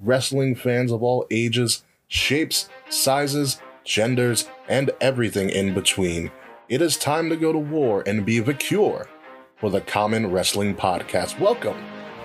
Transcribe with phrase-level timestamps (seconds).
[0.00, 6.30] wrestling fans of all ages, shapes, sizes, genders, and everything in between.
[6.68, 9.08] It is time to go to war and be the cure
[9.56, 11.40] for the Common Wrestling Podcast.
[11.40, 11.82] Welcome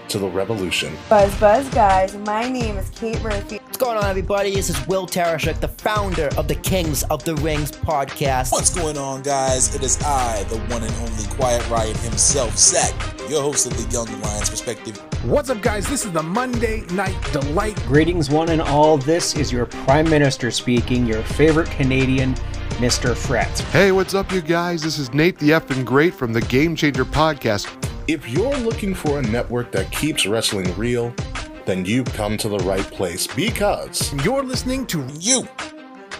[0.09, 0.97] to the revolution.
[1.07, 3.60] Buzz Buzz guys, my name is Kate Murphy.
[3.81, 4.53] What's going on, everybody?
[4.53, 8.51] This is Will Tarashuk, the founder of the Kings of the Rings podcast.
[8.51, 9.73] What's going on, guys?
[9.73, 12.93] It is I, the one and only Quiet Riot himself, Zach,
[13.27, 14.97] your host of the Young Lions Perspective.
[15.25, 15.89] What's up, guys?
[15.89, 17.75] This is the Monday Night Delight.
[17.87, 18.99] Greetings, one and all.
[18.99, 22.35] This is your Prime Minister speaking, your favorite Canadian,
[22.77, 23.17] Mr.
[23.17, 23.49] Fret.
[23.71, 24.83] Hey, what's up, you guys?
[24.83, 27.67] This is Nate the Effing Great from the Game Changer Podcast.
[28.07, 31.15] If you're looking for a network that keeps wrestling real,
[31.65, 35.47] then you've come to the right place because You're listening to You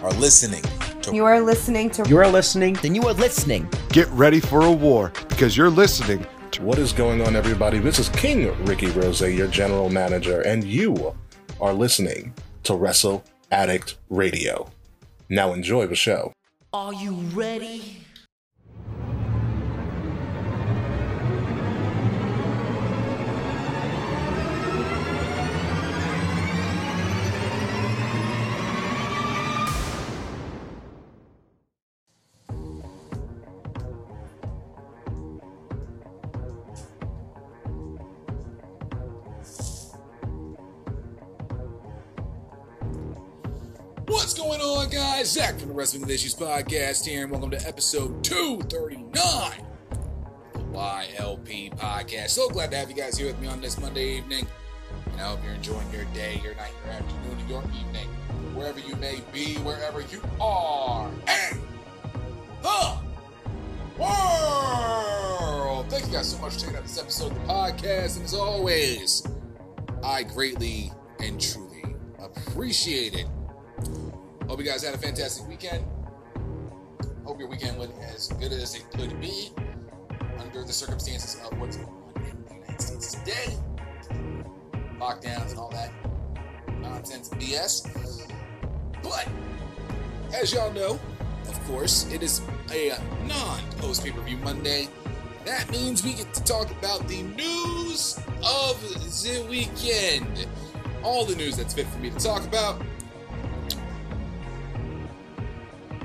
[0.02, 0.62] are listening
[1.02, 2.74] to You are listening to You are listening.
[2.74, 3.68] Then you are listening.
[3.90, 7.78] Get ready for a war because you're listening to what is going on, everybody?
[7.78, 11.14] This is King Ricky Rose, your general manager, and you
[11.60, 14.70] are listening to Wrestle Addict Radio.
[15.28, 16.32] Now enjoy the show.
[16.72, 17.98] Are you ready?
[44.58, 45.32] Going on, guys?
[45.32, 51.74] Zach from the Wrestling Issues podcast here, and welcome to episode 239 of the YLP
[51.78, 52.30] podcast.
[52.30, 54.46] So glad to have you guys here with me on this Monday evening.
[55.10, 58.06] And I hope you're enjoying your day, your night, your afternoon, your evening,
[58.54, 61.10] wherever you may be, wherever you are.
[61.28, 61.58] And
[62.60, 62.98] the
[63.98, 65.88] world!
[65.88, 68.16] Thank you guys so much for checking out this episode of the podcast.
[68.16, 69.26] And as always,
[70.04, 73.26] I greatly and truly appreciate it.
[74.52, 75.82] Hope you guys had a fantastic weekend.
[77.24, 79.50] Hope your weekend went as good as it could be
[80.38, 83.56] under the circumstances of what's going on in the United States today.
[85.00, 85.90] Lockdowns and all that
[86.82, 88.30] nonsense BS.
[89.02, 89.26] But,
[90.34, 91.00] as y'all know,
[91.48, 92.92] of course, it is a
[93.24, 94.86] non post pay per view Monday.
[95.46, 100.46] That means we get to talk about the news of the weekend.
[101.02, 102.82] All the news that's fit for me to talk about.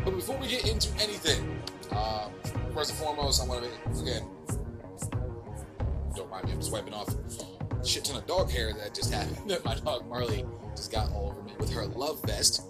[0.08, 2.30] But before we get into anything, uh,
[2.74, 4.26] first and foremost, I want to again,
[6.16, 9.14] don't mind me, I'm just wiping off a shit ton of dog hair that just
[9.14, 10.46] happened that my dog Marley
[10.78, 12.64] just got all over me with her love vest.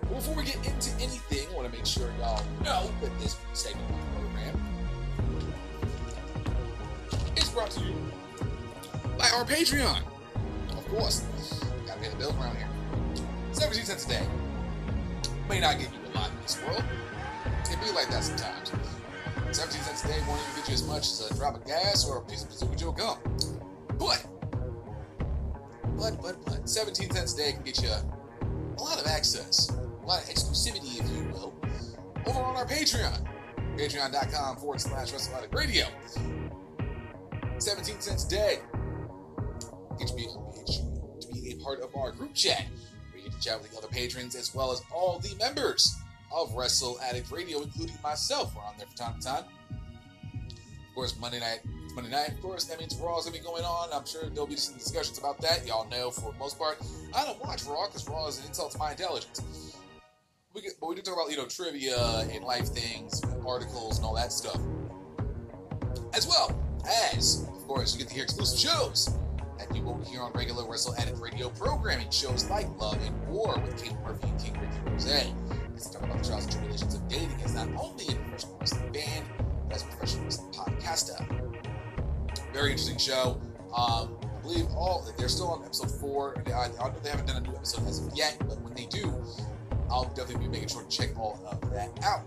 [0.00, 3.36] But before we get into anything, I want to make sure y'all know that this
[3.52, 4.62] segment of the program
[7.36, 7.94] is brought to you
[9.18, 10.00] by our Patreon.
[10.70, 11.22] Of course,
[11.86, 12.68] gotta pay the bills around here.
[13.52, 14.26] 17 cents a day
[15.52, 16.82] may not get you a lot in this world.
[17.44, 18.72] It can be like that sometimes.
[19.50, 22.08] 17 cents a day won't even get you as much as a drop of gas
[22.08, 23.18] or a piece of Bazooka Joe gum.
[23.98, 24.24] But,
[25.98, 30.06] but, but, but, 17 cents a day can get you a lot of access, a
[30.06, 31.54] lot of exclusivity, if you will,
[32.24, 33.22] over on our Patreon.
[33.76, 35.86] Patreon.com forward slash WrestleMania Radio.
[37.58, 38.58] 17 cents a day.
[39.98, 42.64] Get you, be, get you to be a part of our group chat
[43.42, 45.96] chat with the other patrons as well as all the members
[46.30, 48.54] of Wrestle Addict Radio, including myself.
[48.54, 49.44] We're on there from time to time.
[50.88, 51.60] Of course, Monday night.
[51.94, 52.30] Monday night.
[52.30, 53.88] Of course, that means Raw's gonna be going on.
[53.92, 55.66] I'm sure there'll be some discussions about that.
[55.66, 56.78] Y'all know, for the most part,
[57.14, 59.76] I don't watch Raw because Raw is an insult to my intelligence.
[60.54, 61.98] We get, but we do talk about you know trivia
[62.30, 64.60] and life things, articles, and all that stuff.
[66.14, 66.58] As well
[67.14, 69.14] as, of course, you get to hear exclusive shows
[69.68, 72.10] that you won't hear on regular Wrestle Addict Radio programming.
[72.10, 75.06] Shows like Love and War with Kate Murphy and King Ricky Rose.
[75.06, 78.92] Let's talk about the trials and tribulations of dating as not only a professional wrestling
[78.92, 79.26] band,
[79.68, 81.52] but as a professional wrestling podcaster.
[82.52, 83.40] Very interesting show.
[83.74, 86.34] Um, I believe all they're still on episode four.
[86.46, 89.14] Know they haven't done a new episode as of yet, but when they do,
[89.90, 92.24] I'll definitely be making sure to check all of that out.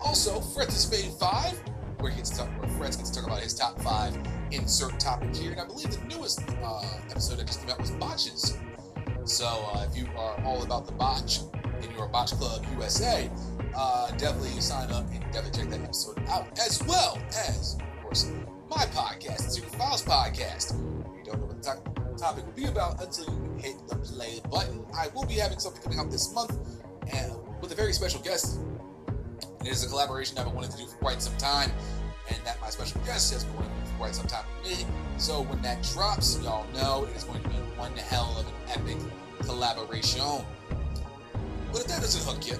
[0.00, 1.62] Also, Fred's Spade 5,
[2.04, 4.14] where he gets to talk, where Fred's gets to talk about his top five
[4.52, 5.52] insert topic here.
[5.52, 8.58] And I believe the newest uh, episode that just came out was botches.
[9.24, 11.38] So uh, if you are all about the botch
[11.82, 13.30] in your Botch Club USA,
[13.74, 16.46] uh, definitely sign up and definitely check that episode out.
[16.60, 17.18] As well
[17.48, 18.30] as, of course,
[18.68, 20.74] my podcast, the Secret Files podcast.
[21.16, 24.42] You don't know what the to- topic will be about until you hit the play
[24.50, 24.84] button.
[24.94, 26.54] I will be having something coming up this month
[27.10, 28.60] and with a very special guest.
[29.64, 31.72] It is a collaboration I've been wanting to do for quite some time,
[32.28, 34.78] and that my special guest has been wanting to do for quite some time with
[34.78, 34.86] me.
[35.16, 38.52] So when that drops, y'all know it is going to be one hell of an
[38.68, 38.98] epic
[39.46, 40.20] collaboration.
[41.72, 42.56] But if that doesn't hook you,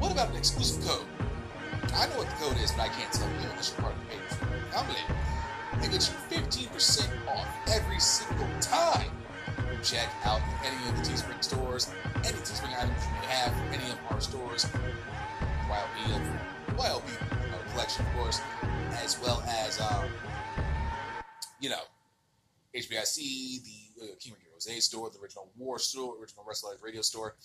[0.00, 1.06] what about an exclusive code?
[1.94, 4.00] I know what the code is, but I can't tell you unless you're part of
[4.00, 4.50] the page.
[4.76, 5.80] I'm in.
[5.80, 9.10] They get you 15% off every single time
[9.82, 13.90] check out any of the Teespring stores, any Teespring items you may have, from any
[13.90, 14.66] of our stores,
[15.68, 16.38] YLP,
[16.76, 18.40] YLP uh, collection, of course,
[19.02, 20.04] as well as, um,
[21.60, 21.80] you know,
[22.74, 27.36] HBIC, the uh, King Rose store, the original War store, original Wrestle Radio store,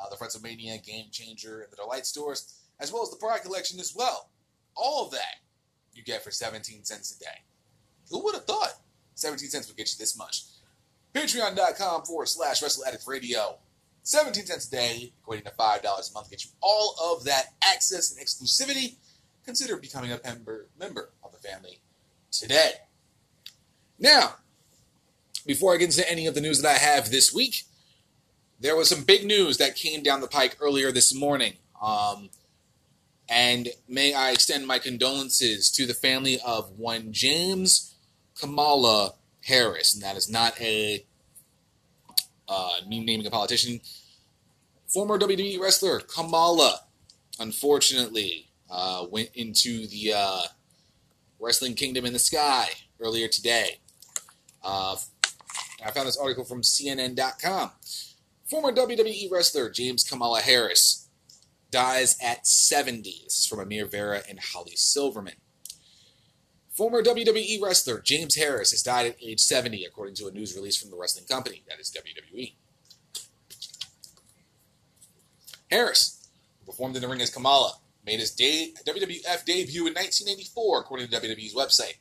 [0.00, 3.16] uh, the Friends of Mania, Game Changer, and the Delight stores, as well as the
[3.16, 4.30] Pride collection as well.
[4.74, 5.40] All of that
[5.92, 7.42] you get for 17 cents a day.
[8.10, 8.74] Who would have thought
[9.14, 10.44] 17 cents would get you this much?
[11.16, 13.56] Patreon.com forward slash Wrestle Radio.
[14.02, 18.14] 17 cents a day, equating to $5 a month, get you all of that access
[18.14, 18.96] and exclusivity.
[19.44, 21.80] Consider becoming a member, member of the family
[22.30, 22.72] today.
[23.98, 24.34] Now,
[25.46, 27.62] before I get into any of the news that I have this week,
[28.60, 31.54] there was some big news that came down the pike earlier this morning.
[31.82, 32.28] Um,
[33.28, 37.94] and may I extend my condolences to the family of one James
[38.38, 39.14] Kamala
[39.46, 39.94] Harris.
[39.94, 41.04] And that is not a
[42.48, 43.80] uh, naming a politician.
[44.86, 46.80] Former WWE wrestler Kamala,
[47.38, 50.42] unfortunately, uh, went into the uh,
[51.40, 52.68] Wrestling Kingdom in the Sky
[53.00, 53.78] earlier today.
[54.62, 54.96] Uh,
[55.84, 57.70] I found this article from CNN.com.
[58.48, 61.08] Former WWE wrestler James Kamala Harris
[61.70, 63.22] dies at 70.
[63.24, 65.34] This is from Amir Vera and Holly Silverman.
[66.76, 70.76] Former WWE wrestler James Harris has died at age 70, according to a news release
[70.76, 72.52] from the wrestling company, that is WWE.
[75.70, 76.28] Harris,
[76.60, 77.72] who performed in the ring as Kamala,
[78.04, 81.96] made his day, WWF debut in 1984, according to WWE's website.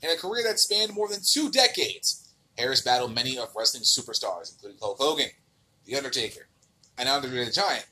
[0.00, 4.52] In a career that spanned more than two decades, Harris battled many of wrestling's superstars,
[4.52, 5.30] including Hulk Hogan,
[5.84, 6.46] The Undertaker,
[6.96, 7.86] and Andre the Giant,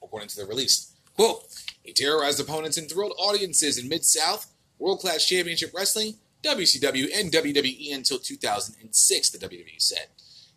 [0.00, 0.92] according to the release.
[1.16, 1.42] Quote,
[1.82, 7.32] he terrorized opponents and thrilled audiences in Mid South, World Class Championship Wrestling, WCW, and
[7.32, 10.08] WWE until 2006, the WWE said.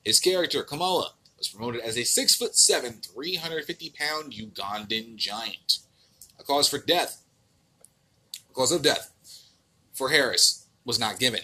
[0.04, 5.80] His character, Kamala, was promoted as a 6 foot 7, 350 pound Ugandan giant.
[6.40, 7.24] A cause for death,
[8.50, 9.12] a cause of death
[9.94, 11.42] for Harris was not given.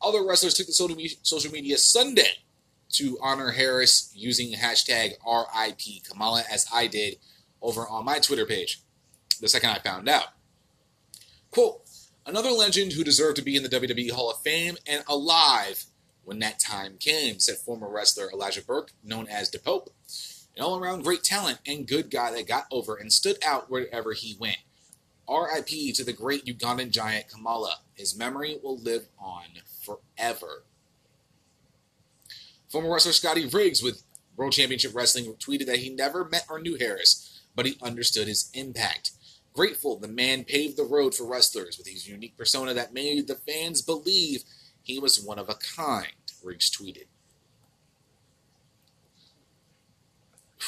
[0.00, 2.38] Other wrestlers took to social media Sunday
[2.90, 7.16] to honor Harris using hashtag RIP Kamala, as I did
[7.62, 8.80] over on my Twitter page
[9.40, 10.28] the second I found out.
[11.50, 11.83] Quote,
[12.26, 15.84] another legend who deserved to be in the WWE Hall of Fame and alive
[16.24, 19.90] when that time came, said former wrestler Elijah Burke, known as the Pope.
[20.56, 24.12] An all around great talent and good guy that got over and stood out wherever
[24.12, 24.58] he went.
[25.28, 27.78] RIP to the great Ugandan giant Kamala.
[27.94, 29.44] His memory will live on
[29.82, 30.64] forever.
[32.68, 34.02] Former wrestler Scotty Riggs with
[34.36, 38.50] World Championship Wrestling tweeted that he never met or knew Harris, but he understood his
[38.52, 39.12] impact.
[39.54, 43.36] Grateful the man paved the road for wrestlers with his unique persona that made the
[43.36, 44.42] fans believe
[44.82, 46.12] he was one of a kind,
[46.42, 47.06] Riggs tweeted.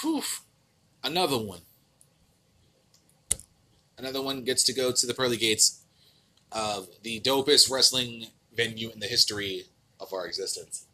[0.00, 0.22] Whew.
[1.02, 1.60] Another one.
[3.98, 5.82] Another one gets to go to the pearly gates
[6.52, 9.64] of the dopest wrestling venue in the history
[9.98, 10.86] of our existence.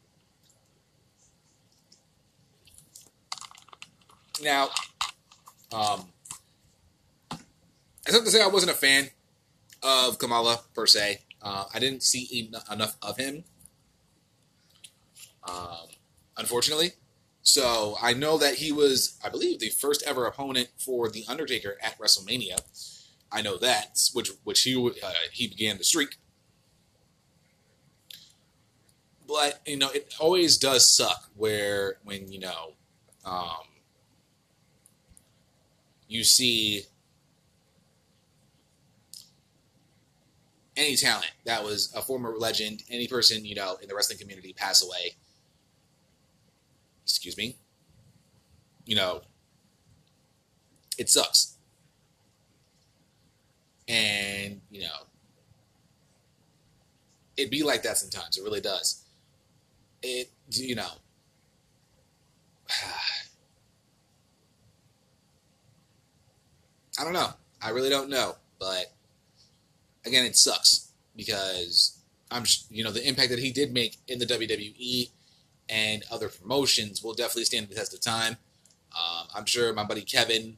[4.43, 4.69] Now,
[5.73, 6.12] um,
[8.09, 9.11] I have to say I wasn't a fan
[9.83, 11.21] of Kamala per se.
[11.41, 13.45] Uh, I didn't see en- enough of him,
[15.49, 15.89] um,
[16.37, 16.93] unfortunately.
[17.43, 21.77] So I know that he was, I believe, the first ever opponent for the Undertaker
[21.83, 22.61] at WrestleMania.
[23.31, 26.17] I know that, which which he uh, he began the streak.
[29.27, 32.75] But you know, it always does suck where when you know
[33.25, 33.67] um,
[36.09, 36.83] you see
[40.77, 44.53] any talent that was a former legend, any person, you know, in the wrestling community
[44.53, 45.17] pass away.
[47.05, 47.57] Excuse me.
[48.87, 49.23] You know,
[50.99, 51.57] it sucks.
[53.89, 55.07] And, you know,
[57.37, 58.39] it be like that sometimes.
[58.39, 59.05] It really does.
[60.03, 60.89] It, you know,
[66.99, 67.31] I don't know.
[67.61, 68.37] I really don't know.
[68.59, 68.93] But
[70.05, 71.99] again, it sucks because
[72.31, 75.11] I'm, you know, the impact that he did make in the WWE
[75.69, 78.37] and other promotions will definitely stand the test of time.
[78.93, 80.57] Um, I'm sure my buddy Kevin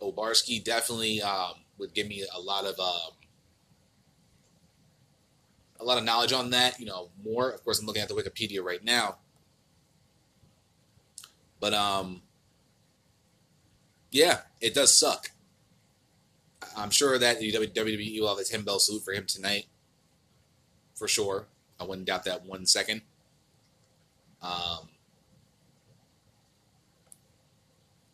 [0.00, 3.12] Obarski definitely um, would give me a lot of um,
[5.78, 6.78] a lot of knowledge on that.
[6.78, 7.50] You know, more.
[7.50, 9.16] Of course, I'm looking at the Wikipedia right now,
[11.58, 12.22] but um,
[14.10, 15.30] yeah, it does suck.
[16.76, 19.66] I'm sure that the WWE will have a 10 bell salute for him tonight,
[20.94, 21.46] for sure.
[21.78, 23.02] I wouldn't doubt that one second.
[24.42, 24.88] Um,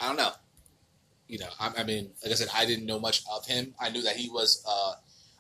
[0.00, 0.32] I don't know.
[1.28, 3.75] You know, I, I, mean, like I said, I didn't know much of him.
[3.80, 4.94] I knew that he was uh,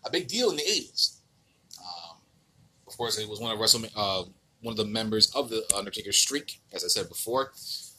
[0.04, 1.18] a big deal in the '80s.
[1.78, 2.16] Um,
[2.88, 4.24] of course, he was one of Wrestle, uh,
[4.62, 7.52] one of the members of the Undertaker streak, as I said before.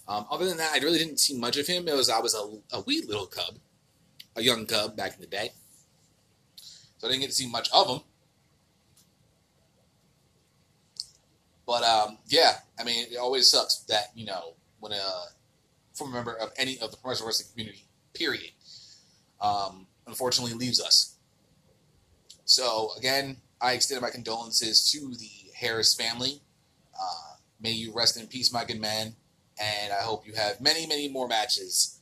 [0.07, 1.87] Um, other than that, I really didn't see much of him.
[1.87, 3.55] It was I was a, a wee little cub,
[4.37, 5.51] a young cub back in the day,
[6.97, 7.99] so I didn't get to see much of him.
[11.65, 15.25] But um, yeah, I mean, it always sucks that you know when a
[15.93, 18.51] former member of any of the professional wrestling community, period,
[19.41, 21.15] um, unfortunately leaves us.
[22.45, 26.41] So again, I extend my condolences to the Harris family.
[26.93, 29.15] Uh, may you rest in peace, my good man,
[29.59, 31.99] and I hope you have many, many more matches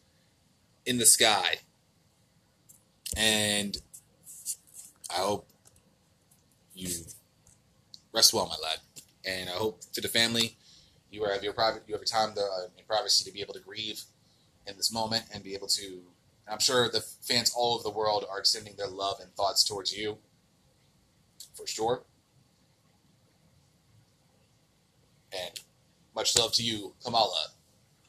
[0.86, 1.58] in the sky.
[3.16, 3.78] And
[5.10, 5.48] I hope
[6.74, 6.90] you
[8.14, 8.80] rest well, my lad.
[9.26, 10.58] And I hope to the family
[11.16, 13.54] you have your private, you have your time to, uh, in privacy to be able
[13.54, 14.04] to grieve
[14.68, 16.02] in this moment and be able to.
[16.48, 19.98] I'm sure the fans all over the world are extending their love and thoughts towards
[19.98, 20.20] you,
[21.56, 22.04] for sure.
[25.32, 25.60] And
[26.16, 27.48] much love to you, Kamala,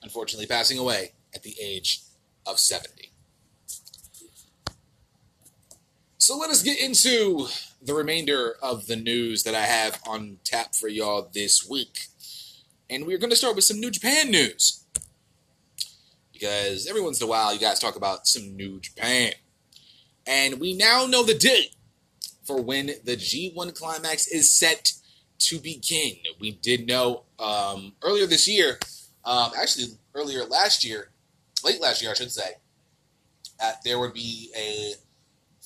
[0.02, 2.02] unfortunately passing away at the age
[2.44, 3.10] of 70.
[6.26, 7.47] So let us get into
[7.80, 12.09] the remainder of the news that I have on tap for y'all this week.
[12.90, 14.85] And we're going to start with some New Japan news.
[16.33, 19.35] Because every once in a while, you guys talk about some New Japan.
[20.26, 21.76] And we now know the date
[22.45, 24.95] for when the G1 Climax is set
[25.38, 26.16] to begin.
[26.40, 28.80] We did know um, earlier this year,
[29.25, 31.11] um, actually earlier last year,
[31.62, 32.54] late last year, I should say,
[33.61, 34.95] that there would be a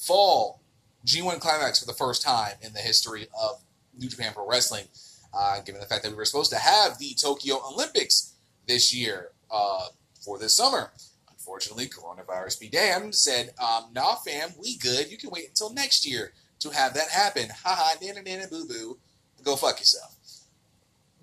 [0.01, 0.61] fall
[1.07, 3.61] G1 Climax for the first time in the history of
[3.99, 4.85] New Japan Pro Wrestling
[5.33, 8.35] uh, given the fact that we were supposed to have the Tokyo Olympics
[8.67, 9.87] this year uh,
[10.21, 10.91] for this summer.
[11.31, 15.11] Unfortunately, coronavirus be damned said, um, nah, fam, we good.
[15.11, 17.49] You can wait until next year to have that happen.
[17.65, 18.99] Ha Haha, nana, nana, boo boo.
[19.43, 20.17] Go fuck yourself.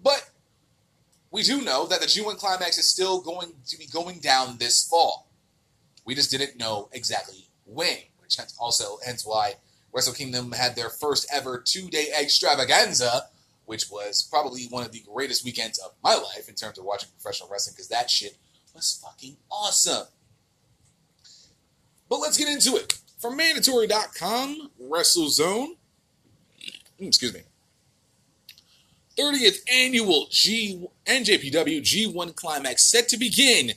[0.03, 0.29] But
[1.31, 4.88] we do know that the G1 Climax is still going to be going down this
[4.88, 5.27] fall.
[6.05, 9.55] We just didn't know exactly when, which also hence why
[9.93, 13.29] Wrestle Kingdom had their first ever two day extravaganza
[13.67, 17.10] which was probably one of the greatest weekends of my life in terms of watching
[17.19, 18.38] professional wrestling because that shit
[18.74, 20.07] was fucking awesome.
[22.10, 22.98] But let's get into it.
[23.19, 25.67] From mandatory.com, WrestleZone,
[26.98, 27.41] hmm, excuse me,
[29.17, 33.74] 30th annual G NJPW G1 Climax set to begin.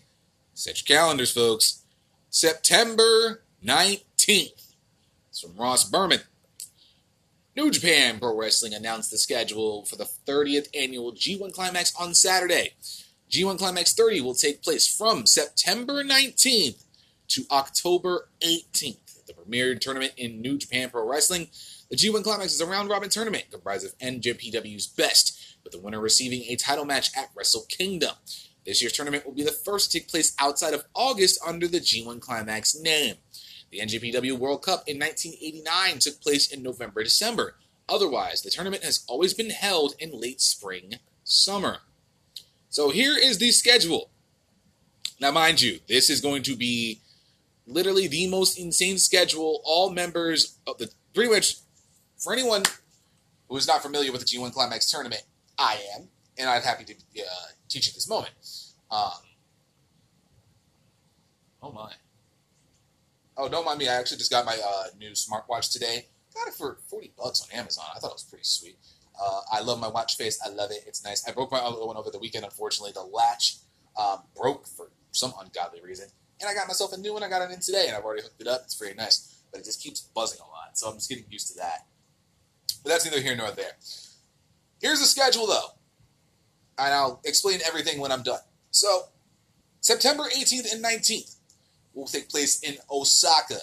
[0.55, 1.83] Set your calendars, folks.
[2.29, 4.75] September 19th.
[5.29, 6.21] It's from Ross Berman.
[7.57, 12.75] New Japan Pro Wrestling announced the schedule for the 30th annual G1 Climax on Saturday.
[13.31, 16.85] G1 Climax 30 will take place from September 19th
[17.29, 19.27] to October 18th.
[19.27, 21.49] The premier tournament in New Japan Pro Wrestling,
[21.91, 26.01] the G1 Climax is a round robin tournament comprised of NJPW's best, with the winner
[26.01, 28.15] receiving a title match at Wrestle Kingdom.
[28.65, 31.81] This year's tournament will be the first to take place outside of August under the
[31.81, 33.17] G1 Climax name.
[33.71, 37.55] The NJPW World Cup in 1989 took place in November December.
[37.89, 41.79] Otherwise, the tournament has always been held in late spring summer.
[42.69, 44.11] So here is the schedule.
[45.21, 47.01] Now, mind you, this is going to be
[47.67, 49.61] literally the most insane schedule.
[49.65, 51.57] All members of the pretty much
[52.17, 52.63] for anyone
[53.49, 55.23] who is not familiar with the G1 Climax tournament,
[55.59, 56.09] I am,
[56.39, 57.25] and I'm happy to uh,
[57.69, 58.33] teach at this moment.
[58.91, 59.11] Um,
[61.63, 61.93] oh my.
[63.41, 63.89] Oh, don't mind me.
[63.89, 66.05] I actually just got my uh, new smartwatch today.
[66.35, 67.87] Got it for 40 bucks on Amazon.
[67.97, 68.77] I thought it was pretty sweet.
[69.19, 70.39] Uh, I love my watch face.
[70.45, 70.85] I love it.
[70.87, 71.27] It's nice.
[71.27, 72.45] I broke my other one over the weekend.
[72.45, 73.57] Unfortunately, the latch
[73.99, 76.09] um, broke for some ungodly reason.
[76.39, 77.23] And I got myself a new one.
[77.23, 78.61] I got it in today, and I've already hooked it up.
[78.65, 79.43] It's very nice.
[79.51, 80.77] But it just keeps buzzing a lot.
[80.77, 81.87] So I'm just getting used to that.
[82.83, 83.73] But that's neither here nor there.
[84.83, 85.77] Here's the schedule, though.
[86.79, 88.41] And I'll explain everything when I'm done.
[88.71, 89.05] So,
[89.81, 91.37] September 18th and 19th,
[91.95, 93.59] will take place in Osaka.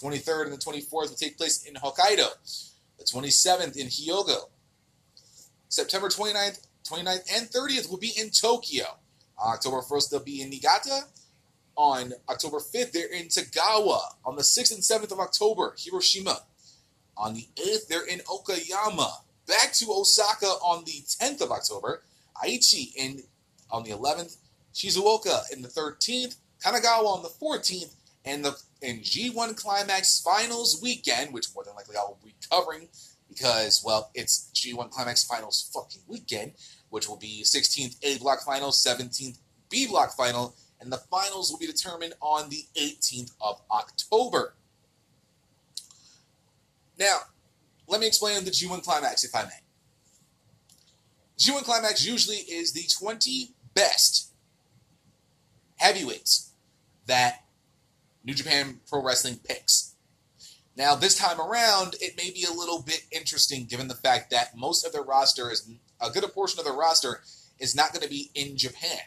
[0.00, 2.28] The 23rd and the 24th will take place in Hokkaido.
[2.98, 4.48] The 27th in Hyogo.
[5.68, 8.84] September 29th, 29th and 30th will be in Tokyo.
[9.38, 11.02] October 1st, they'll be in Niigata.
[11.76, 14.00] On October 5th, they're in Tagawa.
[14.24, 16.38] On the 6th and 7th of October, Hiroshima.
[17.16, 19.10] On the 8th, they're in Okayama.
[19.46, 22.02] Back to Osaka on the 10th of October.
[22.44, 23.24] Aichi in
[23.70, 24.36] on the 11th.
[24.72, 26.36] Shizuoka in the 13th.
[26.64, 27.94] Kanagawa on the 14th.
[28.24, 32.88] And the in G1 Climax Finals weekend, which more than likely I will be covering
[33.28, 36.52] because, well, it's G1 Climax Finals fucking weekend,
[36.90, 41.58] which will be 16th A Block Final, 17th B Block Final, and the finals will
[41.58, 44.54] be determined on the 18th of October.
[46.98, 47.18] Now,
[47.88, 49.50] let me explain the G1 Climax, if I may.
[51.38, 54.30] G1 Climax usually is the 20 best
[55.76, 56.52] heavyweights
[57.06, 57.44] that
[58.24, 59.94] New Japan Pro Wrestling picks.
[60.76, 64.56] Now, this time around, it may be a little bit interesting given the fact that
[64.56, 65.70] most of their roster is
[66.00, 67.22] a good portion of their roster
[67.58, 68.98] is not going to be in Japan.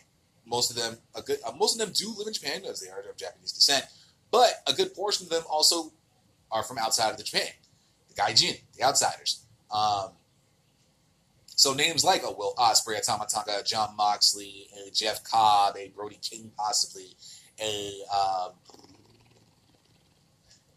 [0.46, 2.90] Most of them, a good, uh, most of them do live in Japan as they
[2.90, 3.86] are of Japanese descent,
[4.32, 5.92] but a good portion of them also
[6.52, 7.50] are from outside of the Japan,
[8.08, 9.44] the Gaijin, the outsiders.
[9.70, 10.12] Um,
[11.48, 15.90] so names like a Will Ospreay, a Tama Tonga, John Moxley, a Jeff Cobb, a
[15.90, 17.16] Brody King, possibly
[17.62, 18.52] a um,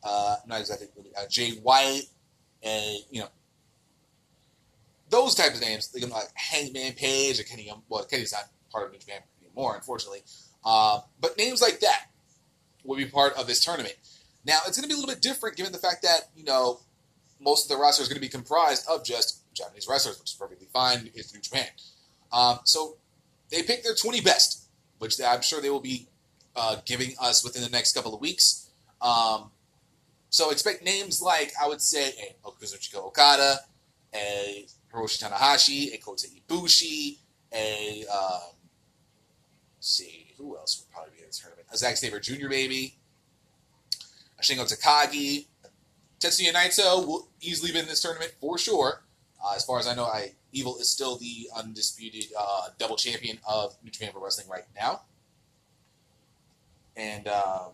[0.03, 0.89] uh, not exactly
[1.29, 2.05] Jay White,
[2.65, 3.29] a you know
[5.11, 5.91] those types of names.
[5.95, 7.71] Like, like Hangman Page or Kenny.
[7.89, 10.23] Well, Kenny's not part of New Japan anymore, unfortunately.
[10.65, 12.07] Uh, but names like that
[12.85, 13.95] will be part of this tournament.
[14.45, 16.81] Now, it's going to be a little bit different given the fact that, you know,
[17.41, 20.37] most of the roster is going to be comprised of just Japanese wrestlers, which is
[20.37, 21.11] perfectly fine.
[21.15, 21.67] It's New Japan.
[22.33, 22.97] Um, so
[23.51, 24.69] they pick their 20 best,
[24.99, 26.09] which I'm sure they will be
[26.57, 28.71] uh, giving us within the next couple of weeks.
[29.01, 29.51] Um,
[30.29, 33.61] so expect names like, I would say, a Kazuchika Okada,
[34.15, 37.19] a Hiroshi Tanahashi, a Kota Ibushi,
[37.53, 38.55] a um,
[39.81, 41.67] see who else would probably be in this tournament.
[41.73, 42.49] A Zack Sabre Jr.
[42.49, 42.95] baby,
[44.39, 45.47] a Shingo Takagi,
[46.21, 49.03] Tetsuya Naito will easily be in this tournament for sure.
[49.43, 53.39] Uh, as far as I know, I Evil is still the undisputed uh, double champion
[53.49, 55.03] of New Japan Pro Wrestling right now.
[56.97, 57.73] And um,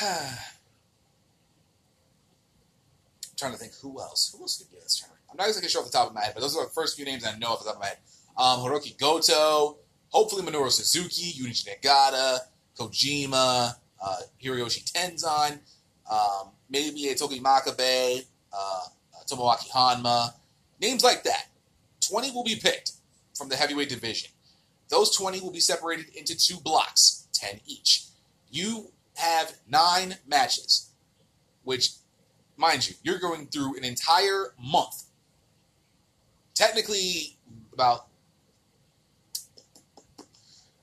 [3.36, 4.34] trying to think who else.
[4.34, 5.20] Who else could be in this tournament?
[5.30, 6.96] I'm not exactly sure off the top of my head, but those are the first
[6.96, 7.98] few names I know off the top of my head.
[8.36, 12.38] Um, Hiroki Goto, hopefully Minoru Suzuki, Yunichi Nagata,
[12.78, 15.58] Kojima, uh, Hiroyoshi Tenzan,
[16.10, 18.80] um, maybe a Makabe, uh,
[19.28, 20.32] Tomoaki Honma,
[20.80, 21.46] names like that.
[22.08, 22.92] 20 will be picked
[23.34, 24.30] from the heavyweight division.
[24.94, 28.04] Those 20 will be separated into two blocks, 10 each.
[28.48, 30.90] You have nine matches,
[31.64, 31.94] which,
[32.56, 35.02] mind you, you're going through an entire month.
[36.54, 37.36] Technically,
[37.72, 38.06] about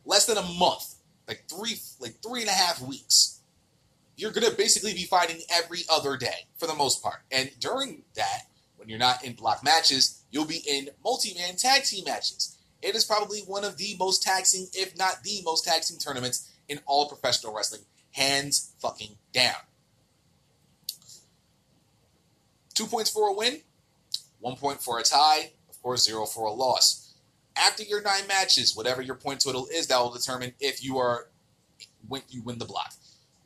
[0.04, 0.96] less than a month,
[1.26, 3.40] like three, like three and a half weeks.
[4.18, 8.48] You're gonna basically be fighting every other day for the most part, and during that,
[8.76, 12.58] when you're not in block matches, you'll be in multi-man tag team matches.
[12.82, 16.80] It is probably one of the most taxing, if not the most taxing tournaments in
[16.86, 19.56] all professional wrestling, hands fucking down.
[22.74, 23.62] Two points for a win,
[24.40, 27.14] one point for a tie, of course, zero for a loss.
[27.56, 31.28] After your nine matches, whatever your point total is, that will determine if you are
[32.08, 32.94] when you win the block.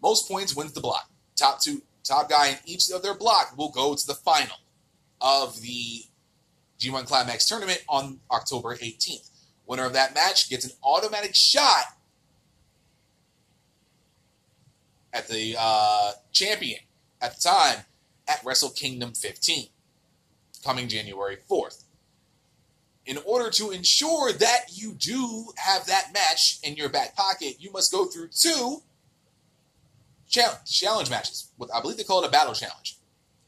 [0.02, 1.10] Most points wins the block.
[1.36, 4.58] Top two, top guy in each of their block will go to the final
[5.20, 6.04] of the
[6.80, 9.30] G1 Climax tournament on October 18th.
[9.66, 11.86] Winner of that match gets an automatic shot
[15.14, 16.80] at the uh, champion
[17.22, 17.86] at the time
[18.28, 19.70] at Wrestle Kingdom 15,
[20.64, 21.84] coming January 4th.
[23.06, 27.72] In order to ensure that you do have that match in your back pocket, you
[27.72, 28.82] must go through two
[30.28, 31.52] challenge, challenge matches.
[31.74, 32.98] I believe they call it a battle challenge.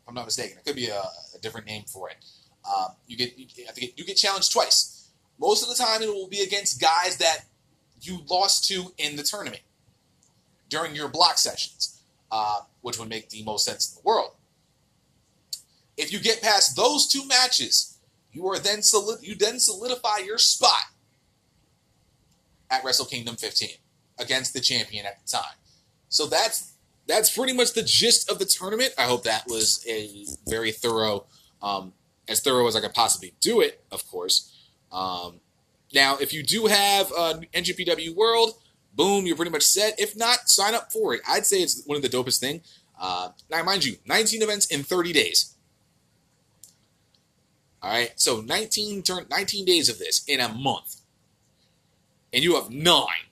[0.03, 2.17] If I'm not mistaken, it could be a, a different name for it.
[2.67, 5.09] Um, you get, you, I think you get challenged twice.
[5.39, 7.45] Most of the time, it will be against guys that
[8.01, 9.61] you lost to in the tournament
[10.69, 12.01] during your block sessions,
[12.31, 14.31] uh, which would make the most sense in the world.
[15.95, 17.97] If you get past those two matches,
[18.31, 20.91] you are then solid, you then solidify your spot
[22.69, 23.69] at Wrestle Kingdom 15
[24.19, 25.55] against the champion at the time.
[26.09, 26.73] So that's
[27.07, 28.93] that's pretty much the gist of the tournament.
[28.97, 31.25] I hope that was a very thorough,
[31.61, 31.93] um,
[32.27, 33.83] as thorough as I could possibly do it.
[33.91, 34.53] Of course.
[34.91, 35.41] Um,
[35.93, 38.55] now, if you do have uh, NJPW World,
[38.93, 39.99] boom, you're pretty much set.
[39.99, 41.21] If not, sign up for it.
[41.27, 42.61] I'd say it's one of the dopest thing.
[42.99, 45.53] Uh, now, mind you, 19 events in 30 days.
[47.81, 50.97] All right, so 19 turn 19 days of this in a month.
[52.33, 53.27] and you have nine,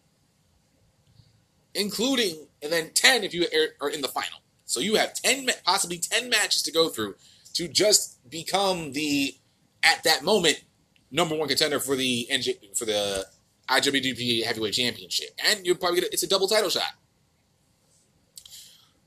[1.73, 3.45] including and then ten if you
[3.81, 4.39] are in the final.
[4.65, 7.15] So you have ten, possibly ten matches to go through
[7.55, 9.35] to just become the
[9.83, 10.63] at that moment
[11.11, 13.25] number one contender for the NJ, for the
[13.69, 16.93] IWGP Heavyweight Championship, and you're probably get a, it's a double title shot.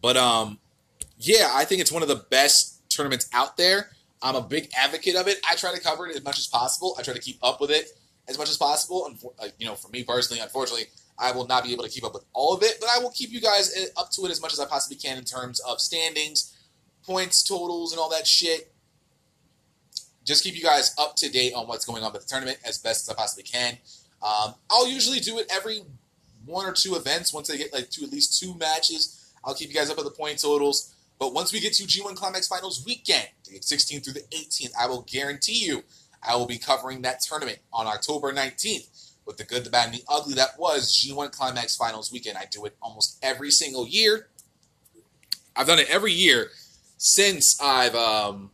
[0.00, 0.58] But um,
[1.18, 3.90] yeah, I think it's one of the best tournaments out there.
[4.22, 5.38] I'm a big advocate of it.
[5.48, 6.96] I try to cover it as much as possible.
[6.98, 7.90] I try to keep up with it
[8.28, 9.06] as much as possible.
[9.06, 10.86] And you know, for me personally, unfortunately,
[11.18, 13.10] I will not be able to keep up with all of it, but I will
[13.10, 15.60] keep you guys uh, up to it as much as I possibly can in terms
[15.60, 16.56] of standings,
[17.08, 18.70] points, totals, and all that shit.
[20.24, 22.76] Just keep you guys up to date on what's going on with the tournament as
[22.76, 23.78] best as I possibly can.
[24.22, 25.80] Um, I'll usually do it every
[26.44, 27.32] one or two events.
[27.32, 30.04] Once I get like to at least two matches, I'll keep you guys up with
[30.04, 30.94] the point totals.
[31.18, 34.86] But once we get to G1 Climax Finals weekend, the 16th through the 18th, I
[34.86, 35.82] will guarantee you
[36.22, 39.94] I will be covering that tournament on October 19th with the good, the bad, and
[39.94, 42.36] the ugly that was G1 Climax Finals weekend.
[42.36, 44.28] I do it almost every single year.
[45.56, 46.50] I've done it every year
[46.98, 48.50] since I've um,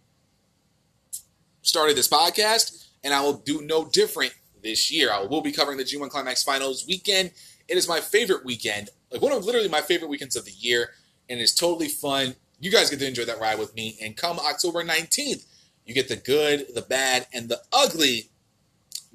[1.63, 5.11] started this podcast, and I will do no different this year.
[5.13, 7.33] I will be covering the G1 Climax Finals weekend.
[7.67, 10.91] It is my favorite weekend, like one of literally my favorite weekends of the year,
[11.29, 12.37] and it's totally fun.
[12.61, 13.99] You guys get to enjoy that ride with me.
[14.01, 15.45] And come October 19th,
[15.85, 18.31] you get the good, the bad, and the ugly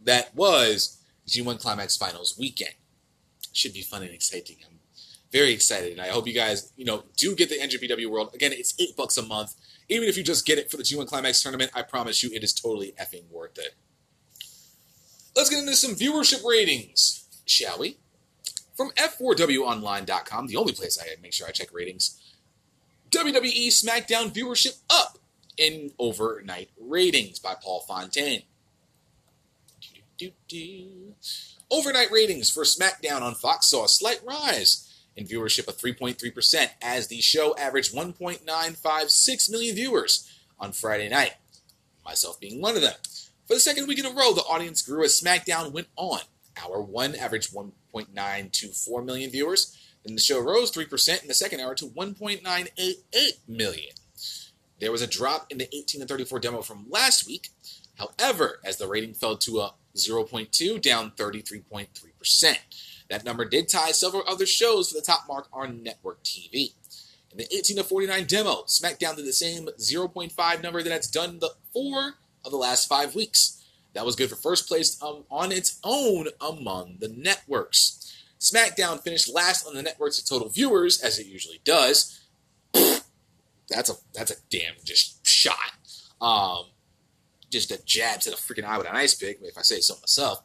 [0.04, 2.74] that was G1 Climax Finals weekend.
[3.54, 4.58] Should be fun and exciting.
[5.32, 8.32] Very excited, and I hope you guys, you know, do get the NJPW World.
[8.34, 9.54] Again, it's eight bucks a month.
[9.88, 12.44] Even if you just get it for the G1 Climax tournament, I promise you, it
[12.44, 13.76] is totally effing worth it.
[15.36, 17.98] Let's get into some viewership ratings, shall we?
[18.76, 22.20] From F4WOnline.com, the only place I make sure I check ratings.
[23.12, 25.20] WWE SmackDown viewership up
[25.58, 28.44] in overnight ratings by Paul Fontaine.
[31.72, 34.89] Overnight ratings for SmackDown on Fox saw a slight rise
[35.20, 41.34] in viewership of 3.3% as the show averaged 1.956 million viewers on Friday night,
[42.06, 42.96] myself being one of them.
[43.46, 46.22] For the second week in a row, the audience grew as SmackDown went on.
[46.64, 51.76] Hour 1 averaged 1.924 million viewers, then the show rose 3% in the second hour
[51.76, 53.04] to 1.988
[53.48, 53.94] million.
[54.80, 57.50] There was a drop in the 18 to 34 demo from last week.
[57.96, 62.58] However, as the rating fell to a 0.2, down 33.3%.
[63.10, 66.74] That number did tie several other shows for the top mark on network TV.
[67.32, 71.40] In the 18 to 49 demo, SmackDown did the same 0.5 number that it's done
[71.40, 73.64] the four of the last five weeks.
[73.94, 78.16] That was good for first place um, on its own among the networks.
[78.40, 82.20] SmackDown finished last on the network's of total viewers, as it usually does.
[82.74, 85.56] that's a that's a damn just shot.
[86.22, 86.66] Um,
[87.50, 89.96] just a jab to the freaking eye with an ice pick, if I say so
[89.96, 90.44] myself.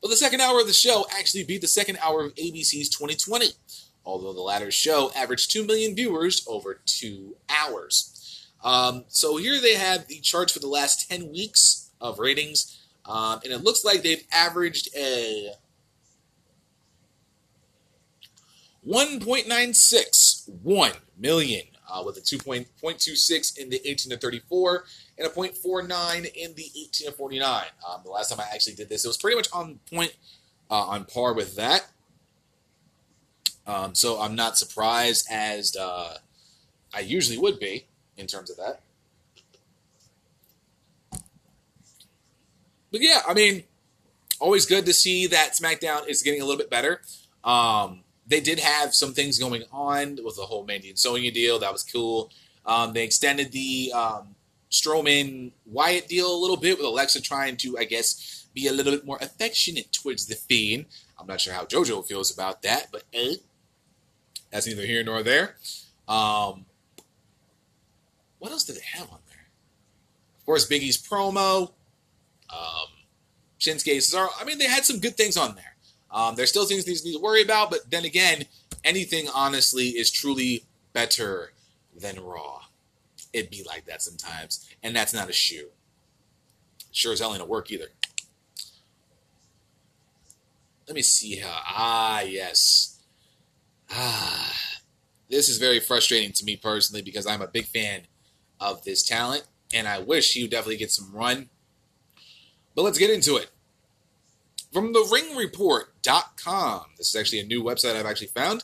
[0.00, 3.48] But the second hour of the show actually beat the second hour of ABC's 2020,
[4.04, 8.46] although the latter show averaged 2 million viewers over two hours.
[8.64, 13.40] Um, so here they have the charts for the last 10 weeks of ratings, um,
[13.44, 15.52] and it looks like they've averaged a
[18.86, 24.84] 1.961 million uh, with a 2.26 in the 18 to 34
[25.18, 27.64] and a 0.49 in the 18 to 49.
[27.88, 30.14] Um, the last time I actually did this, it was pretty much on point,
[30.70, 31.86] uh, on par with that.
[33.66, 36.18] Um, so I'm not surprised as uh,
[36.94, 38.80] I usually would be in terms of that.
[42.90, 43.64] But yeah, I mean,
[44.40, 47.00] always good to see that SmackDown is getting a little bit better.
[47.44, 48.00] Um,
[48.30, 51.58] they did have some things going on with the whole Mandy and Sonya deal.
[51.58, 52.30] That was cool.
[52.64, 54.36] Um, they extended the um,
[54.70, 58.92] Strowman Wyatt deal a little bit with Alexa trying to, I guess, be a little
[58.92, 60.86] bit more affectionate towards the Fiend.
[61.18, 63.34] I'm not sure how JoJo feels about that, but eh,
[64.50, 65.56] that's neither here nor there.
[66.06, 66.66] Um,
[68.38, 69.46] what else did they have on there?
[70.38, 71.72] Of course, Big E's promo.
[72.48, 72.86] Um,
[73.58, 74.28] Shinsuke Cesaro.
[74.40, 75.69] I mean, they had some good things on there.
[76.12, 78.44] Um, there's still things these need to worry about, but then again,
[78.84, 81.52] anything honestly is truly better
[81.96, 82.62] than Raw.
[83.32, 85.68] It'd be like that sometimes, and that's not a shoe.
[86.90, 87.86] Sure as hell ain't a work either.
[90.88, 91.62] Let me see how.
[91.66, 92.98] Ah, yes.
[93.92, 94.52] Ah,
[95.28, 98.02] this is very frustrating to me personally because I'm a big fan
[98.58, 101.48] of this talent, and I wish he would definitely get some run.
[102.74, 103.50] But let's get into it.
[104.72, 106.84] From the ringreport.com.
[106.96, 108.62] This is actually a new website I've actually found,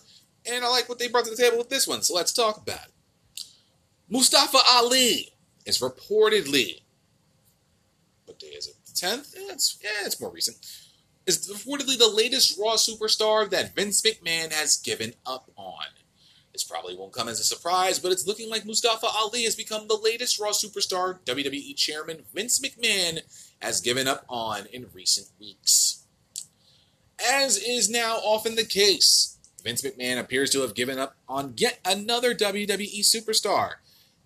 [0.51, 2.59] and I like what they brought to the table with this one, so let's talk
[2.59, 2.93] about it.
[4.09, 5.33] Mustafa Ali
[5.65, 6.83] is reportedly,
[8.25, 8.77] what day is it?
[8.87, 9.35] The 10th?
[9.35, 10.59] Yeah, it's, yeah, it's more recent.
[11.27, 15.87] is reportedly the latest Raw superstar that Vince McMahon has given up on.
[16.53, 19.89] This probably won't come as a surprise, but it's looking like Mustafa Ali has become
[19.89, 23.21] the latest Raw superstar WWE chairman Vince McMahon
[23.61, 26.05] has given up on in recent weeks.
[27.25, 31.81] As is now often the case, Vince McMahon appears to have given up on yet
[31.85, 33.75] another WWE superstar,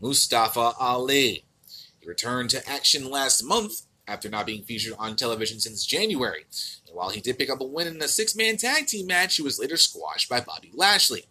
[0.01, 1.45] Mustafa Ali.
[1.99, 6.45] He returned to action last month after not being featured on television since January.
[6.87, 9.37] And while he did pick up a win in a six man tag team match,
[9.37, 11.27] he was later squashed by Bobby Lashley.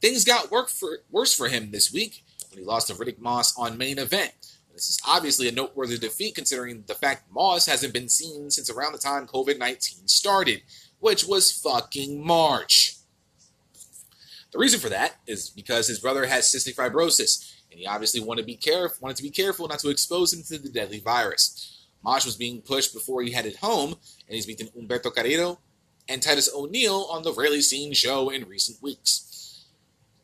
[0.00, 3.78] Things got for, worse for him this week when he lost to Riddick Moss on
[3.78, 4.34] main event.
[4.78, 8.92] This is obviously a noteworthy defeat considering the fact Moss hasn't been seen since around
[8.92, 10.62] the time COVID 19 started,
[11.00, 12.94] which was fucking March.
[14.52, 18.42] The reason for that is because his brother has cystic fibrosis, and he obviously wanted
[18.42, 21.86] to be careful, wanted to be careful not to expose him to the deadly virus.
[22.04, 23.96] Moss was being pushed before he headed home,
[24.28, 25.58] and he's beaten Humberto Carrillo
[26.08, 29.64] and Titus O'Neil on the Rarely Seen show in recent weeks.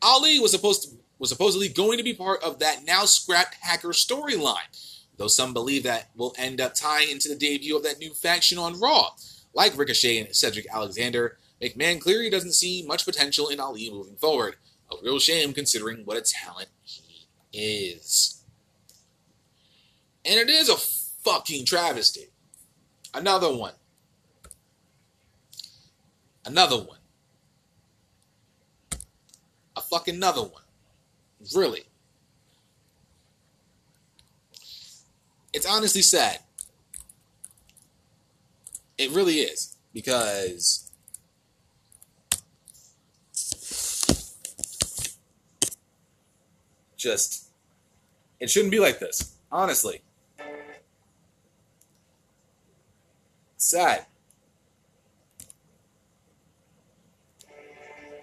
[0.01, 3.89] Ali was supposed to, was supposedly going to be part of that now scrapped hacker
[3.89, 8.13] storyline, though some believe that will end up tying into the debut of that new
[8.13, 9.09] faction on Raw.
[9.53, 14.55] Like Ricochet and Cedric Alexander, McMahon clearly doesn't see much potential in Ali moving forward.
[14.91, 16.69] A real shame considering what a talent
[17.51, 18.43] he is.
[20.25, 22.29] And it is a fucking travesty.
[23.13, 23.73] Another one.
[26.45, 26.99] Another one
[29.75, 30.63] a fucking another one.
[31.53, 31.83] Really.
[35.53, 36.39] It's honestly sad.
[38.97, 39.75] It really is.
[39.93, 40.91] Because
[46.97, 47.49] just
[48.39, 49.35] it shouldn't be like this.
[49.51, 50.01] Honestly.
[53.57, 54.05] Sad.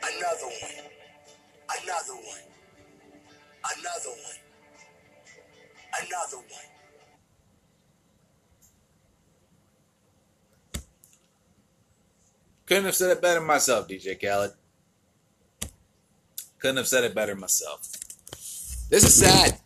[0.02, 0.84] Another one.
[1.82, 2.51] Another one.
[3.64, 4.38] Another one.
[6.00, 6.46] Another one.
[12.66, 14.52] Couldn't have said it better myself, DJ Khaled.
[16.58, 17.90] Couldn't have said it better myself.
[18.88, 19.58] This is sad.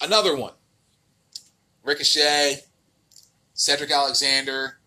[0.00, 0.54] Another one.
[1.82, 2.60] Ricochet,
[3.54, 4.78] Cedric Alexander.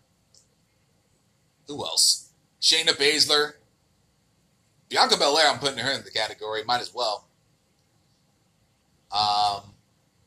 [1.66, 2.30] Who else?
[2.60, 3.52] Shayna Baszler.
[4.88, 6.64] Bianca Belair, I'm putting her in the category.
[6.64, 7.27] Might as well.
[9.12, 9.62] Um,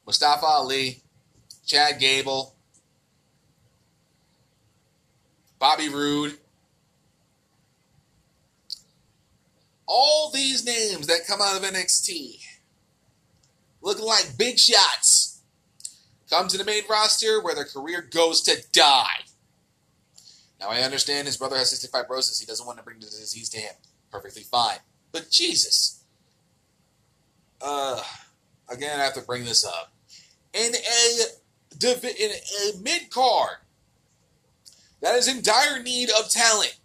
[0.06, 1.02] Mustafa Ali,
[1.66, 2.56] Chad Gable,
[5.60, 6.38] Bobby Roode.
[9.86, 12.40] All these names that come out of NXT
[13.82, 15.42] looking like big shots
[16.30, 19.26] come to the main roster where their career goes to die.
[20.60, 22.40] Now, I understand his brother has cystic fibrosis.
[22.40, 23.74] He doesn't want to bring the disease to him
[24.12, 24.78] perfectly fine.
[25.12, 26.04] But Jesus,
[27.62, 28.02] uh,
[28.70, 29.94] again, I have to bring this up.
[30.54, 31.26] In a
[31.84, 33.58] in a mid card
[35.02, 36.78] that is in dire need of talent,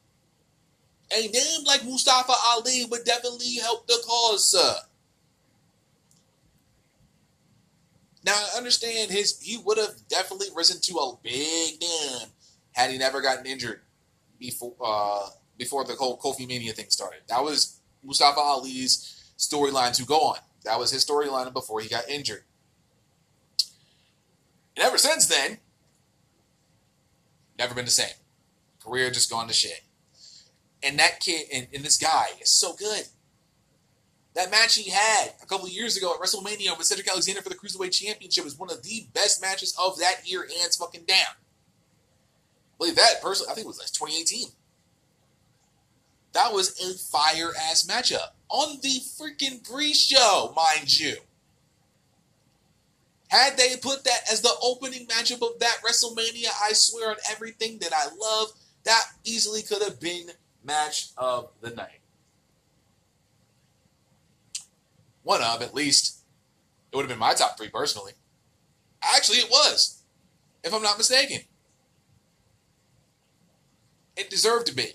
[1.12, 4.75] a name like Mustafa Ali would definitely help the cause, sir.
[8.25, 12.29] Now I understand his he would have definitely risen to a big name
[12.73, 13.83] had he never gotten injured
[14.39, 17.21] before uh, before the whole Kofi Mania thing started.
[17.29, 20.39] That was Mustafa Ali's storyline to go on.
[20.66, 22.42] That was his storyline before he got injured.
[24.76, 25.59] And ever since then,
[27.57, 28.14] never been the same.
[28.85, 29.83] Career just gone to shit.
[30.83, 33.05] And that kid and, and this guy is so good.
[34.35, 37.55] That match he had a couple years ago at WrestleMania with Cedric Alexander for the
[37.55, 41.16] Cruiserweight Championship was one of the best matches of that year, and it's fucking down.
[41.18, 44.48] I believe that personally, I think it was like 2018.
[46.33, 51.17] That was a fire ass matchup on the freaking pre show, mind you.
[53.29, 57.79] Had they put that as the opening matchup of that WrestleMania, I swear on everything
[57.79, 58.51] that I love,
[58.85, 60.29] that easily could have been
[60.65, 62.01] match of the night.
[65.23, 66.21] One of, at least.
[66.93, 68.13] It would have been my top three personally.
[69.03, 70.03] Actually, it was,
[70.63, 71.41] if I'm not mistaken.
[74.17, 74.93] It deserved to be.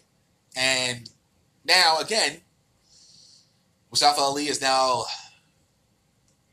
[0.56, 1.10] And
[1.66, 2.42] now, again,
[3.92, 5.04] Mustafa Ali is now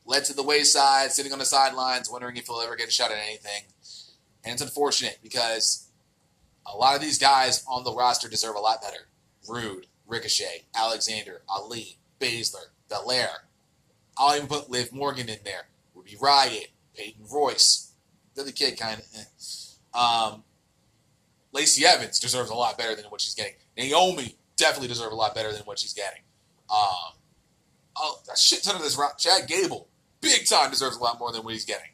[0.05, 3.13] led to the wayside, sitting on the sidelines, wondering if he'll ever get a shot
[3.13, 3.63] at anything.
[4.45, 5.89] And it's unfortunate because
[6.67, 9.09] a lot of these guys on the roster deserve a lot better.
[9.49, 13.45] Roode, Ricochet, Alexander, Ali, Baszler, Belair.
[14.17, 15.69] I'll even put Liv Morgan in there.
[15.95, 17.93] Ruby Riott, Peyton Royce.
[18.35, 19.99] The kid kind of.
[19.99, 20.45] Um,
[21.53, 23.55] Lacey Evans deserves a lot better than what she's getting.
[23.77, 26.23] Naomi definitely deserves a lot better than what she's getting.
[26.71, 27.18] Um,
[27.99, 28.99] oh, a shit ton of this.
[29.19, 29.89] Chad Gable,
[30.21, 31.91] big time, deserves a lot more than what he's getting.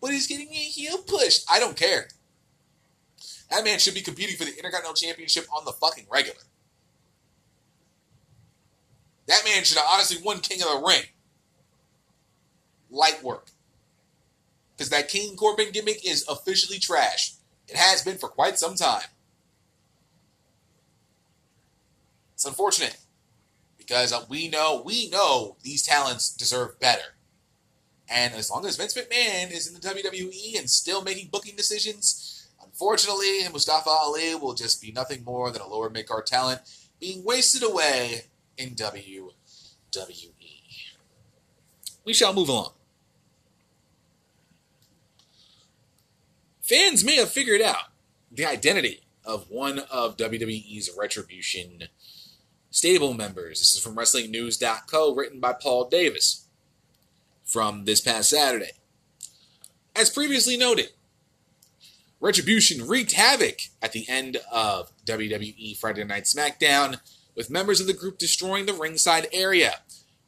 [0.00, 1.40] But he's getting a heel push.
[1.50, 2.08] I don't care.
[3.50, 6.40] That man should be competing for the Intercontinental Championship on the fucking regular.
[9.26, 11.04] That man should have honestly won King of the Ring.
[12.90, 13.48] Light work.
[14.76, 17.32] Because that King Corbin gimmick is officially trash.
[17.68, 19.06] It has been for quite some time.
[22.34, 22.96] It's unfortunate
[23.86, 27.16] because we know we know these talents deserve better.
[28.08, 32.48] And as long as Vince McMahon is in the WWE and still making booking decisions,
[32.62, 36.60] unfortunately, Mustafa Ali will just be nothing more than a lower mid card talent
[37.00, 38.24] being wasted away
[38.56, 39.30] in WWE.
[42.04, 42.72] We shall move along.
[46.60, 47.90] Fans may have figured out
[48.30, 51.84] the identity of one of WWE's Retribution
[52.74, 53.60] stable members.
[53.60, 56.48] This is from WrestlingNews.co, written by Paul Davis
[57.44, 58.72] from this past Saturday.
[59.94, 60.88] As previously noted,
[62.18, 66.98] Retribution wreaked havoc at the end of WWE Friday Night SmackDown,
[67.36, 69.76] with members of the group destroying the ringside area.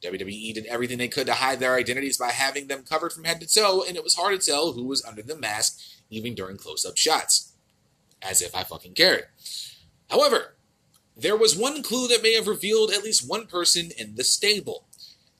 [0.01, 3.41] WWE did everything they could to hide their identities by having them covered from head
[3.41, 5.79] to toe, and it was hard to tell who was under the mask,
[6.09, 7.51] even during close up shots.
[8.21, 9.25] As if I fucking cared.
[10.09, 10.56] However,
[11.19, 14.85] there was one clue that may have revealed at least one person in the stable.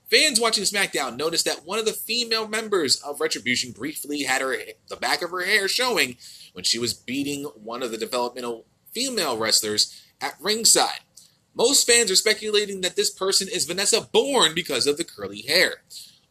[0.09, 4.55] Fans watching SmackDown noticed that one of the female members of Retribution briefly had her
[4.87, 6.15] the back of her hair showing
[6.53, 11.01] when she was beating one of the developmental female wrestlers at ringside.
[11.53, 15.81] Most fans are speculating that this person is Vanessa Borne because of the curly hair.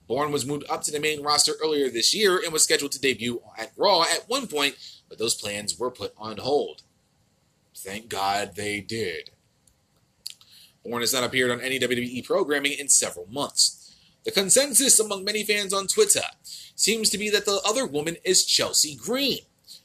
[0.07, 3.01] Borne was moved up to the main roster earlier this year and was scheduled to
[3.01, 4.77] debut at Raw at one point,
[5.09, 6.83] but those plans were put on hold.
[7.77, 9.31] Thank God they did.
[10.89, 13.95] Borne has not appeared on any WWE programming in several months.
[14.25, 16.23] The consensus among many fans on Twitter
[16.75, 19.41] seems to be that the other woman is Chelsea Green.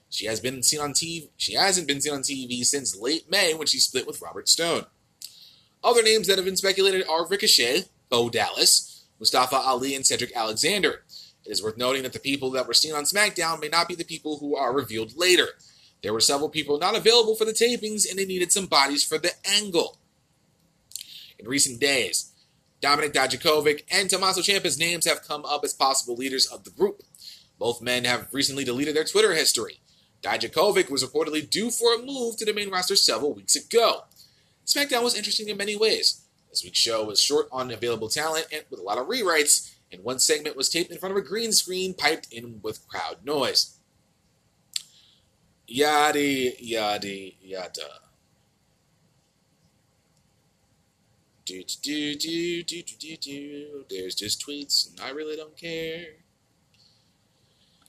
[0.10, 1.30] She has been seen on TV.
[1.38, 4.86] She hasn't been seen on TV since late May when she split with Robert Stone.
[5.84, 11.04] Other names that have been speculated are Ricochet, Bo Dallas, Mustafa Ali, and Cedric Alexander.
[11.46, 13.96] It is worth noting that the people that were seen on SmackDown may not be
[13.96, 15.48] the people who are revealed later.
[16.04, 19.18] There were several people not available for the tapings, and they needed some bodies for
[19.18, 19.98] the angle
[21.41, 22.32] in recent days.
[22.82, 27.04] Dominik Dijakovic and Tommaso Ciampa's names have come up as possible leaders of the group.
[27.60, 29.82] Both men have recently deleted their Twitter history.
[30.23, 34.06] Dijakovic was reportedly due for a move to the main roster several weeks ago.
[34.65, 36.21] SmackDown was interesting in many ways.
[36.49, 40.04] This week's show was short on available talent and with a lot of rewrites, and
[40.04, 43.77] one segment was taped in front of a green screen piped in with crowd noise.
[45.67, 48.01] Yada, yada, yada.
[51.45, 53.86] Do, do, do, do, do, do, do.
[53.89, 56.06] There's just tweets, and I really don't care.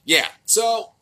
[0.04, 0.92] Yeah, so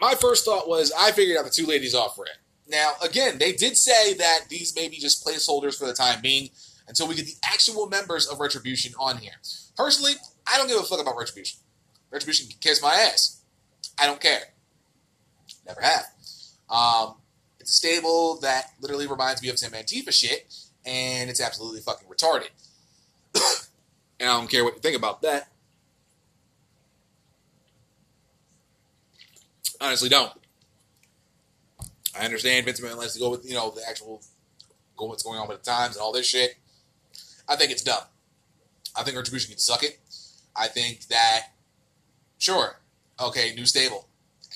[0.00, 2.38] my first thought was I figured out the two ladies off red.
[2.66, 6.48] Now, again, they did say that these may be just placeholders for the time being
[6.88, 9.34] until we get the actual members of Retribution on here.
[9.76, 10.12] Personally,
[10.50, 11.60] I don't give a fuck about Retribution.
[12.10, 13.42] Retribution can kiss my ass.
[13.98, 14.40] I don't care.
[15.66, 16.04] Never have.
[16.68, 17.14] Um,
[17.64, 22.06] it's a stable that literally reminds me of some Antifa shit, and it's absolutely fucking
[22.08, 22.50] retarded.
[24.20, 25.48] and I don't care what you think about that.
[29.80, 30.30] Honestly, don't.
[32.14, 34.20] I understand Vince McMahon likes to go with you know the actual
[34.94, 36.56] go what's going on with the times and all this shit.
[37.48, 38.04] I think it's dumb.
[38.94, 39.98] I think Retribution can suck it.
[40.54, 41.46] I think that
[42.36, 42.78] sure,
[43.18, 44.06] okay, new stable,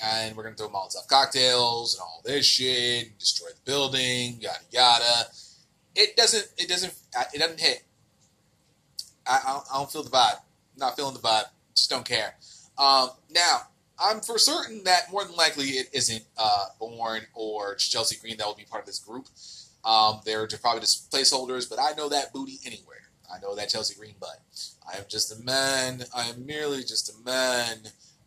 [0.03, 5.27] and we're gonna throw Molotov cocktails and all this shit, destroy the building, yada yada.
[5.95, 6.47] It doesn't.
[6.57, 6.95] It doesn't.
[7.35, 7.83] It doesn't hit.
[9.27, 10.41] I, I don't feel the vibe.
[10.77, 11.47] Not feeling the vibe.
[11.75, 12.35] Just don't care.
[12.79, 13.63] Um, now,
[13.99, 18.47] I'm for certain that more than likely it isn't uh, Borne or Chelsea Green that
[18.47, 19.27] will be part of this group.
[19.85, 23.11] Um, they're probably just placeholders, but I know that booty anywhere.
[23.33, 24.41] I know that Chelsea Green butt.
[24.91, 26.05] I am just a man.
[26.15, 27.79] I am merely just a man.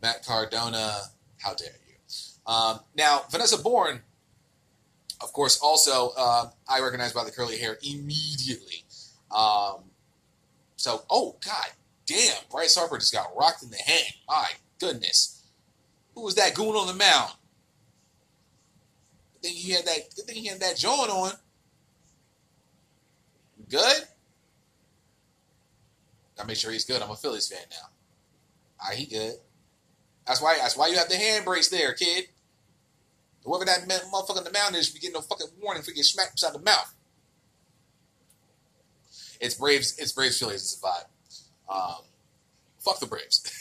[0.01, 0.97] Matt Cardona,
[1.41, 1.95] how dare you?
[2.45, 4.01] Um, now, Vanessa Borne,
[5.21, 8.83] of course, also uh, I recognize by the curly hair immediately.
[9.35, 9.83] Um,
[10.75, 11.67] so, oh god,
[12.05, 14.13] damn, Bryce Harper just got rocked in the head.
[14.27, 14.47] My
[14.79, 15.43] goodness.
[16.15, 17.31] Who was that goon on the mound?
[19.33, 20.15] Good thing he had that.
[20.15, 21.31] Good thing he had that joint on.
[23.69, 24.03] Good.
[26.35, 27.01] Gotta make sure he's good.
[27.01, 27.87] I'm a Phillies fan now.
[28.81, 29.35] All right, he good.
[30.32, 30.55] That's why.
[30.55, 32.27] That's why you have the hand brace there, kid.
[33.43, 36.03] Whoever that man, motherfucker in the mountain is, be getting no fucking warning for getting
[36.03, 36.93] smacked beside the mouth.
[39.41, 39.99] It's Braves.
[39.99, 40.82] It's Braves Phillies.
[40.82, 41.75] A vibe.
[41.75, 42.03] Um,
[42.79, 43.59] fuck the Braves.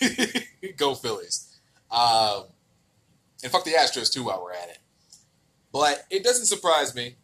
[0.76, 1.58] Go Phillies.
[1.90, 2.44] Um,
[3.42, 4.78] and fuck the Astros too while we're at it.
[5.72, 7.16] But it doesn't surprise me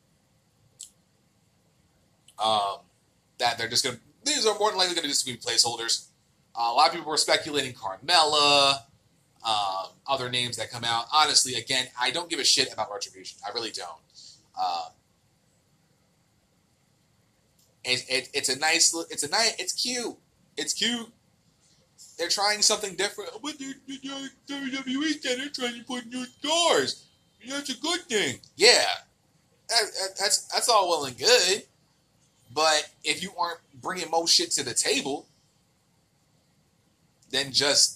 [2.45, 2.79] um,
[3.39, 3.99] that they're just gonna.
[4.25, 6.09] These are more than likely going to just be placeholders.
[6.53, 8.81] Uh, a lot of people were speculating Carmella,
[9.47, 11.07] um, other names that come out.
[11.15, 13.39] Honestly, again, I don't give a shit about Retribution.
[13.47, 13.89] I really don't.
[14.61, 14.93] Um,
[17.85, 20.17] it, it, it's a nice, it's a nice, it's cute,
[20.57, 21.09] it's cute.
[22.19, 23.31] They're trying something different.
[23.43, 23.75] But they're,
[24.49, 27.05] WWE said they're trying to put new stars.
[27.49, 28.41] That's a good thing.
[28.57, 28.85] Yeah,
[29.69, 31.63] that, that, that's that's all well and good.
[32.53, 35.27] But if you aren't bringing more shit to the table,
[37.31, 37.96] then just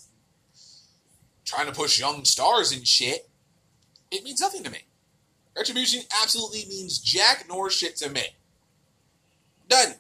[1.50, 3.28] trying to push young stars and shit,
[4.10, 4.78] it means nothing to me.
[5.56, 8.22] Retribution absolutely means jack nor shit to me.
[9.68, 9.94] Done.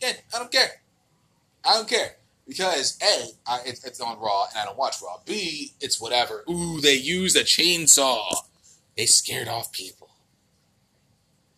[0.00, 0.14] Done.
[0.34, 0.80] I don't care.
[1.64, 2.16] I don't care.
[2.48, 5.18] Because A, I, it, it's on Raw and I don't watch Raw.
[5.24, 6.44] B, it's whatever.
[6.48, 8.34] Ooh, they used a chainsaw.
[8.96, 10.08] They scared off people.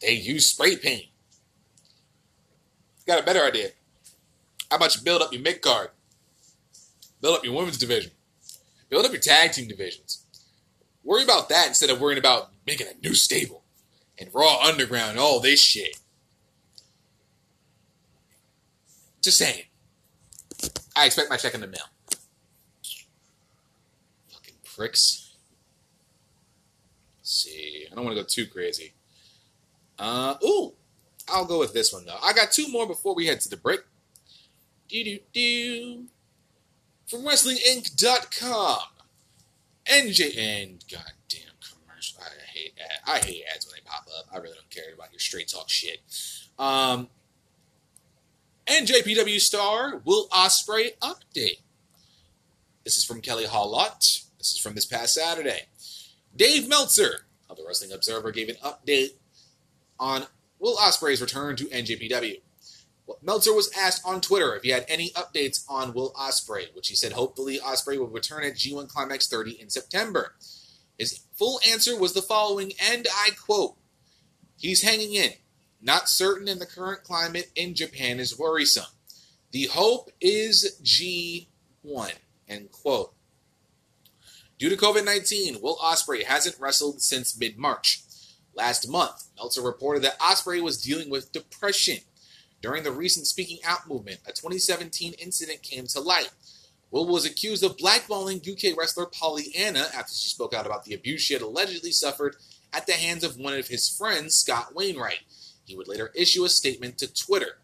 [0.00, 1.06] They used spray paint.
[3.06, 3.68] Got a better idea.
[4.70, 5.90] How about you build up your mid card?
[7.20, 8.12] Build up your women's division.
[8.88, 10.24] Build up your tag team divisions.
[11.04, 13.62] Worry about that instead of worrying about making a new stable
[14.18, 15.98] and Raw Underground and all this shit.
[19.22, 19.64] Just saying.
[20.96, 21.80] I expect my check in the mail.
[24.30, 25.36] Fucking pricks.
[27.20, 27.86] Let's see.
[27.90, 28.94] I don't want to go too crazy.
[29.98, 30.74] Uh, ooh.
[31.30, 32.16] I'll go with this one though.
[32.22, 33.80] I got two more before we head to the break.
[34.88, 36.04] Do do do.
[37.08, 38.78] From WrestlingInc.com.
[39.86, 42.20] NJ and goddamn commercial.
[42.20, 44.26] I hate ad, I hate ads when they pop up.
[44.30, 46.00] I really don't care about your straight talk shit.
[46.58, 47.08] Um,
[48.66, 51.60] NJPW star Will Ospreay update.
[52.84, 54.26] This is from Kelly Hollott.
[54.36, 55.68] This is from this past Saturday.
[56.36, 59.12] Dave Meltzer of the Wrestling Observer gave an update
[59.98, 60.24] on
[60.58, 62.40] Will Ospreay's return to NJPW.
[63.22, 66.94] Meltzer was asked on Twitter if he had any updates on Will Ospreay, which he
[66.94, 70.34] said hopefully Ospreay will return at G1 Climax 30 in September.
[70.98, 73.76] His full answer was the following, and I quote:
[74.58, 75.34] "He's hanging in.
[75.80, 78.92] Not certain, and the current climate in Japan is worrisome.
[79.52, 82.12] The hope is G1."
[82.48, 83.14] End quote.
[84.58, 88.02] Due to COVID 19, Will Ospreay hasn't wrestled since mid March.
[88.54, 91.98] Last month, Meltzer reported that Ospreay was dealing with depression.
[92.60, 96.30] During the recent Speaking Out movement, a 2017 incident came to light.
[96.90, 101.20] Will was accused of blackballing UK wrestler Pollyanna after she spoke out about the abuse
[101.20, 102.36] she had allegedly suffered
[102.72, 105.20] at the hands of one of his friends, Scott Wainwright.
[105.64, 107.58] He would later issue a statement to Twitter.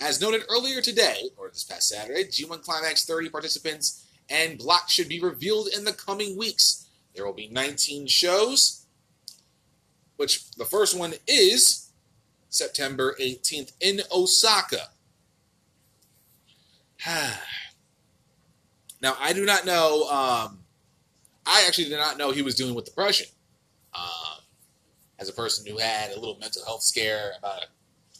[0.00, 5.08] As noted earlier today, or this past Saturday, G1 Climax 30 participants and block should
[5.08, 6.88] be revealed in the coming weeks.
[7.14, 8.86] There will be 19 shows,
[10.16, 11.87] which the first one is
[12.48, 14.88] September 18th in Osaka.
[19.02, 20.08] now, I do not know.
[20.08, 20.60] Um,
[21.46, 23.26] I actually did not know he was dealing with depression.
[23.94, 24.42] Um,
[25.18, 27.66] as a person who had a little mental health scare about a,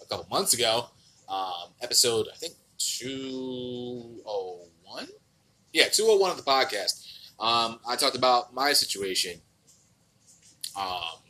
[0.03, 0.87] a couple months ago,
[1.29, 5.09] um, episode, I think, 201?
[5.73, 7.07] Yeah, 201 of the podcast.
[7.39, 9.41] Um, I talked about my situation
[10.79, 11.21] um,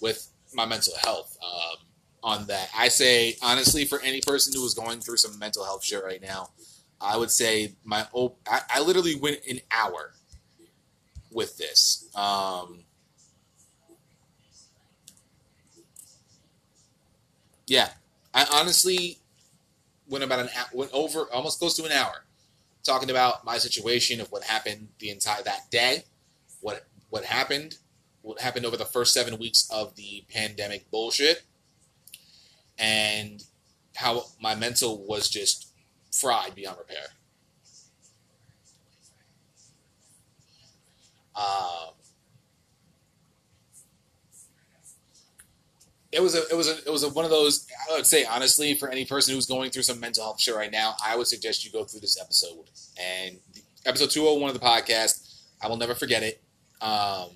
[0.00, 1.85] with my mental health um,
[2.26, 2.68] on that.
[2.76, 6.20] I say, honestly, for any person who is going through some mental health shit right
[6.20, 6.50] now,
[7.00, 10.12] I would say my op- I, I literally went an hour
[11.30, 12.10] with this.
[12.16, 12.80] Um,
[17.68, 17.90] yeah,
[18.34, 19.20] I honestly
[20.08, 22.24] went about an went over almost close to an hour
[22.82, 26.02] talking about my situation of what happened the entire that day,
[26.60, 27.76] what what happened,
[28.22, 31.44] what happened over the first seven weeks of the pandemic bullshit,
[32.78, 33.42] and
[33.94, 35.72] how my mental was just
[36.12, 37.06] fried beyond repair.
[41.34, 41.92] Um,
[46.12, 48.24] it was a it was a it was a, one of those I would say
[48.24, 51.26] honestly for any person who's going through some mental health shit right now, I would
[51.26, 53.38] suggest you go through this episode and
[53.84, 55.42] episode two hundred one of the podcast.
[55.62, 56.42] I will never forget it.
[56.80, 57.28] Um,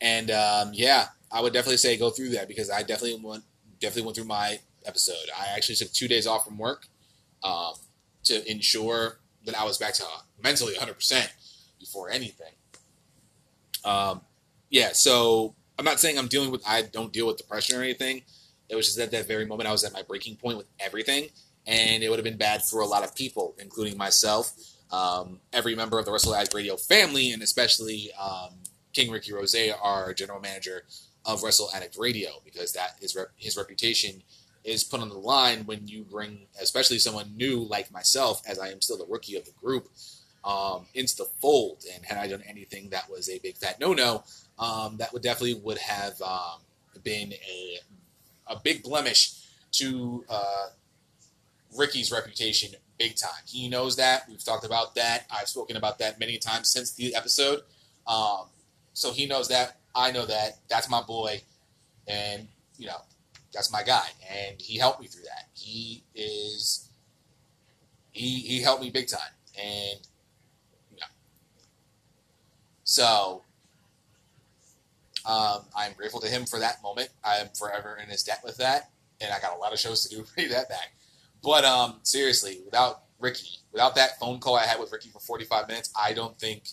[0.00, 3.42] and um, yeah, I would definitely say go through that because I definitely went
[3.80, 5.28] definitely went through my episode.
[5.36, 6.86] I actually took two days off from work
[7.42, 7.74] um,
[8.24, 10.04] to ensure that I was back to
[10.42, 11.28] mentally 100%
[11.80, 12.52] before anything.
[13.84, 14.20] Um,
[14.70, 18.22] yeah, so I'm not saying I'm dealing with, I don't deal with depression or anything.
[18.68, 21.28] It was just at that very moment I was at my breaking point with everything,
[21.66, 24.52] and it would have been bad for a lot of people, including myself,
[24.90, 28.50] um, every member of the Wrestle Addict Radio family, and especially um,
[28.94, 30.84] King Ricky Rose, our general manager
[31.24, 34.22] of Wrestle Addict Radio, because that is rep- his reputation
[34.64, 38.68] is put on the line when you bring, especially someone new like myself, as I
[38.68, 39.88] am still the rookie of the group,
[40.44, 41.84] um, into the fold.
[41.94, 44.24] And had I done anything that was a big fat no no,
[44.58, 46.60] um, that would definitely would have um,
[47.02, 47.78] been a
[48.46, 49.34] a big blemish
[49.72, 50.66] to uh,
[51.76, 53.42] Ricky's reputation, big time.
[53.46, 54.28] He knows that.
[54.28, 55.26] We've talked about that.
[55.30, 57.60] I've spoken about that many times since the episode.
[58.06, 58.44] Um,
[58.92, 59.78] so he knows that.
[59.94, 60.58] I know that.
[60.68, 61.40] That's my boy,
[62.06, 62.98] and you know
[63.52, 65.48] that's my guy, and he helped me through that.
[65.54, 66.88] He is
[68.12, 69.20] he he helped me big time,
[69.56, 70.00] and
[70.90, 71.06] you know,
[72.82, 73.42] so
[75.26, 77.10] um, I'm grateful to him for that moment.
[77.24, 78.90] I am forever in his debt with that,
[79.20, 80.94] and I got a lot of shows to do to pay that back.
[81.42, 85.68] But um, seriously, without Ricky, without that phone call I had with Ricky for 45
[85.68, 86.64] minutes, I don't think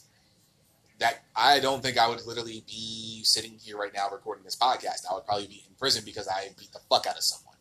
[1.01, 5.01] that I don't think I would literally be sitting here right now recording this podcast.
[5.09, 7.55] I would probably be in prison because I beat the fuck out of someone.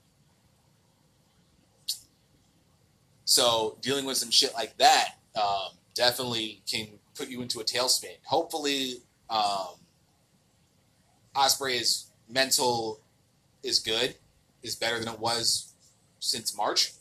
[3.24, 8.16] So dealing with some shit like that um, definitely can put you into a tailspin.
[8.24, 8.96] Hopefully,
[9.30, 9.76] um,
[11.34, 13.00] Ospreay's mental
[13.62, 14.16] is good,
[14.62, 15.72] is better than it was
[16.18, 16.92] since March,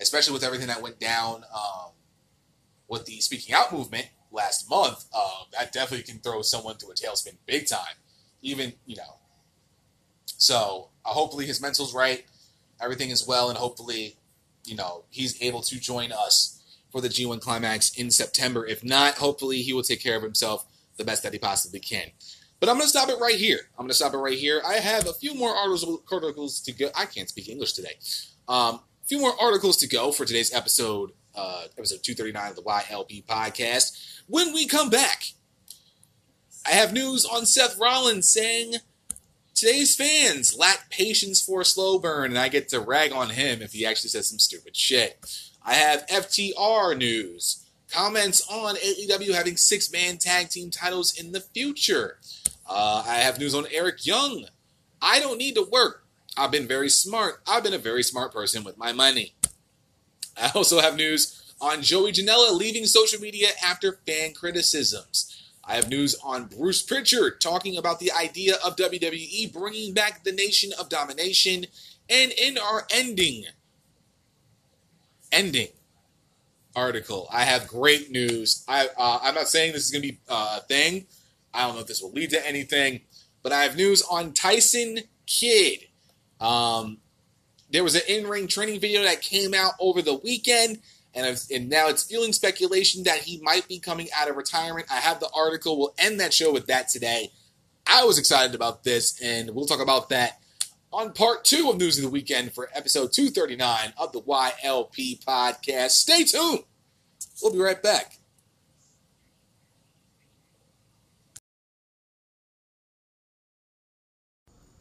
[0.00, 1.90] especially with everything that went down um,
[2.88, 5.06] with the speaking out movement last month.
[5.12, 7.96] Uh, that definitely can throw someone to a tailspin big time.
[8.42, 9.18] Even you know,
[10.36, 12.24] so uh, hopefully his mental's right,
[12.80, 14.16] everything is well, and hopefully,
[14.64, 16.62] you know, he's able to join us
[16.92, 18.66] for the G1 Climax in September.
[18.66, 20.66] If not, hopefully he will take care of himself
[20.96, 22.10] the best that he possibly can.
[22.60, 23.58] But I'm going to stop it right here.
[23.76, 24.62] I'm going to stop it right here.
[24.64, 26.90] I have a few more articles to go.
[26.96, 27.98] I can't speak English today.
[28.48, 32.62] Um, a few more articles to go for today's episode, uh, episode 239 of the
[32.62, 34.13] YLP podcast.
[34.26, 35.32] When we come back,
[36.66, 38.76] I have news on Seth Rollins saying
[39.54, 43.60] today's fans lack patience for a slow burn, and I get to rag on him
[43.60, 45.18] if he actually says some stupid shit.
[45.62, 51.40] I have FTR news, comments on AEW having six man tag team titles in the
[51.40, 52.18] future.
[52.66, 54.46] Uh, I have news on Eric Young.
[55.02, 56.06] I don't need to work.
[56.34, 57.42] I've been very smart.
[57.46, 59.34] I've been a very smart person with my money.
[60.36, 65.52] I also have news on Joey Janela leaving social media after fan criticisms.
[65.66, 70.32] I have news on Bruce Pritchard talking about the idea of WWE bringing back the
[70.32, 71.66] Nation of Domination.
[72.08, 73.44] And in our ending,
[75.32, 75.68] ending
[76.76, 78.62] article, I have great news.
[78.68, 81.06] I, uh, I'm not saying this is going to be uh, a thing.
[81.54, 83.00] I don't know if this will lead to anything,
[83.42, 85.86] but I have news on Tyson Kidd.
[86.40, 86.98] Um,
[87.70, 90.80] there was an in-ring training video that came out over the weekend,
[91.14, 94.86] and, and now it's fueling speculation that he might be coming out of retirement.
[94.90, 95.78] I have the article.
[95.78, 97.30] We'll end that show with that today.
[97.86, 100.40] I was excited about this, and we'll talk about that
[100.92, 105.90] on part two of News of the Weekend for episode 239 of the YLP podcast.
[105.90, 106.64] Stay tuned.
[107.42, 108.18] We'll be right back.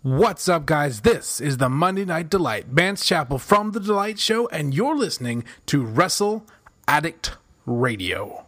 [0.04, 0.99] What's up, guys?
[0.99, 5.45] This is the Monday Night Delight, Vance Chappell from The Delight Show, and you're listening
[5.68, 6.45] to Wrestle
[6.89, 8.43] Addict Radio.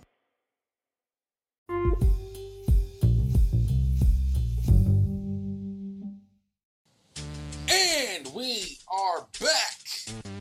[1.70, 1.88] And
[8.36, 9.80] we are back.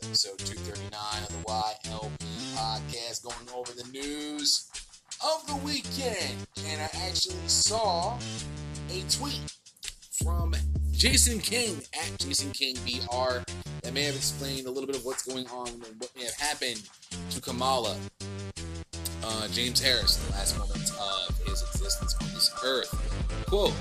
[0.02, 2.10] Episode 239 of the YLP
[2.56, 4.68] podcast, going over the news
[5.24, 6.48] of the weekend.
[6.66, 8.18] And I actually saw
[8.90, 9.54] a tweet
[10.10, 10.56] from
[10.97, 13.42] Jason King at Jason King BR
[13.82, 16.34] that may have explained a little bit of what's going on and what may have
[16.34, 16.82] happened
[17.30, 17.97] to Kamala,
[19.24, 22.95] uh, James Harris, in the last moments of his existence on this earth.
[23.47, 23.74] Quote,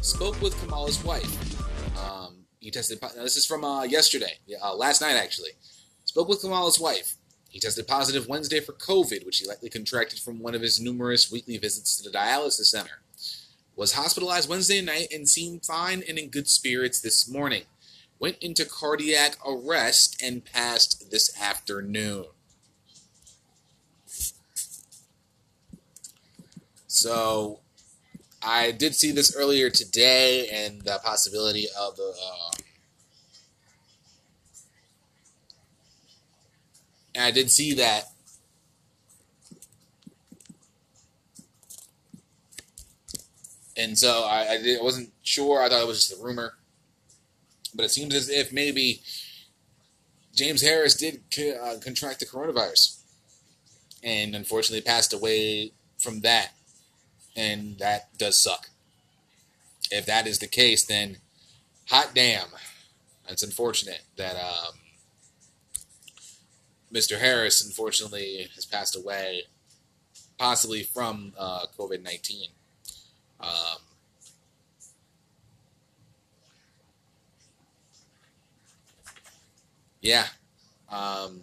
[0.00, 1.28] spoke with Kamala's wife.
[1.98, 5.50] Um, he tested, now this is from uh, yesterday, uh, last night actually.
[6.04, 7.16] Spoke with Kamala's wife.
[7.48, 11.32] He tested positive Wednesday for COVID, which he likely contracted from one of his numerous
[11.32, 13.00] weekly visits to the dialysis center
[13.80, 17.62] was hospitalized Wednesday night and seemed fine and in good spirits this morning.
[18.18, 22.26] Went into cardiac arrest and passed this afternoon.
[26.86, 27.60] So,
[28.42, 32.14] I did see this earlier today and the possibility of the.
[32.22, 32.50] Uh,
[37.14, 38.10] and I did see that
[43.80, 45.62] And so I, I, did, I wasn't sure.
[45.62, 46.52] I thought it was just a rumor.
[47.74, 49.00] But it seems as if maybe
[50.34, 51.22] James Harris did
[51.62, 53.00] uh, contract the coronavirus
[54.02, 56.50] and unfortunately passed away from that.
[57.34, 58.68] And that does suck.
[59.90, 61.16] If that is the case, then
[61.88, 62.48] hot damn.
[63.26, 64.74] That's unfortunate that um,
[66.92, 67.18] Mr.
[67.18, 69.44] Harris, unfortunately, has passed away,
[70.38, 72.48] possibly from uh, COVID 19.
[73.40, 73.78] Um,
[80.00, 80.26] yeah.
[80.88, 81.42] Um,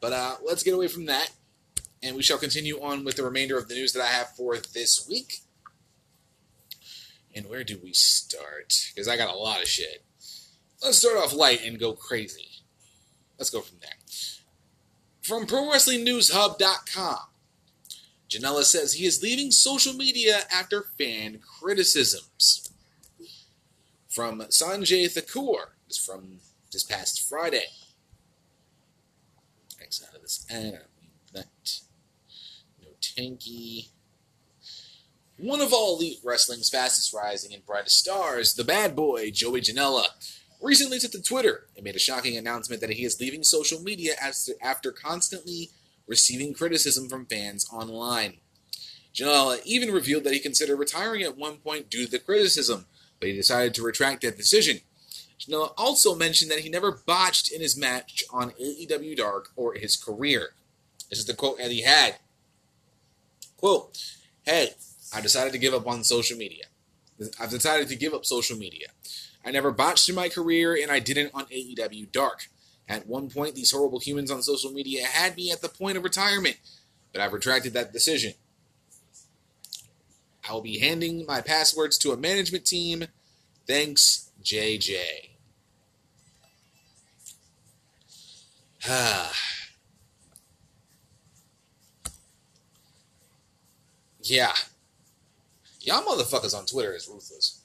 [0.00, 1.30] but uh, let's get away from that,
[2.02, 4.56] and we shall continue on with the remainder of the news that I have for
[4.56, 5.40] this week.
[7.34, 8.74] And where do we start?
[8.92, 10.04] Because I got a lot of shit.
[10.82, 12.48] Let's start off light and go crazy.
[13.38, 13.90] Let's go from there.
[15.22, 17.18] From ProWrestlingNewsHub.com,
[18.32, 22.70] Janela says he is leaving social media after fan criticisms.
[24.08, 26.38] From Sanjay Thakur, is from
[26.70, 27.64] this past Friday.
[29.80, 30.82] X out of this ad,
[31.32, 31.46] that.
[32.82, 33.88] No tanky.
[35.38, 40.04] One of all Elite Wrestling's fastest rising and brightest stars, the bad boy, Joey Janela,
[40.60, 44.14] recently took to Twitter and made a shocking announcement that he is leaving social media
[44.62, 45.70] after constantly
[46.06, 48.38] receiving criticism from fans online.
[49.14, 52.86] Janela even revealed that he considered retiring at one point due to the criticism,
[53.20, 54.80] but he decided to retract that decision.
[55.38, 59.96] Janela also mentioned that he never botched in his match on AEW Dark or his
[59.96, 60.50] career.
[61.10, 62.16] This is the quote that he had.
[63.56, 63.98] Quote,
[64.44, 64.70] Hey,
[65.14, 66.64] I decided to give up on social media.
[67.38, 68.88] I've decided to give up social media.
[69.44, 72.48] I never botched in my career, and I didn't on AEW Dark.
[72.88, 76.04] At one point, these horrible humans on social media had me at the point of
[76.04, 76.56] retirement,
[77.12, 78.34] but I've retracted that decision.
[80.48, 83.04] I will be handing my passwords to a management team.
[83.66, 84.98] Thanks, JJ.
[94.22, 94.52] yeah.
[95.80, 97.60] Y'all motherfuckers on Twitter is ruthless.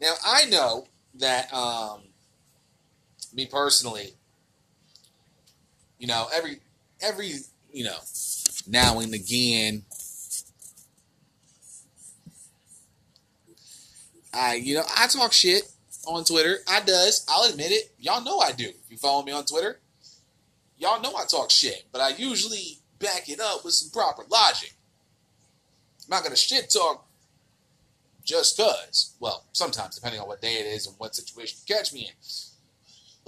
[0.00, 2.02] Now I know that um,
[3.38, 4.10] me personally,
[5.98, 6.58] you know, every
[7.00, 7.30] every
[7.72, 7.96] you know
[8.66, 9.84] now and again,
[14.34, 15.62] I you know I talk shit
[16.06, 16.58] on Twitter.
[16.68, 17.24] I does.
[17.28, 17.92] I'll admit it.
[17.98, 18.70] Y'all know I do.
[18.90, 19.78] You follow me on Twitter,
[20.76, 24.74] y'all know I talk shit, but I usually back it up with some proper logic.
[26.04, 27.06] I'm not gonna shit talk
[28.24, 29.14] just cause.
[29.20, 32.14] Well, sometimes depending on what day it is and what situation you catch me in.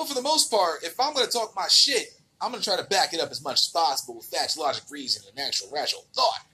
[0.01, 2.85] But for the most part, if I'm gonna talk my shit, I'm gonna try to
[2.85, 6.47] back it up as much as possible with facts, logic, reason, and actual rational thought.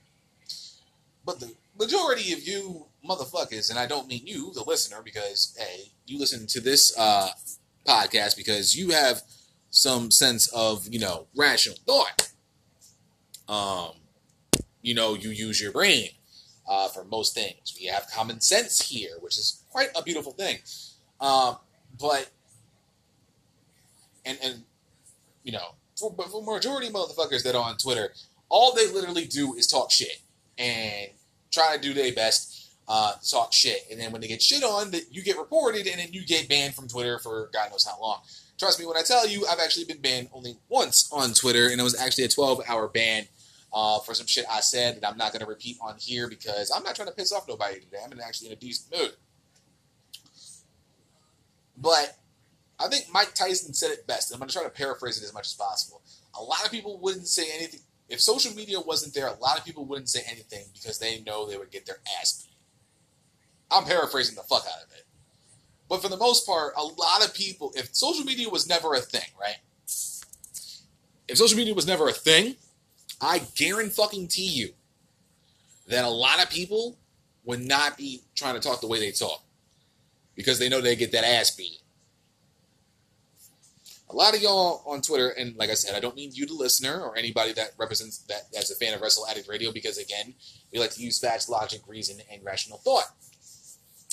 [1.25, 5.93] But the majority of you motherfuckers, and I don't mean you, the listener, because hey,
[6.07, 7.29] you listen to this uh,
[7.87, 9.23] podcast because you have
[9.71, 12.33] some sense of you know rational thought.
[13.49, 13.93] Um,
[14.83, 16.09] you know, you use your brain
[16.69, 17.77] uh, for most things.
[17.79, 20.59] We have common sense here, which is quite a beautiful thing.
[21.21, 21.59] Um,
[21.97, 22.33] but
[24.27, 24.63] and and
[25.43, 28.13] you know, for, but for majority motherfuckers that are on Twitter,
[28.49, 30.21] all they literally do is talk shit
[30.59, 31.09] and
[31.51, 33.87] try to do their best uh, talk shit.
[33.91, 36.49] And then when they get shit on, that you get reported, and then you get
[36.49, 38.21] banned from Twitter for God knows how long.
[38.59, 41.81] Trust me when I tell you, I've actually been banned only once on Twitter, and
[41.81, 43.27] it was actually a 12-hour ban
[43.73, 46.73] uh, for some shit I said that I'm not going to repeat on here because
[46.75, 47.99] I'm not trying to piss off nobody today.
[48.05, 49.13] I'm actually in a decent mood.
[51.77, 52.17] But
[52.79, 54.33] I think Mike Tyson said it best.
[54.33, 56.03] I'm going to try to paraphrase it as much as possible.
[56.39, 57.81] A lot of people wouldn't say anything.
[58.09, 61.49] If social media wasn't there, a lot of people wouldn't say anything because they know
[61.49, 62.57] they would get their ass beat.
[63.71, 65.05] I'm paraphrasing the fuck out of it.
[65.89, 69.01] But for the most part, a lot of people, if social media was never a
[69.01, 69.57] thing, right?
[71.29, 72.57] If social media was never a thing,
[73.21, 74.71] I guarantee you
[75.89, 76.99] that a lot of people
[77.45, 79.43] would not be trying to talk the way they talk
[80.35, 81.81] because they know they get that ass beat.
[84.09, 86.55] A lot of y'all on Twitter, and like I said, I don't mean you, the
[86.55, 90.35] listener, or anybody that represents that as a fan of Wrestle Addict Radio, because again,
[90.73, 93.11] we like to use facts, logic, reason, and rational thought,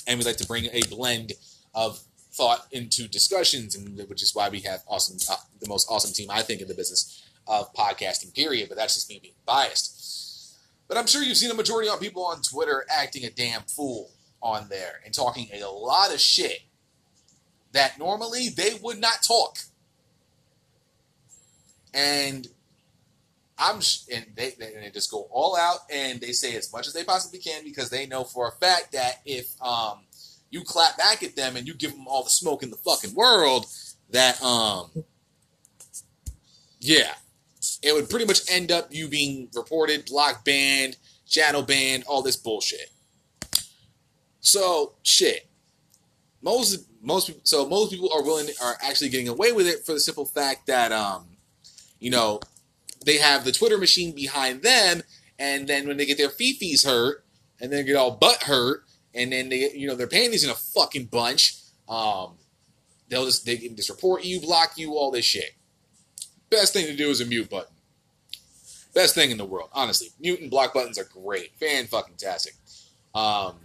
[0.07, 1.33] and we like to bring a blend
[1.75, 6.11] of thought into discussions, and which is why we have awesome, uh, the most awesome
[6.11, 8.69] team I think in the business of podcasting, period.
[8.69, 10.57] But that's just me being biased.
[10.87, 14.11] But I'm sure you've seen a majority of people on Twitter acting a damn fool
[14.41, 16.61] on there and talking a lot of shit
[17.71, 19.59] that normally they would not talk.
[21.93, 22.47] And
[23.57, 23.75] I'm
[24.11, 26.93] and they, they and they just go all out and they say as much as
[26.93, 29.99] they possibly can because they know for a fact that if um
[30.49, 33.13] you clap back at them and you give them all the smoke in the fucking
[33.13, 33.65] world,
[34.09, 34.91] that um
[36.79, 37.13] yeah,
[37.81, 42.35] it would pretty much end up you being reported, blocked, banned, shadow banned, all this
[42.35, 42.89] bullshit.
[44.41, 45.47] So shit.
[46.41, 49.93] Most most people so most people are willing are actually getting away with it for
[49.93, 51.27] the simple fact that um
[52.03, 52.41] you know
[53.05, 55.03] they have the Twitter machine behind them,
[55.39, 57.23] and then when they get their fifis hurt,
[57.61, 58.83] and then get all butt hurt,
[59.13, 61.55] and then they you know their panties in a fucking bunch,
[61.87, 62.33] um,
[63.07, 65.51] they'll just they can just report you, block you, all this shit.
[66.49, 67.73] Best thing to do is a mute button.
[68.93, 70.09] Best thing in the world, honestly.
[70.19, 72.53] Mute and block buttons are great, fan fucking tastic.
[73.15, 73.55] Um,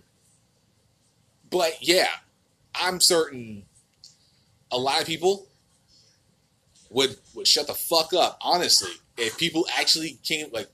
[1.50, 2.08] but yeah,
[2.72, 3.64] I'm certain
[4.70, 5.48] a lot of people
[6.90, 8.38] would would shut the fuck up.
[8.42, 10.68] Honestly, if people actually came like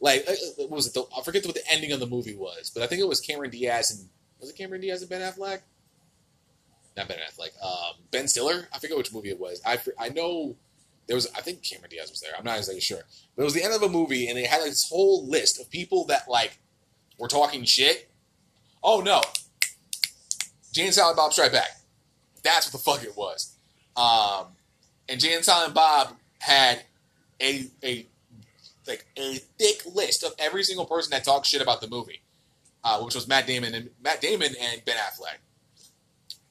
[0.00, 0.94] like uh, uh, what was it?
[0.94, 3.20] The, I forget what the ending of the movie was, but I think it was
[3.20, 4.08] Cameron Diaz and
[4.40, 5.60] was it Cameron Diaz and Ben Affleck?
[6.96, 7.62] Not Ben Affleck.
[7.62, 8.68] Um, ben Stiller.
[8.72, 9.60] I forget which movie it was.
[9.64, 10.56] I I know
[11.06, 11.28] there was.
[11.36, 12.32] I think Cameron Diaz was there.
[12.36, 13.00] I'm not exactly sure,
[13.34, 15.60] but it was the end of a movie, and they had like, this whole list
[15.60, 16.58] of people that like
[17.18, 18.10] were talking shit.
[18.82, 19.22] Oh no,
[20.72, 21.80] Jay and Silent Bob Strike Back.
[22.42, 23.56] That's what the fuck it was.
[23.96, 24.55] Um,
[25.08, 26.82] and Jay and Silent Bob had
[27.40, 28.06] a a
[28.86, 32.22] like a thick list of every single person that talked shit about the movie,
[32.84, 35.38] uh, which was Matt Damon and Matt Damon and Ben Affleck.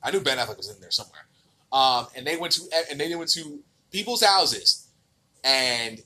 [0.03, 1.25] I knew Ben Affleck was in there somewhere.
[1.71, 3.59] Um, and they went to and they went to
[3.91, 4.87] people's houses,
[5.43, 6.01] and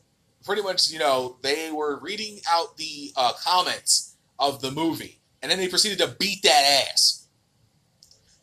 [0.45, 5.51] pretty much you know they were reading out the uh, comments of the movie, and
[5.51, 7.27] then they proceeded to beat that ass.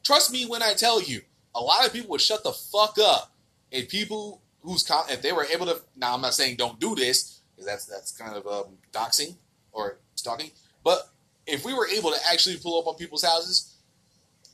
[0.04, 1.22] Trust me when I tell you,
[1.54, 3.32] a lot of people would shut the fuck up
[3.70, 5.80] if people who's if they were able to.
[5.96, 9.36] Now I'm not saying don't do this because that's that's kind of um, doxing
[9.72, 10.50] or stalking,
[10.84, 11.10] but
[11.46, 13.76] if we were able to actually pull up on people's houses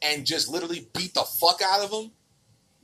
[0.03, 2.11] and just literally beat the fuck out of them,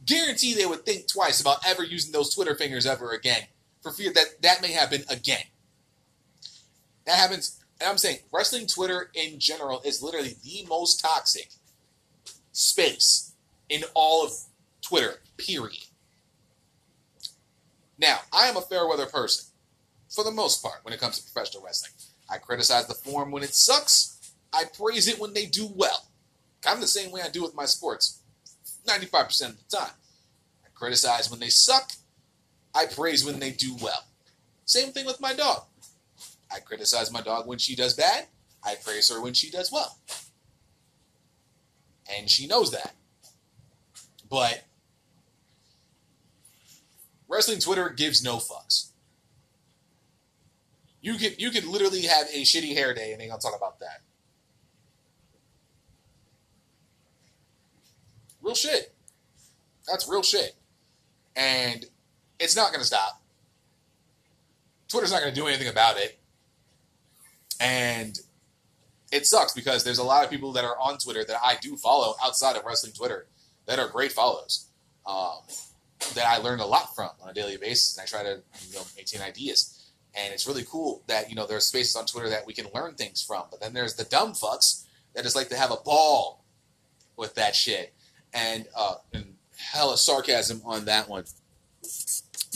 [0.07, 3.43] guarantee they would think twice about ever using those Twitter fingers ever again
[3.83, 5.45] for fear that that may happen again.
[7.07, 11.51] That happens, and I'm saying wrestling Twitter in general is literally the most toxic
[12.53, 13.33] space
[13.69, 14.33] in all of
[14.83, 15.88] Twitter, period.
[17.99, 19.47] Now, I am a fair weather person,
[20.09, 21.93] for the most part, when it comes to professional wrestling.
[22.31, 26.07] I criticize the form when it sucks, I praise it when they do well.
[26.63, 28.21] Kind of the same way I do with my sports,
[28.87, 29.93] 95% of the time.
[30.65, 31.93] I criticize when they suck,
[32.75, 34.05] I praise when they do well.
[34.65, 35.65] Same thing with my dog.
[36.53, 38.27] I criticize my dog when she does bad,
[38.63, 39.99] I praise her when she does well.
[42.17, 42.95] And she knows that.
[44.31, 44.65] But
[47.29, 48.89] wrestling Twitter gives no fucks.
[51.01, 53.79] You could you could literally have a shitty hair day and they gonna talk about
[53.81, 54.01] that.
[58.43, 58.95] Real shit.
[59.87, 60.55] That's real shit.
[61.37, 61.85] And
[62.41, 63.23] it's not gonna stop.
[64.89, 66.19] Twitter's not gonna do anything about it.
[67.61, 68.19] And
[69.11, 71.77] it sucks because there's a lot of people that are on Twitter that I do
[71.77, 73.27] follow outside of wrestling Twitter
[73.67, 74.67] that are great follows.
[75.07, 75.39] Um,
[76.15, 78.75] that I learn a lot from on a daily basis, and I try to you
[78.75, 79.75] know maintain ideas.
[80.15, 82.95] And it's really cool that you know there's spaces on Twitter that we can learn
[82.95, 83.45] things from.
[83.51, 84.85] But then there's the dumb fucks
[85.15, 86.45] that just like to have a ball
[87.17, 87.95] with that shit,
[88.33, 91.25] and uh, and hella sarcasm on that one.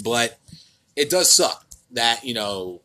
[0.03, 0.39] But
[0.97, 2.81] it does suck that you know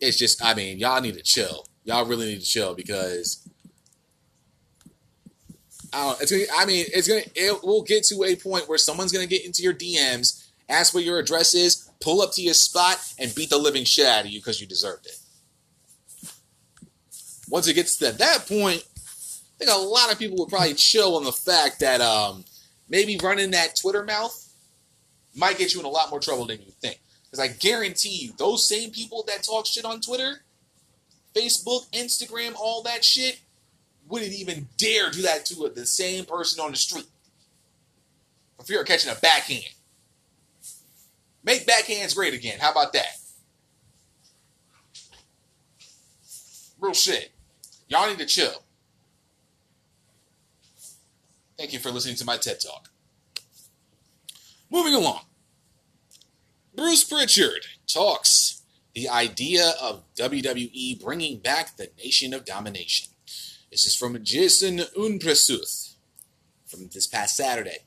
[0.00, 1.66] it's just I mean y'all need to chill.
[1.84, 3.45] Y'all really need to chill because
[5.96, 6.20] I don't.
[6.20, 6.44] It's gonna.
[6.54, 7.22] I mean, it's gonna.
[7.34, 11.04] It will get to a point where someone's gonna get into your DMs, ask what
[11.04, 14.30] your address is, pull up to your spot, and beat the living shit out of
[14.30, 15.18] you because you deserved it.
[17.48, 21.16] Once it gets to that point, I think a lot of people would probably chill
[21.16, 22.44] on the fact that um,
[22.90, 24.52] maybe running that Twitter mouth
[25.34, 27.00] might get you in a lot more trouble than you think.
[27.24, 30.42] Because I guarantee you, those same people that talk shit on Twitter,
[31.34, 33.40] Facebook, Instagram, all that shit,
[34.08, 37.06] wouldn't even dare do that to the same person on the street
[38.56, 39.74] for fear of catching a backhand.
[41.44, 42.58] Make backhands great again.
[42.60, 43.18] How about that?
[46.80, 47.32] Real shit.
[47.88, 48.62] Y'all need to chill.
[51.56, 52.90] Thank you for listening to my TED Talk.
[54.70, 55.20] Moving along.
[56.74, 58.62] Bruce Pritchard talks
[58.94, 63.08] the idea of WWE bringing back the Nation of Domination.
[63.70, 65.94] This is from Jason Unpresuth
[66.66, 67.78] from this past Saturday.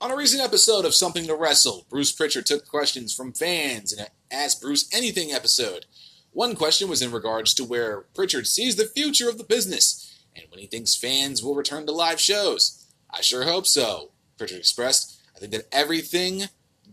[0.00, 3.98] On a recent episode of Something to Wrestle, Bruce Pritchard took questions from fans in
[3.98, 5.86] an Ask Bruce Anything episode.
[6.32, 10.44] One question was in regards to where Pritchard sees the future of the business and
[10.50, 12.86] when he thinks fans will return to live shows.
[13.10, 15.20] I sure hope so, Pritchard expressed.
[15.34, 16.44] I think that everything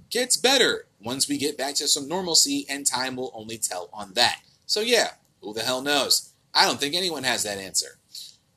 [0.09, 4.13] gets better once we get back to some normalcy, and time will only tell on
[4.13, 4.39] that.
[4.65, 6.32] So, yeah, who the hell knows?
[6.53, 7.97] I don't think anyone has that answer.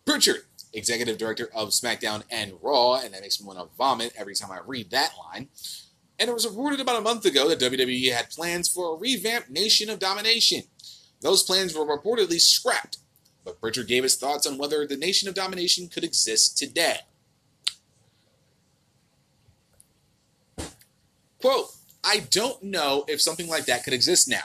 [0.05, 0.43] Pritchard,
[0.73, 4.51] executive director of SmackDown and Raw, and that makes me want to vomit every time
[4.51, 5.49] I read that line.
[6.19, 9.51] And it was reported about a month ago that WWE had plans for a revamped
[9.51, 10.63] Nation of Domination.
[11.21, 12.99] Those plans were reportedly scrapped,
[13.45, 16.99] but Pritchard gave his thoughts on whether the Nation of Domination could exist today.
[21.41, 21.71] Quote,
[22.03, 24.45] I don't know if something like that could exist now.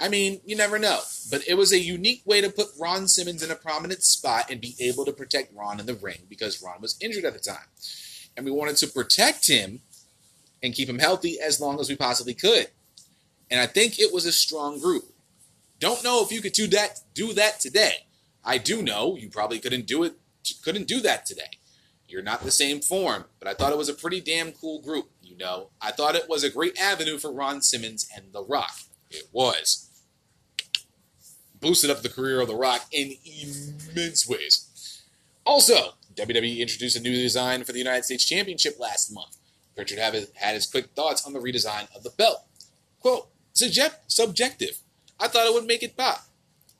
[0.00, 1.00] I mean, you never know.
[1.30, 4.60] But it was a unique way to put Ron Simmons in a prominent spot and
[4.60, 7.66] be able to protect Ron in the ring because Ron was injured at the time.
[8.36, 9.80] And we wanted to protect him
[10.62, 12.68] and keep him healthy as long as we possibly could.
[13.50, 15.12] And I think it was a strong group.
[15.80, 18.06] Don't know if you could do that do that today.
[18.44, 20.14] I do know you probably couldn't do it
[20.62, 21.58] couldn't do that today.
[22.08, 25.10] You're not the same form, but I thought it was a pretty damn cool group,
[25.22, 25.68] you know.
[25.80, 28.78] I thought it was a great avenue for Ron Simmons and The Rock.
[29.10, 29.87] It was
[31.60, 35.02] boosted up the career of The Rock in immense ways.
[35.44, 39.36] Also, WWE introduced a new design for the United States Championship last month.
[39.74, 42.44] Pritchard had his, quick thoughts on the redesign of the belt.
[43.00, 44.78] Quote, subjective.
[45.20, 46.26] I thought it would make it pop.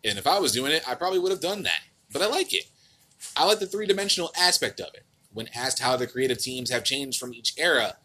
[0.05, 1.83] And if I was doing it, I probably would have done that.
[2.12, 2.64] But I like it.
[3.37, 5.05] I like the three dimensional aspect of it.
[5.33, 7.97] When asked how the creative teams have changed from each era,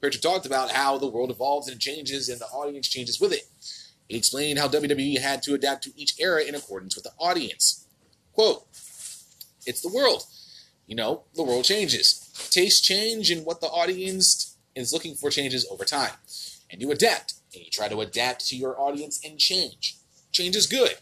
[0.00, 3.48] Pritchard talked about how the world evolves and changes and the audience changes with it.
[4.10, 7.86] He explained how WWE had to adapt to each era in accordance with the audience.
[8.32, 8.66] Quote,
[9.64, 10.24] It's the world.
[10.88, 12.28] You know, the world changes.
[12.50, 16.14] Tastes change, and what the audience is looking for changes over time.
[16.68, 19.96] And you adapt, and you try to adapt to your audience and change.
[20.32, 20.96] Change is good.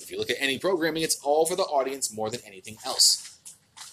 [0.00, 3.38] If you look at any programming, it's all for the audience more than anything else.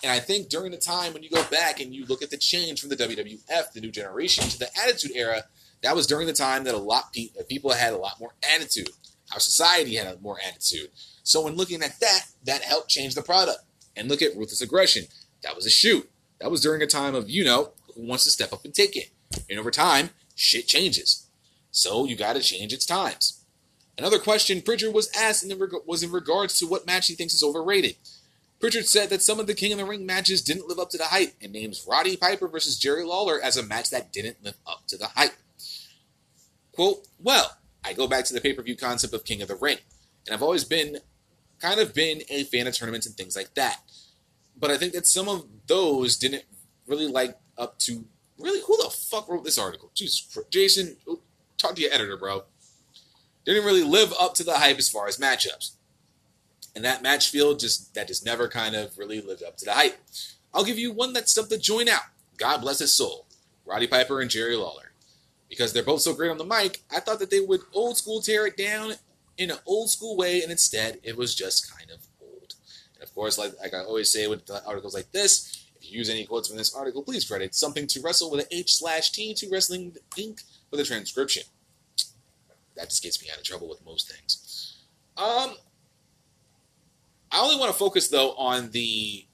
[0.01, 2.38] And I think during the time when you go back and you look at the
[2.38, 5.43] change from the WWF, the new generation, to the Attitude Era,
[5.84, 8.89] that was during the time that a lot of people had a lot more attitude.
[9.31, 10.89] Our society had a more attitude.
[11.23, 13.59] So when looking at that, that helped change the product.
[13.95, 15.05] And look at ruthless aggression.
[15.43, 16.09] That was a shoot.
[16.39, 18.95] That was during a time of, you know, who wants to step up and take
[18.95, 19.11] it.
[19.49, 21.27] And over time, shit changes.
[21.71, 23.43] So you got to change its times.
[23.97, 27.34] Another question Pritchard was asked in reg- was in regards to what match he thinks
[27.34, 27.95] is overrated.
[28.59, 30.97] Pritchard said that some of the King of the Ring matches didn't live up to
[30.97, 34.55] the hype and names Roddy Piper versus Jerry Lawler as a match that didn't live
[34.65, 35.34] up to the hype.
[36.74, 39.55] Quote, well, I go back to the pay per view concept of King of the
[39.55, 39.78] Ring,
[40.26, 40.97] and I've always been
[41.59, 43.80] kind of been a fan of tournaments and things like that.
[44.57, 46.43] But I think that some of those didn't
[46.88, 48.05] really like up to
[48.39, 49.91] really who the fuck wrote this article?
[49.93, 50.28] Jesus.
[50.49, 50.97] Jason,
[51.57, 52.43] talk to your editor, bro.
[53.45, 55.76] Didn't really live up to the hype as far as matchups,
[56.76, 59.74] and that match field just that just never kind of really lived up to the
[59.74, 59.99] hype.
[60.53, 62.03] I'll give you one that stumped the joint out.
[62.38, 63.28] God bless his soul,
[63.63, 64.92] Roddy Piper and Jerry Lawler
[65.53, 68.23] because they're both so great on the mic, I thought that they would old school
[68.23, 68.93] tear it down
[69.37, 72.55] in an old school way, and instead it was just kind of old.
[72.95, 76.09] And of course, like, like I always say with articles like this, if you use
[76.09, 79.35] any quotes from this article, please credit something to wrestle with an H slash T
[79.35, 80.43] to Wrestling Inc.
[80.71, 81.43] for the transcription.
[82.75, 84.81] That just gets me out of trouble with most things.
[85.17, 85.53] Um,
[87.31, 89.27] I only want to focus though on the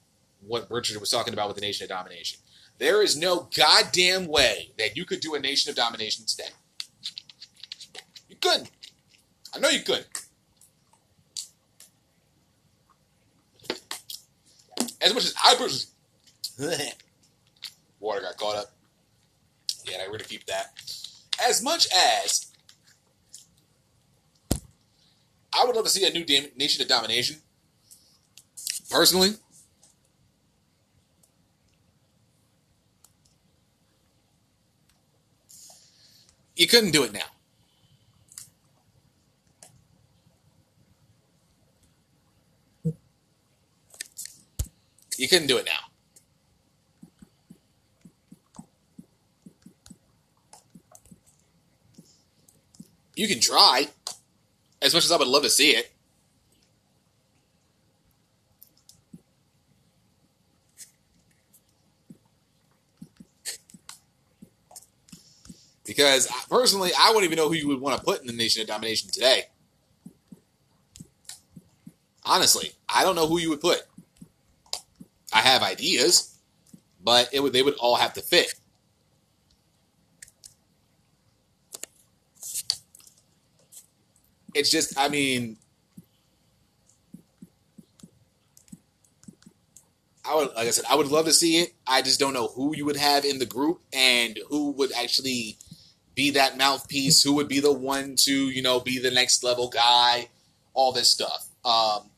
[0.46, 2.40] what Pritchard was talking about with the Nation of Domination.
[2.80, 6.48] There is no goddamn way that you could do a Nation of Domination today.
[8.26, 8.70] You couldn't.
[9.54, 10.06] I know you couldn't.
[15.02, 15.90] As much as I personally.
[18.00, 18.72] Water got caught up.
[19.84, 20.72] Yeah, I really keep that.
[21.46, 22.50] As much as
[25.52, 26.24] I would love to see a new
[26.56, 27.42] Nation of Domination,
[28.90, 29.32] personally,
[36.60, 37.20] You couldn't do it now.
[45.16, 45.72] You couldn't do it now.
[53.16, 53.88] You can try,
[54.82, 55.90] as much as I would love to see it.
[65.90, 68.62] Because personally, I wouldn't even know who you would want to put in the Nation
[68.62, 69.46] of Domination today.
[72.24, 73.82] Honestly, I don't know who you would put.
[75.32, 76.38] I have ideas,
[77.02, 78.54] but it would they would all have to fit.
[84.54, 85.56] It's just, I mean,
[90.24, 91.72] I would, like I said, I would love to see it.
[91.84, 95.58] I just don't know who you would have in the group and who would actually
[96.20, 99.70] be that mouthpiece, who would be the one to, you know, be the next level
[99.70, 100.28] guy,
[100.74, 101.48] all this stuff.
[101.64, 102.10] Um,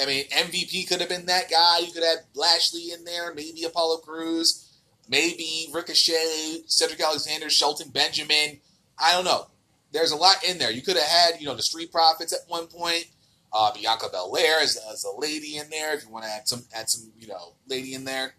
[0.00, 1.80] I mean, MVP could have been that guy.
[1.80, 4.78] You could have Lashley in there, maybe Apollo Crews,
[5.08, 8.60] maybe Ricochet, Cedric Alexander, Shelton Benjamin.
[8.96, 9.48] I don't know.
[9.90, 10.70] There's a lot in there.
[10.70, 13.06] You could have had, you know, the Street Profits at one point.
[13.52, 15.92] Uh, Bianca Belair as, as a lady in there.
[15.92, 18.36] If you want to add some, add some, you know, lady in there.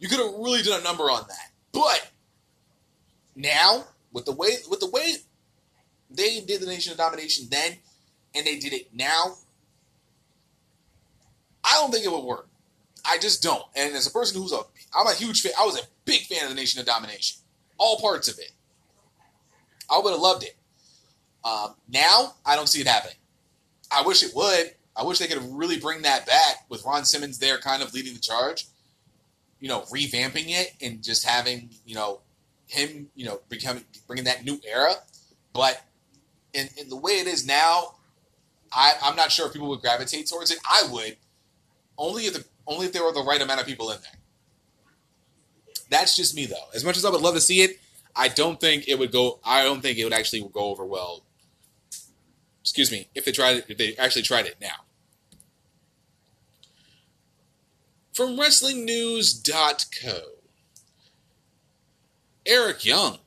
[0.00, 1.52] You could have really done a number on that.
[1.70, 2.10] But
[3.40, 5.14] now, with the way, with the way
[6.10, 7.76] they did the Nation of Domination then,
[8.34, 9.36] and they did it now,
[11.64, 12.48] I don't think it would work.
[13.04, 13.64] I just don't.
[13.74, 14.60] And as a person who's a,
[14.94, 15.52] I'm a huge fan.
[15.58, 17.38] I was a big fan of the Nation of Domination,
[17.78, 18.52] all parts of it.
[19.90, 20.56] I would have loved it.
[21.44, 23.16] Um, now I don't see it happening.
[23.90, 24.74] I wish it would.
[24.96, 28.14] I wish they could really bring that back with Ron Simmons there, kind of leading
[28.14, 28.66] the charge.
[29.58, 32.20] You know, revamping it and just having you know
[32.70, 34.94] him, you know, becoming bringing that new era.
[35.52, 35.82] But
[36.52, 37.96] in, in the way it is now,
[38.72, 40.58] I, I'm not sure if people would gravitate towards it.
[40.64, 41.16] I would
[41.98, 44.20] only if the only if there were the right amount of people in there.
[45.90, 46.68] That's just me though.
[46.74, 47.80] As much as I would love to see it,
[48.14, 49.40] I don't think it would go.
[49.44, 51.24] I don't think it would actually go over well.
[52.60, 53.08] Excuse me.
[53.14, 54.84] If they tried it, if they actually tried it now.
[58.12, 60.20] From WrestlingNews.co,
[62.46, 63.18] Eric Young,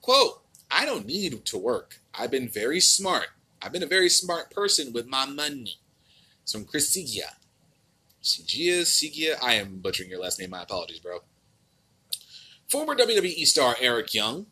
[0.00, 2.00] quote: "I don't need to work.
[2.14, 3.28] I've been very smart.
[3.60, 5.78] I've been a very smart person with my money."
[6.42, 7.36] It's from Chris Sigia.
[8.22, 9.38] Sigia, Sigia.
[9.42, 10.50] I am butchering your last name.
[10.50, 11.20] My apologies, bro.
[12.68, 14.46] Former WWE star Eric Young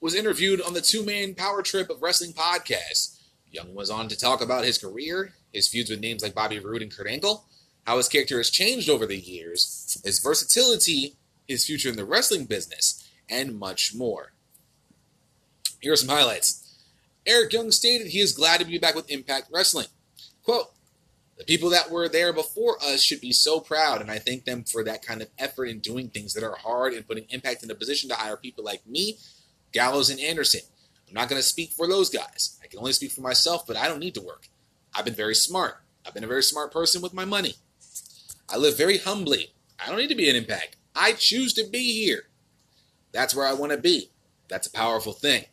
[0.00, 3.18] was interviewed on the two man power trip of wrestling podcast.
[3.50, 6.82] Young was on to talk about his career, his feuds with names like Bobby Roode
[6.82, 7.44] and Kurt Angle,
[7.86, 11.14] how his character has changed over the years, his versatility,
[11.46, 14.32] his future in the wrestling business, and much more.
[15.80, 16.62] Here are some highlights.
[17.26, 19.86] Eric Young stated he is glad to be back with Impact Wrestling.
[20.42, 20.72] Quote,
[21.38, 24.64] the people that were there before us should be so proud, and I thank them
[24.64, 27.70] for that kind of effort in doing things that are hard and putting Impact in
[27.70, 29.18] a position to hire people like me,
[29.72, 30.62] Gallows, and Anderson.
[31.06, 32.58] I'm not going to speak for those guys.
[32.64, 34.48] I can only speak for myself, but I don't need to work.
[34.94, 35.82] I've been very smart.
[36.06, 37.56] I've been a very smart person with my money.
[38.48, 39.52] I live very humbly.
[39.84, 40.76] I don't need to be an Impact.
[40.94, 42.24] I choose to be here.
[43.12, 44.10] That's where I want to be.
[44.48, 45.46] That's a powerful thing.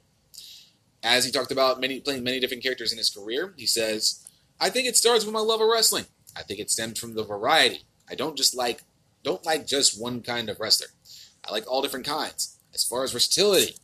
[1.02, 4.26] As he talked about many playing many different characters in his career, he says,
[4.60, 6.06] I think it starts with my love of wrestling.
[6.36, 7.84] I think it stems from the variety.
[8.10, 8.84] I don't just like
[9.24, 10.88] don't like just one kind of wrestler.
[11.48, 12.58] I like all different kinds.
[12.74, 13.76] As far as versatility,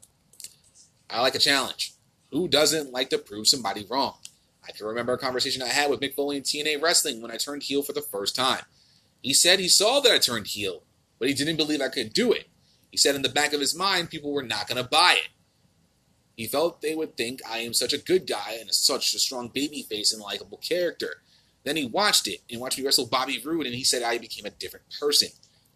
[1.09, 1.93] I like a challenge.
[2.31, 4.15] Who doesn't like to prove somebody wrong?
[4.67, 7.37] I can remember a conversation I had with Mick Foley in TNA Wrestling when I
[7.37, 8.63] turned heel for the first time.
[9.21, 10.83] He said he saw that I turned heel,
[11.17, 12.47] but he didn't believe I could do it.
[12.91, 15.29] He said in the back of his mind, people were not going to buy it.
[16.35, 19.49] He felt they would think I am such a good guy and such a strong
[19.49, 21.21] baby face and likable character.
[21.65, 24.45] Then he watched it and watched me wrestle Bobby Roode, and he said I became
[24.45, 25.29] a different person.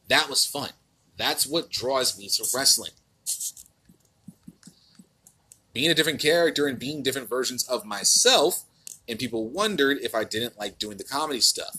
[0.07, 0.69] That was fun.
[1.17, 2.91] That's what draws me to wrestling.
[5.73, 8.63] Being a different character and being different versions of myself,
[9.07, 11.77] and people wondered if I didn't like doing the comedy stuff.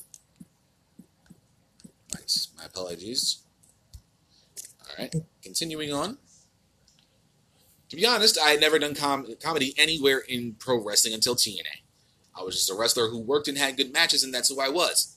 [2.57, 3.43] My apologies.
[4.81, 6.19] All right, continuing on.
[7.91, 11.83] To be honest, I had never done com- comedy anywhere in pro wrestling until TNA.
[12.37, 14.69] I was just a wrestler who worked and had good matches, and that's who I
[14.69, 15.17] was.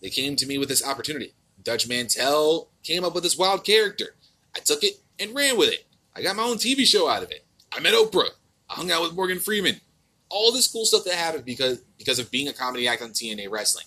[0.00, 1.34] They came to me with this opportunity.
[1.62, 4.14] Dutch Mantell came up with this wild character.
[4.54, 5.86] I took it and ran with it.
[6.14, 7.44] I got my own TV show out of it.
[7.72, 8.30] I met Oprah.
[8.68, 9.80] I hung out with Morgan Freeman.
[10.28, 13.50] All this cool stuff that happened because because of being a comedy act on TNA
[13.50, 13.86] wrestling.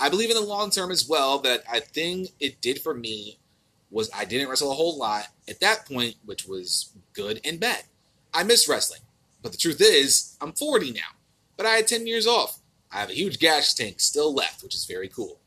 [0.00, 3.38] I believe in the long term as well that I think it did for me
[3.90, 7.84] was I didn't wrestle a whole lot at that point, which was good and bad.
[8.32, 9.00] I miss wrestling.
[9.42, 11.16] But the truth is, I'm 40 now.
[11.56, 12.58] But I had 10 years off.
[12.92, 15.40] I have a huge gas tank still left, which is very cool.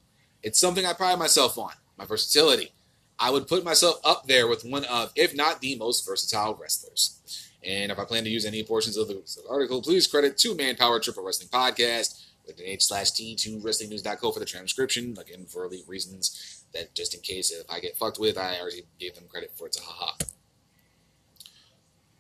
[0.43, 2.72] It's something I pride myself on, my versatility.
[3.20, 7.47] I would put myself up there with one of, if not the most versatile wrestlers.
[7.64, 10.76] And if I plan to use any portions of the article, please credit Two Man
[10.76, 12.26] Power Trip of Wrestling Podcast
[12.64, 15.18] H slash T to WrestlingNews.co for the transcription.
[15.20, 18.84] Again, for the reasons that just in case if I get fucked with, I already
[19.00, 19.76] gave them credit for it.
[19.76, 20.14] So haha.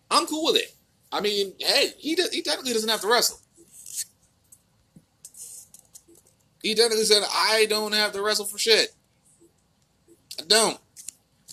[0.09, 0.75] I'm cool with it.
[1.11, 3.39] I mean, hey, he does, he technically doesn't have to wrestle.
[6.61, 8.93] He technically said, I don't have to wrestle for shit.
[10.39, 10.79] I don't.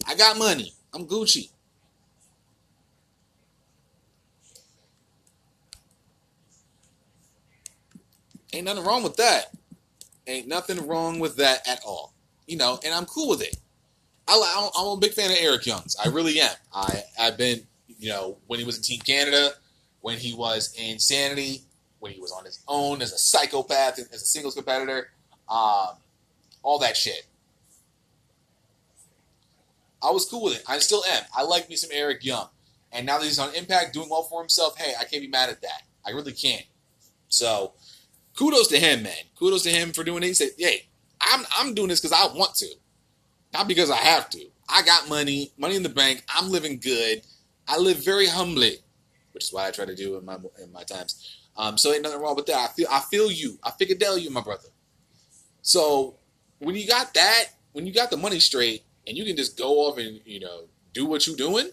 [0.06, 0.74] I got money.
[0.92, 1.50] I'm Gucci.
[8.52, 9.54] Ain't nothing wrong with that.
[10.26, 12.14] Ain't nothing wrong with that at all.
[12.46, 13.56] You know, and I'm cool with it.
[14.26, 15.96] I, I'm a big fan of Eric Young's.
[16.04, 16.54] I really am.
[16.72, 17.60] I I've been,
[17.98, 19.52] you know, when he was in Team Canada,
[20.00, 21.62] when he was in Sanity,
[22.00, 25.10] when he was on his own as a psychopath, as a singles competitor,
[25.48, 25.96] um,
[26.62, 27.26] all that shit.
[30.02, 30.62] I was cool with it.
[30.68, 31.24] I still am.
[31.36, 32.48] I like me some Eric Young.
[32.92, 35.50] And now that he's on Impact doing well for himself, hey, I can't be mad
[35.50, 35.82] at that.
[36.06, 36.64] I really can't.
[37.28, 37.72] So
[38.38, 39.16] kudos to him, man.
[39.36, 40.28] Kudos to him for doing it.
[40.28, 40.86] He said, hey,
[41.20, 42.68] I'm I'm doing this because I want to.
[43.52, 44.44] Not because I have to.
[44.68, 46.22] I got money, money in the bank.
[46.34, 47.22] I'm living good.
[47.66, 48.76] I live very humbly,
[49.32, 51.36] which is what I try to do in my in my times.
[51.56, 52.70] Um, so ain't nothing wrong with that.
[52.70, 53.58] I feel I feel you.
[53.64, 54.68] I figure you, my brother.
[55.62, 56.16] So
[56.60, 59.80] when you got that, when you got the money straight, and you can just go
[59.80, 61.70] off and you know do what you're doing,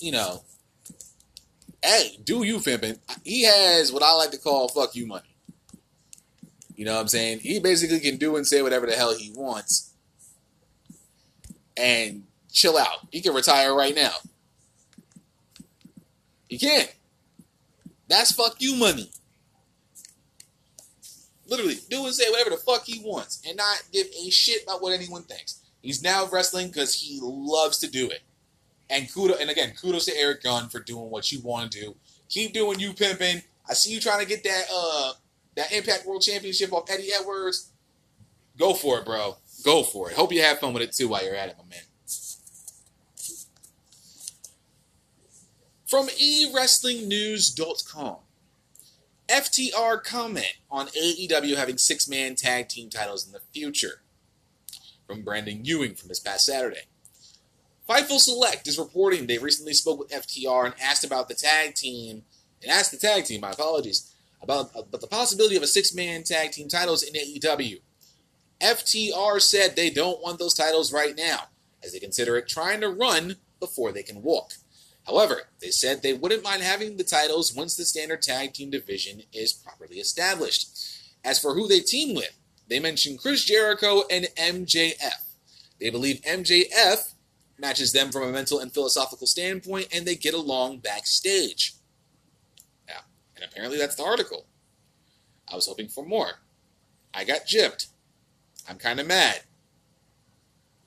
[0.00, 0.42] you know,
[1.82, 2.98] hey, do you, Fimpin?
[3.24, 5.36] He has what I like to call fuck you money.
[6.76, 7.40] You know what I'm saying?
[7.40, 9.92] He basically can do and say whatever the hell he wants
[11.76, 13.06] and chill out.
[13.10, 14.12] He can retire right now.
[16.48, 16.86] He can.
[18.08, 19.10] That's fuck you money.
[21.46, 24.82] Literally, do and say whatever the fuck he wants and not give a shit about
[24.82, 25.60] what anyone thinks.
[25.82, 28.22] He's now wrestling because he loves to do it.
[28.92, 31.96] And kudos, and again, kudos to Eric Gunn for doing what you want to do.
[32.28, 33.40] Keep doing you pimping.
[33.68, 35.12] I see you trying to get that uh
[35.56, 37.70] that Impact World Championship off Eddie Edwards.
[38.58, 39.38] Go for it, bro.
[39.64, 40.16] Go for it.
[40.16, 41.80] Hope you have fun with it too while you're at it, my man.
[45.86, 48.16] From eWrestlingNews.com.
[49.28, 54.02] FTR comment on AEW having six man tag team titles in the future.
[55.06, 56.88] From Brandon Ewing from this past Saturday.
[57.92, 62.22] Fightful Select is reporting they recently spoke with FTR and asked about the tag team,
[62.62, 66.22] and asked the tag team, my apologies, about, about the possibility of a six man
[66.22, 67.80] tag team titles in AEW.
[68.62, 71.48] FTR said they don't want those titles right now,
[71.84, 74.52] as they consider it trying to run before they can walk.
[75.06, 79.24] However, they said they wouldn't mind having the titles once the standard tag team division
[79.34, 80.70] is properly established.
[81.22, 82.38] As for who they team with,
[82.68, 85.26] they mentioned Chris Jericho and MJF.
[85.78, 87.11] They believe MJF
[87.62, 91.72] matches them from a mental and philosophical standpoint, and they get along backstage.
[92.86, 93.00] Yeah,
[93.34, 94.44] and apparently that's the article.
[95.50, 96.40] I was hoping for more.
[97.14, 97.86] I got gypped.
[98.68, 99.40] I'm kind of mad.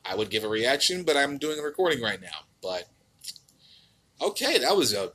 [0.04, 2.46] I would give a reaction, but I'm doing a recording right now.
[2.62, 2.90] But
[4.22, 5.12] Okay, that was a.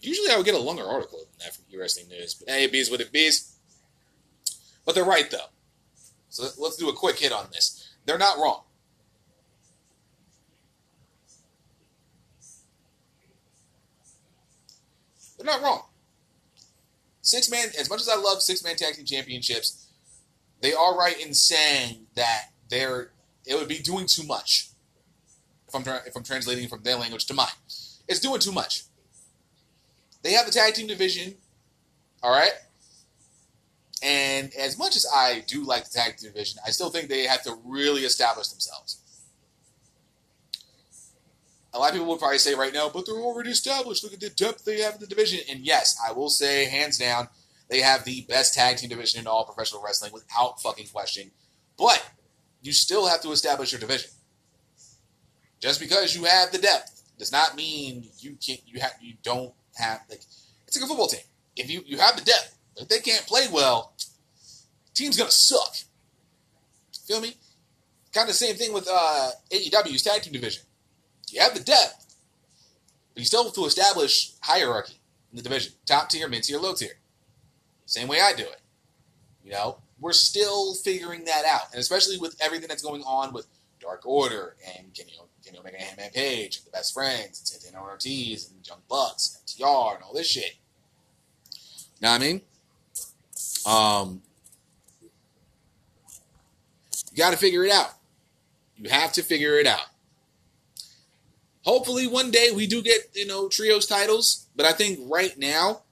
[0.00, 2.72] Usually I would get a longer article than that from Wrestling News, but hey, it
[2.72, 3.56] bees what it bees.
[4.84, 5.50] But they're right though.
[6.28, 7.94] So let's do a quick hit on this.
[8.04, 8.62] They're not wrong.
[15.42, 15.82] They're not wrong.
[17.20, 19.88] Six man, as much as I love six man tag team championships,
[20.60, 23.10] they are right in saying that they're
[23.44, 24.68] it would be doing too much
[25.66, 27.48] if I'm, tra- if I'm translating from their language to mine.
[28.06, 28.84] It's doing too much.
[30.22, 31.34] They have the tag team division,
[32.22, 32.52] all right?
[34.00, 37.24] And as much as I do like the tag team division, I still think they
[37.24, 39.01] have to really establish themselves.
[41.74, 44.04] A lot of people would probably say right now, but they're already established.
[44.04, 45.40] Look at the depth they have in the division.
[45.48, 47.28] And yes, I will say, hands down,
[47.68, 51.30] they have the best tag team division in all professional wrestling without fucking question.
[51.78, 52.04] But
[52.60, 54.10] you still have to establish your division.
[55.60, 58.60] Just because you have the depth does not mean you can't.
[58.66, 58.94] You have.
[59.00, 60.20] You don't have like.
[60.66, 61.20] It's like a football team.
[61.56, 63.94] If you you have the depth, if they can't play well,
[64.92, 65.74] team's gonna suck.
[67.06, 67.36] Feel me?
[68.12, 70.62] Kind of the same thing with uh, AEW's tag team division.
[71.32, 72.14] You have the depth,
[73.14, 74.94] but you still have to establish hierarchy
[75.30, 76.98] in the division: top tier, mid tier, low tier.
[77.86, 78.60] Same way I do it.
[79.44, 83.46] You know, we're still figuring that out, and especially with everything that's going on with
[83.80, 85.14] Dark Order and Kenny
[85.44, 89.38] Kenny Omega and Hangman Page, and the best friends, and Santana Ortiz, and Young Bucks,
[89.38, 90.56] and TR, and all this shit.
[92.00, 92.40] You know what I mean?
[93.66, 94.22] Um,
[97.12, 97.90] you got to figure it out.
[98.76, 99.91] You have to figure it out.
[101.64, 105.82] Hopefully, one day we do get you know trios titles, but I think right now,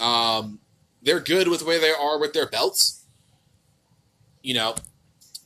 [0.00, 0.58] um,
[1.02, 3.04] they're good with where they are with their belts.
[4.42, 4.74] You know,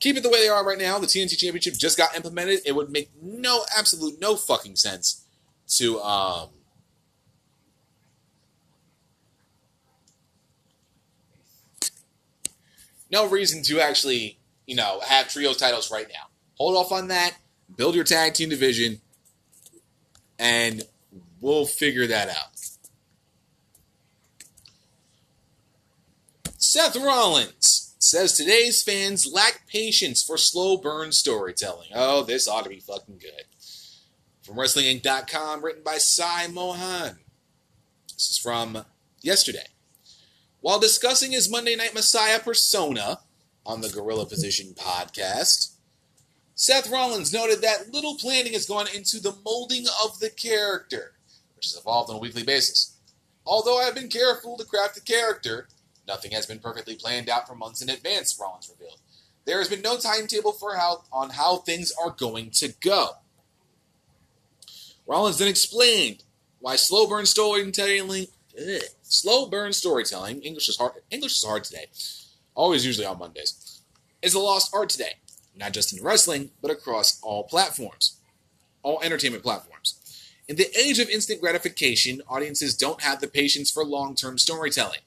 [0.00, 0.98] keep it the way they are right now.
[0.98, 2.60] The TNT Championship just got implemented.
[2.64, 5.24] It would make no absolute no fucking sense
[5.76, 6.48] to um
[13.10, 16.28] no reason to actually, you know, have trios titles right now.
[16.56, 17.36] Hold off on that.
[17.76, 19.02] Build your tag team division
[20.38, 20.84] and
[21.40, 22.58] we'll figure that out.
[26.56, 31.88] Seth Rollins says today's fans lack patience for slow burn storytelling.
[31.94, 33.44] Oh, this ought to be fucking good.
[34.42, 37.18] From WrestlingInc.com, written by Sai Mohan.
[38.12, 38.84] This is from
[39.20, 39.66] yesterday.
[40.60, 43.20] While discussing his Monday Night Messiah persona
[43.64, 45.74] on the Gorilla Position podcast,
[46.60, 51.12] Seth Rollins noted that little planning has gone into the molding of the character,
[51.54, 52.96] which has evolved on a weekly basis.
[53.46, 55.68] Although I have been careful to craft the character,
[56.08, 58.98] nothing has been perfectly planned out for months in advance, Rollins revealed.
[59.44, 63.10] There has been no timetable for how on how things are going to go.
[65.06, 66.24] Rollins then explained
[66.58, 68.26] why slow burn storytelling
[68.60, 71.86] ugh, slow burn storytelling, English is hard English is hard today.
[72.56, 73.80] Always usually on Mondays.
[74.20, 75.12] Is a lost art today
[75.58, 78.18] not just in wrestling, but across all platforms,
[78.82, 79.94] all entertainment platforms.
[80.48, 85.00] In the age of instant gratification, audiences don't have the patience for long term storytelling.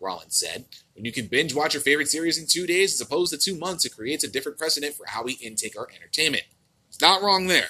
[0.00, 0.64] Rollins said,
[0.94, 3.58] When you can binge watch your favorite series in two days as opposed to two
[3.58, 6.44] months, it creates a different precedent for how we intake our entertainment.
[6.88, 7.68] It's not wrong there.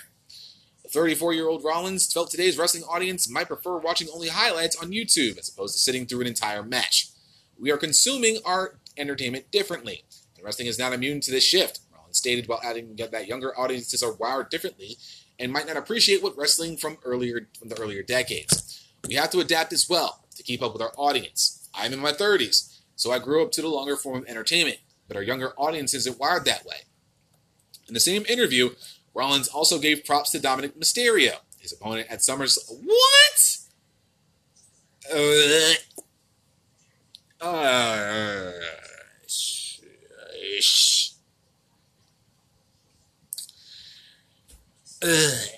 [0.85, 4.93] The 34 year old Rollins felt today's wrestling audience might prefer watching only highlights on
[4.93, 7.09] YouTube as opposed to sitting through an entire match.
[7.59, 10.05] We are consuming our entertainment differently,
[10.37, 11.81] and wrestling is not immune to this shift
[12.17, 14.97] stated while adding that younger audiences are wired differently
[15.39, 18.87] and might not appreciate what wrestling from earlier from the earlier decades.
[19.07, 21.69] We have to adapt as well to keep up with our audience.
[21.75, 25.17] I'm in my 30s, so I grew up to the longer form of entertainment, but
[25.17, 26.77] our younger audience isn't wired that way.
[27.89, 28.71] In the same interview,
[29.15, 32.59] Rollins also gave props to Dominik Mysterio, his opponent at Summers.
[32.69, 33.59] What?
[35.13, 35.75] Uh,
[37.45, 38.53] uh,
[39.29, 39.81] sh-
[40.61, 40.96] sh-
[45.03, 45.49] Ugh.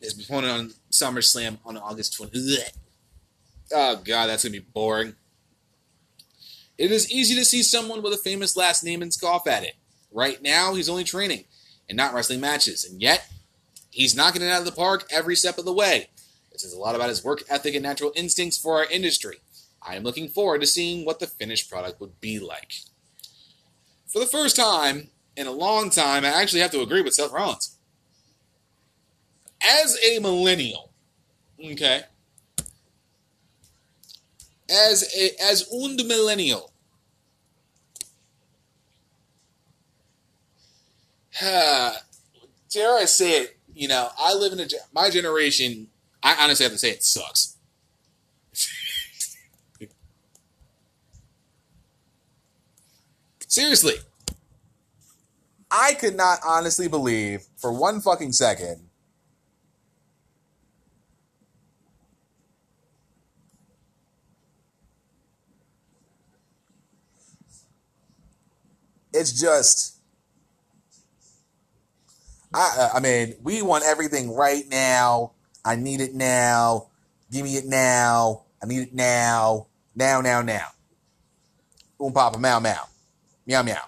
[0.00, 2.72] His opponent on SummerSlam on August 20th.
[3.72, 5.14] Oh, God, that's going to be boring.
[6.78, 9.74] It is easy to see someone with a famous last name and scoff at it.
[10.10, 11.44] Right now, he's only training
[11.88, 13.30] and not wrestling matches, and yet
[13.90, 16.08] he's knocking it out of the park every step of the way.
[16.50, 19.36] It says a lot about his work ethic and natural instincts for our industry.
[19.82, 22.72] I am looking forward to seeing what the finished product would be like.
[24.06, 27.32] For the first time in a long time, I actually have to agree with Seth
[27.32, 27.76] Rollins
[29.62, 30.92] as a millennial,
[31.72, 32.02] okay,
[34.68, 36.72] as a as un millennial,
[41.40, 41.94] dare
[42.74, 43.56] I say it?
[43.74, 45.88] You know, I live in a my generation.
[46.22, 47.56] I honestly have to say it sucks.
[53.48, 53.94] Seriously,
[55.70, 58.89] I could not honestly believe for one fucking second
[69.12, 70.00] it's just
[72.52, 75.32] I uh, I mean, we want everything right now.
[75.64, 76.88] I need it now.
[77.30, 78.42] Give me it now.
[78.62, 79.66] I need it now.
[79.94, 80.68] Now, now, now.
[81.98, 82.88] Boom papa meow meow.
[83.46, 83.82] Meow meow.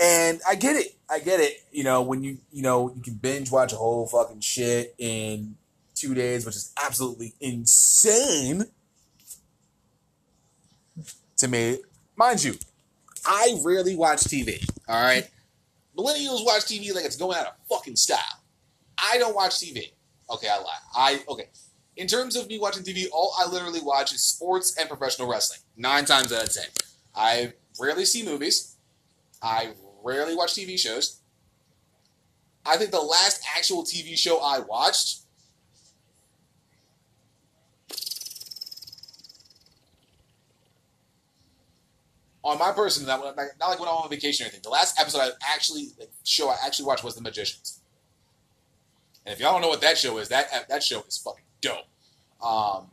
[0.00, 0.96] And I get it.
[1.08, 1.62] I get it.
[1.70, 5.56] You know, when you you know, you can binge watch a whole fucking shit in
[5.94, 8.64] two days, which is absolutely insane
[11.36, 11.78] to me.
[12.16, 12.54] Mind you,
[13.26, 14.64] I rarely watch TV.
[14.88, 15.28] All right,
[15.96, 18.18] millennials watch TV like it's going out of fucking style.
[18.98, 19.92] I don't watch TV.
[20.30, 20.78] Okay, I lie.
[20.94, 21.48] I okay.
[21.96, 25.60] In terms of me watching TV, all I literally watch is sports and professional wrestling.
[25.76, 26.66] Nine times out of ten,
[27.14, 28.76] I rarely see movies.
[29.42, 29.72] I
[30.02, 31.20] rarely watch TV shows.
[32.66, 35.23] I think the last actual TV show I watched
[42.44, 44.60] on my person, not, not like when I'm on vacation or anything.
[44.62, 47.80] The last episode I actually like, show I actually watched was The Magicians.
[49.24, 51.86] And if y'all don't know what that show is, that that show is fucking dope.
[52.42, 52.88] Um,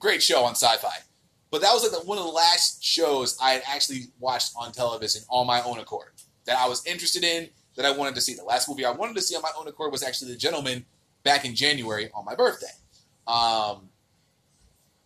[0.00, 0.90] great show on Syfy.
[1.52, 4.72] But that was like the, one of the last shows I had actually watched on
[4.72, 6.10] television on my own accord
[6.46, 8.34] that I was interested in that I wanted to see.
[8.34, 10.84] The last movie I wanted to see on my own accord was actually The Gentlemen
[11.22, 12.66] back in January on my birthday.
[13.28, 13.88] Um,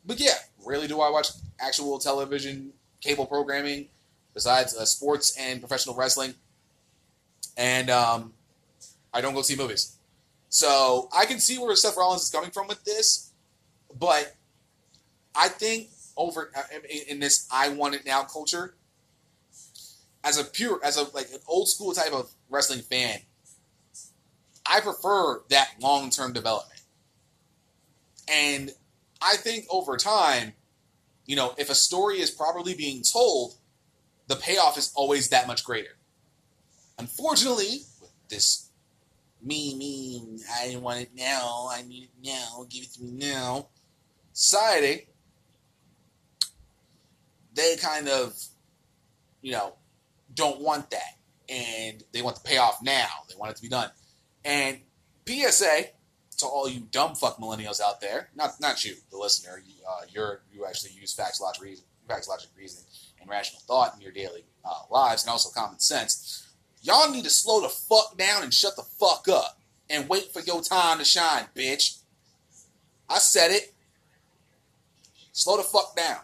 [0.06, 0.34] but yeah,
[0.64, 1.28] rarely do I watch
[1.60, 2.72] actual television
[3.04, 3.88] cable programming
[4.32, 6.34] besides uh, sports and professional wrestling.
[7.56, 8.32] And um,
[9.12, 9.96] I don't go see movies.
[10.48, 13.30] So I can see where Seth Rollins is coming from with this,
[13.98, 14.34] but
[15.34, 16.62] I think over uh,
[17.08, 18.74] in this I want it now culture,
[20.22, 23.18] as a pure, as a like an old school type of wrestling fan,
[24.64, 26.80] I prefer that long term development.
[28.28, 28.72] And
[29.20, 30.54] I think over time,
[31.26, 33.54] You know, if a story is properly being told,
[34.26, 35.96] the payoff is always that much greater.
[36.98, 38.70] Unfortunately, with this
[39.42, 43.68] me, me, I want it now, I need it now, give it to me now
[44.34, 45.06] society,
[47.54, 48.36] they kind of,
[49.40, 49.74] you know,
[50.34, 51.18] don't want that.
[51.48, 53.06] And they want the payoff now.
[53.28, 53.90] They want it to be done.
[54.44, 54.78] And
[55.26, 55.86] PSA
[56.38, 60.02] to all you dumb fuck millennials out there, not not you, the listener, you, uh,
[60.08, 62.86] you're you actually use facts, logic, reason, facts, logic, reasoning,
[63.20, 66.46] and rational thought in your daily uh, lives, and also common sense.
[66.82, 69.58] Y'all need to slow the fuck down and shut the fuck up
[69.88, 71.98] and wait for your time to shine, bitch.
[73.08, 73.72] I said it.
[75.32, 76.18] Slow the fuck down.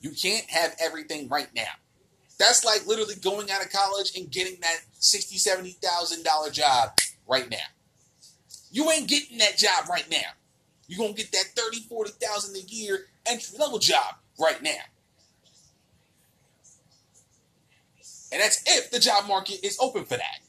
[0.00, 1.62] You can't have everything right now.
[2.38, 6.90] That's like literally going out of college and getting that sixty, seventy thousand dollar job
[7.28, 7.56] right now.
[8.72, 10.32] You ain't getting that job right now.
[10.88, 14.70] You're gonna get that thirty, forty thousand a year entry level job right now.
[18.32, 20.40] And that's if the job market is open for that.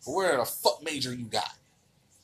[0.00, 1.50] For where the fuck major you got.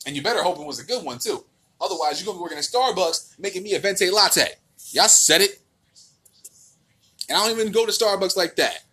[0.07, 1.45] And you better hope it was a good one too.
[1.81, 4.49] Otherwise, you're gonna be working at Starbucks making me a venti latte.
[4.93, 5.61] Y'all said it.
[7.29, 8.85] And I don't even go to Starbucks like that.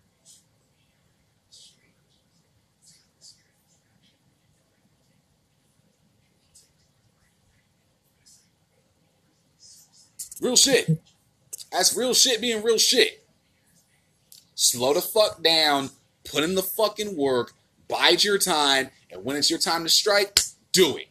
[10.41, 10.99] Real shit.
[11.71, 13.25] That's real shit being real shit.
[14.55, 15.91] Slow the fuck down,
[16.25, 17.53] put in the fucking work,
[17.87, 20.39] bide your time, and when it's your time to strike,
[20.71, 21.07] do it.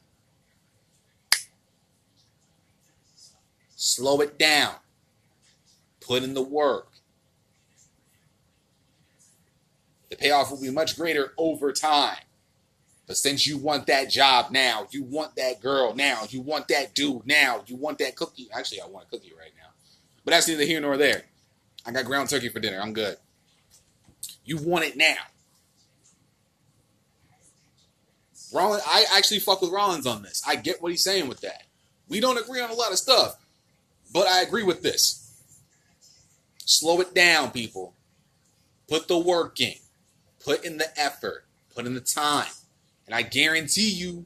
[3.77, 4.75] Slow it down.
[6.01, 6.89] Put in the work.
[10.11, 12.19] The payoff will be much greater over time.
[13.11, 16.95] But since you want that job now, you want that girl now, you want that
[16.95, 18.49] dude now, you want that cookie.
[18.55, 19.71] Actually, I want a cookie right now.
[20.25, 21.25] But that's neither here nor there.
[21.85, 22.79] I got ground turkey for dinner.
[22.81, 23.17] I'm good.
[24.45, 25.17] You want it now.
[28.55, 30.41] Rollins, I actually fuck with Rollins on this.
[30.47, 31.65] I get what he's saying with that.
[32.09, 33.39] We don't agree on a lot of stuff,
[34.15, 35.37] but I agree with this.
[36.59, 37.93] Slow it down, people.
[38.89, 39.75] Put the work in.
[40.45, 41.45] Put in the effort.
[41.75, 42.47] Put in the time.
[43.11, 44.25] And I guarantee you,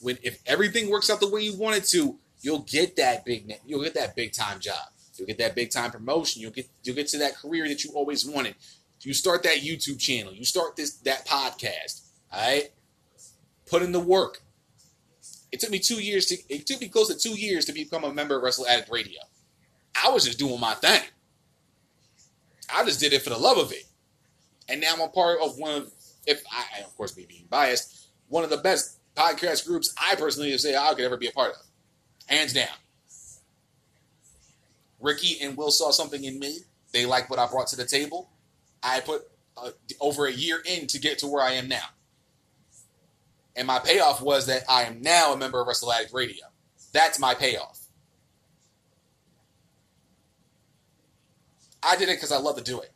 [0.00, 3.52] when if everything works out the way you want it to, you'll get that big
[3.66, 4.76] you'll get that big time job.
[5.16, 6.40] You'll get that big time promotion.
[6.40, 8.54] You'll get you'll get to that career that you always wanted.
[9.00, 10.32] You start that YouTube channel.
[10.32, 12.02] You start this that podcast.
[12.32, 12.70] All right.
[13.68, 14.42] Put in the work.
[15.50, 16.36] It took me two years to.
[16.48, 19.18] It took me close to two years to become a member of Wrestle Addict Radio.
[20.00, 21.02] I was just doing my thing.
[22.72, 23.82] I just did it for the love of it,
[24.68, 25.92] and now I'm a part of one of,
[26.26, 30.50] if I, of course, me being biased, one of the best podcast groups I personally
[30.50, 31.62] would say I could ever be a part of,
[32.26, 32.68] hands down.
[35.00, 36.58] Ricky and Will saw something in me.
[36.92, 38.30] They liked what I brought to the table.
[38.82, 39.22] I put
[39.56, 39.70] uh,
[40.00, 41.84] over a year in to get to where I am now.
[43.54, 46.44] And my payoff was that I am now a member of Wrestle Addict Radio.
[46.92, 47.80] That's my payoff.
[51.82, 52.92] I did it because I love to do it.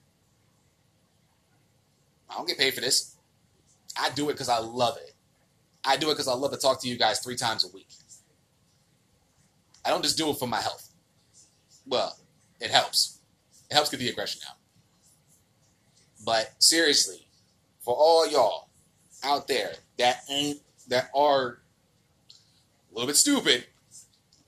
[2.28, 3.16] I don't get paid for this.
[3.98, 5.14] I do it because I love it.
[5.84, 7.88] I do it because I love to talk to you guys three times a week.
[9.84, 10.90] I don't just do it for my health.
[11.86, 12.18] Well,
[12.60, 13.18] it helps.
[13.70, 14.56] It helps get the aggression out.
[16.24, 17.26] But seriously,
[17.80, 18.68] for all y'all
[19.24, 21.60] out there that ain't that are
[22.90, 23.66] a little bit stupid,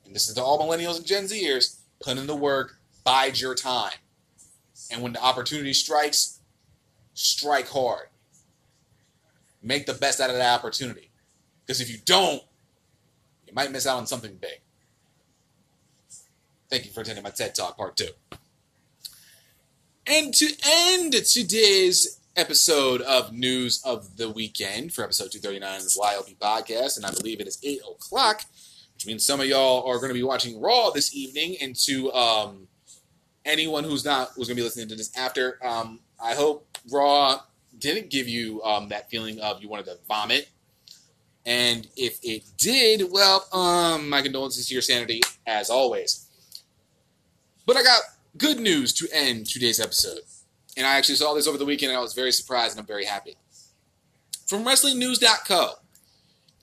[0.05, 3.55] and this is to all millennials and Gen Zers, put in the work, bide your
[3.55, 3.93] time.
[4.91, 6.41] And when the opportunity strikes,
[7.15, 8.09] strike hard.
[9.63, 11.11] Make the best out of that opportunity.
[11.65, 12.43] Because if you don't,
[13.47, 14.61] you might miss out on something big.
[16.71, 18.09] Thank you for attending my TED Talk Part 2.
[20.07, 26.01] And to end today's episode of News of the Weekend for episode 239 of the
[26.01, 28.43] YLP podcast, and I believe it is 8 o'clock,
[28.95, 31.57] which means some of y'all are going to be watching Raw this evening.
[31.61, 32.69] And to um,
[33.45, 37.41] anyone who's not, who's going to be listening to this after, um, I hope Raw
[37.83, 40.49] didn't give you um, that feeling of you wanted to vomit.
[41.45, 46.29] And if it did, well, um, my condolences to your sanity as always.
[47.67, 48.01] But I got
[48.39, 50.21] good news to end today's episode.
[50.77, 52.87] And I actually saw this over the weekend and I was very surprised and I'm
[52.87, 53.37] very happy.
[54.47, 55.73] From WrestlingNews.co,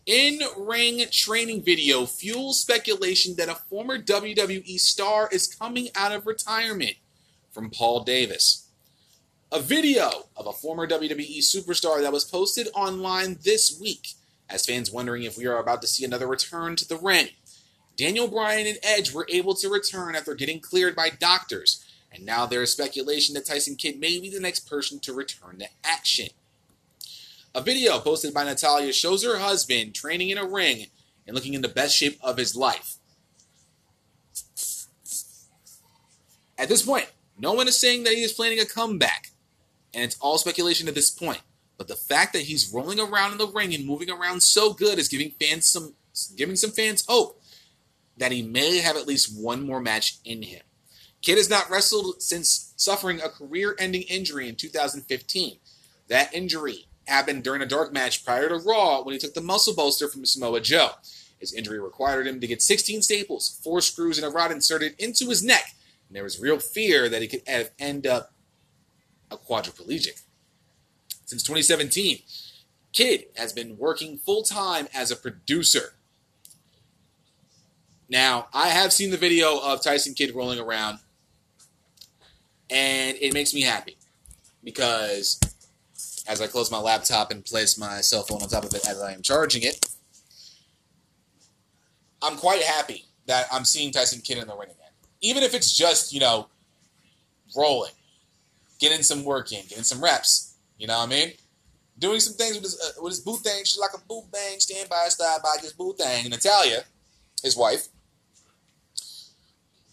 [0.05, 6.25] in ring training video fuels speculation that a former WWE star is coming out of
[6.25, 6.95] retirement
[7.51, 8.68] from Paul Davis.
[9.51, 14.09] A video of a former WWE superstar that was posted online this week
[14.47, 17.29] as fans wondering if we are about to see another return to the ring.
[17.97, 22.45] Daniel Bryan and Edge were able to return after getting cleared by doctors, and now
[22.45, 26.29] there is speculation that Tyson Kidd may be the next person to return to action.
[27.55, 30.87] A video posted by Natalya shows her husband training in a ring
[31.25, 32.97] and looking in the best shape of his life.
[36.55, 39.31] At this point, no one is saying that he is planning a comeback,
[39.93, 41.41] and it's all speculation at this point.
[41.77, 44.99] But the fact that he's rolling around in the ring and moving around so good
[44.99, 45.93] is giving fans some
[46.35, 47.41] giving some fans hope
[48.17, 50.61] that he may have at least one more match in him.
[51.21, 55.57] Kidd has not wrestled since suffering a career-ending injury in 2015.
[56.09, 59.73] That injury happened during a dark match prior to Raw when he took the muscle
[59.73, 60.91] buster from Samoa Joe.
[61.39, 65.29] His injury required him to get 16 staples, four screws, and a rod inserted into
[65.29, 65.75] his neck,
[66.07, 67.43] and there was real fear that he could
[67.79, 68.33] end up
[69.31, 70.21] a quadriplegic.
[71.25, 72.19] Since 2017,
[72.91, 75.93] Kidd has been working full time as a producer.
[78.09, 80.99] Now, I have seen the video of Tyson Kidd rolling around,
[82.69, 83.97] and it makes me happy
[84.63, 85.39] because
[86.27, 88.99] as I close my laptop and place my cell phone on top of it as
[88.99, 89.87] I am charging it,
[92.21, 94.91] I'm quite happy that I'm seeing Tyson Kidd in the ring again.
[95.21, 96.47] Even if it's just, you know,
[97.55, 97.91] rolling,
[98.79, 100.55] getting some work in, getting some reps.
[100.77, 101.33] You know what I mean?
[101.97, 103.63] Doing some things with his, uh, with his boot thing.
[103.65, 106.29] She's like a boot bang, stand by, style by, this boot thing.
[106.29, 106.83] Natalya,
[107.43, 107.87] his wife,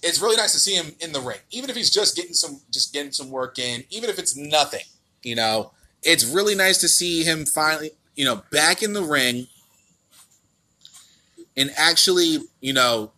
[0.03, 2.61] it's really nice to see him in the ring, even if he's just getting some,
[2.71, 4.85] just getting some work in, even if it's nothing.
[5.23, 5.73] You know,
[6.03, 9.49] it's really nice to see him finally, you know, back in the ring
[11.57, 13.11] and actually, you know,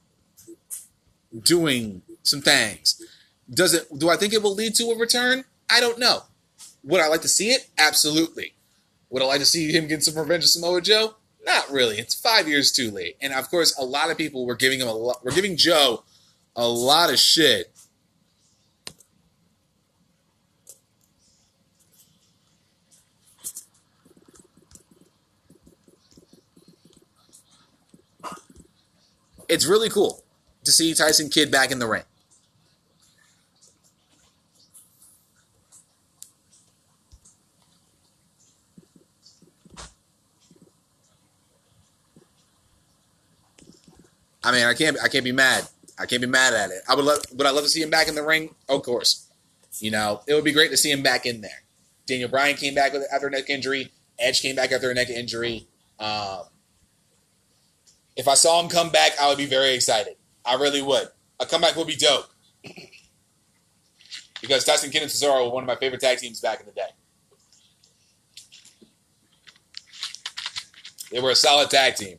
[1.43, 3.03] doing some things.
[3.51, 3.87] Does it?
[3.99, 5.45] Do I think it will lead to a return?
[5.71, 6.23] I don't know.
[6.85, 7.69] Would I like to see it?
[7.77, 8.55] Absolutely.
[9.11, 11.15] Would I like to see him get some revenge of Samoa Joe?
[11.45, 11.99] Not really.
[11.99, 13.17] It's five years too late.
[13.21, 15.25] And of course, a lot of people were giving him a lot.
[15.25, 16.05] We're giving Joe
[16.55, 17.73] a lot of shit.
[29.49, 30.23] It's really cool
[30.65, 32.03] to see Tyson Kidd back in the ring.
[44.43, 44.97] I mean, I can't.
[45.03, 45.69] I can't be mad.
[45.99, 46.83] I can't be mad at it.
[46.89, 47.21] I would love.
[47.33, 48.55] Would I love to see him back in the ring?
[48.69, 49.29] Of course.
[49.81, 51.63] You know, it would be great to see him back in there.
[52.07, 53.93] Daniel Bryan came back with, after a neck injury.
[54.19, 55.69] Edge came back after a neck injury.
[56.01, 56.43] Um,
[58.17, 60.17] if I saw him come back, I would be very excited.
[60.45, 61.09] I really would.
[61.39, 62.27] A comeback would be dope.
[64.41, 66.73] because Tyson Kidd and Cesaro were one of my favorite tag teams back in the
[66.73, 66.89] day.
[71.13, 72.19] They were a solid tag team.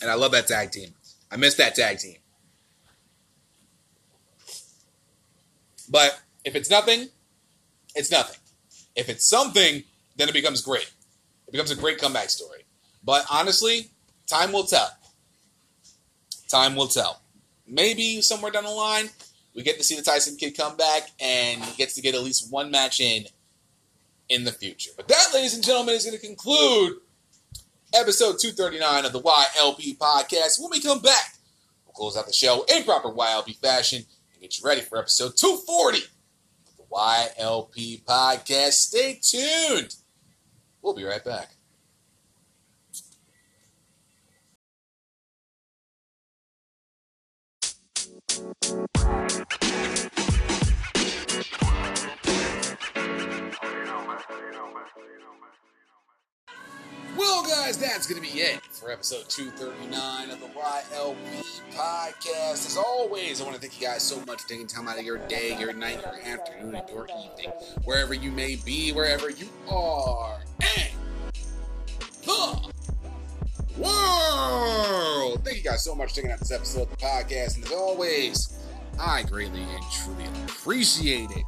[0.00, 0.94] And I love that tag team.
[1.30, 2.16] I miss that tag team.
[5.90, 7.08] But if it's nothing,
[7.94, 8.38] it's nothing.
[8.94, 9.84] If it's something,
[10.16, 10.90] then it becomes great.
[11.46, 12.64] It becomes a great comeback story.
[13.02, 13.90] But honestly,
[14.26, 14.90] time will tell.
[16.48, 17.22] Time will tell.
[17.66, 19.10] Maybe somewhere down the line,
[19.54, 22.22] we get to see the Tyson Kidd come back and he gets to get at
[22.22, 23.24] least one match in
[24.28, 24.90] in the future.
[24.96, 26.98] But that, ladies and gentlemen, is going to conclude
[27.94, 30.60] episode 239 of the YLP podcast.
[30.60, 31.34] When we come back,
[31.84, 35.36] we'll close out the show in proper YLP fashion and get you ready for episode
[35.36, 38.72] 240 of the YLP podcast.
[38.72, 39.96] Stay tuned.
[40.82, 41.54] We'll be right back.
[57.18, 61.16] Well, guys, that's going to be it for episode 239 of the YLP
[61.72, 62.64] podcast.
[62.64, 65.04] As always, I want to thank you guys so much for taking time out of
[65.04, 67.50] your day, your night, your afternoon, and your evening,
[67.82, 70.38] wherever you may be, wherever you are.
[70.60, 70.90] And
[72.22, 72.70] the
[73.78, 75.44] world.
[75.44, 77.56] Thank you guys so much for checking out this episode of the podcast.
[77.56, 78.60] And as always,
[78.96, 81.44] I greatly and truly appreciate it.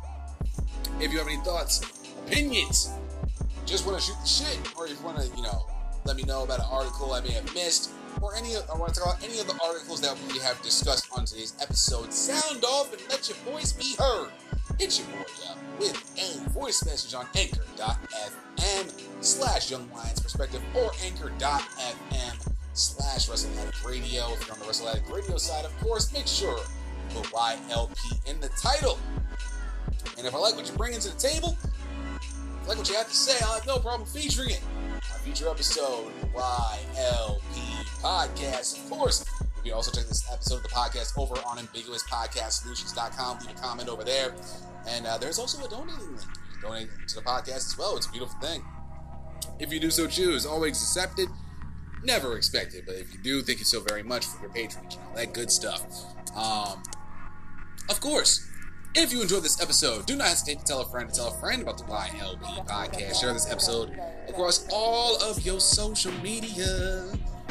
[1.01, 1.81] If you have any thoughts,
[2.27, 2.91] opinions,
[3.71, 5.65] just want to shoot the shit, or if you want to, you know,
[6.05, 9.01] let me know about an article I may have missed, or any, I want to
[9.01, 12.93] talk about any of the articles that we have discussed on today's episode, sound off
[12.93, 14.31] and let your voice be heard.
[14.79, 20.91] Hit your boy up with a voice message on anchor.fm slash Young Lions Perspective or
[21.05, 24.33] anchor.fm slash Wrestle Addict Radio.
[24.33, 28.31] If you're on the Wrestle Addict Radio side, of course, make sure you put YLP
[28.31, 28.99] in the title.
[30.19, 31.57] And if I like what you're bringing to the table,
[32.71, 34.63] like what you have to say, I'll have no problem featuring it.
[34.95, 37.41] Our future episode, YLP
[38.01, 38.85] Podcast.
[38.85, 39.25] Of course,
[39.57, 43.39] You can also check this episode of the podcast over on ambiguouspodcastsolutions.com.
[43.41, 44.37] Leave a comment over there.
[44.87, 46.29] And uh, there's also a donating link.
[46.63, 47.97] Donate to the podcast as well.
[47.97, 48.63] It's a beautiful thing.
[49.59, 51.29] If you do so choose, always accepted,
[52.05, 52.85] never expected.
[52.87, 55.35] But if you do, thank you so very much for your patronage and all that
[55.35, 55.83] good stuff.
[56.37, 56.85] Um,
[57.89, 58.49] of course,
[58.95, 61.41] if you enjoyed this episode, do not hesitate to tell a friend to tell a
[61.41, 63.21] friend about the YLP podcast.
[63.21, 63.99] Share this episode
[64.29, 67.07] across all of your social media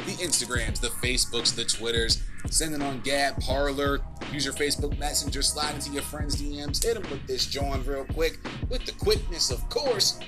[0.06, 2.24] the Instagrams, the Facebooks, the Twitters.
[2.50, 4.00] Send it on Gab, Parler.
[4.32, 6.84] Use your Facebook Messenger, slide into your friends' DMs.
[6.84, 8.40] Hit them with this join real quick,
[8.70, 10.20] with the quickness, of course.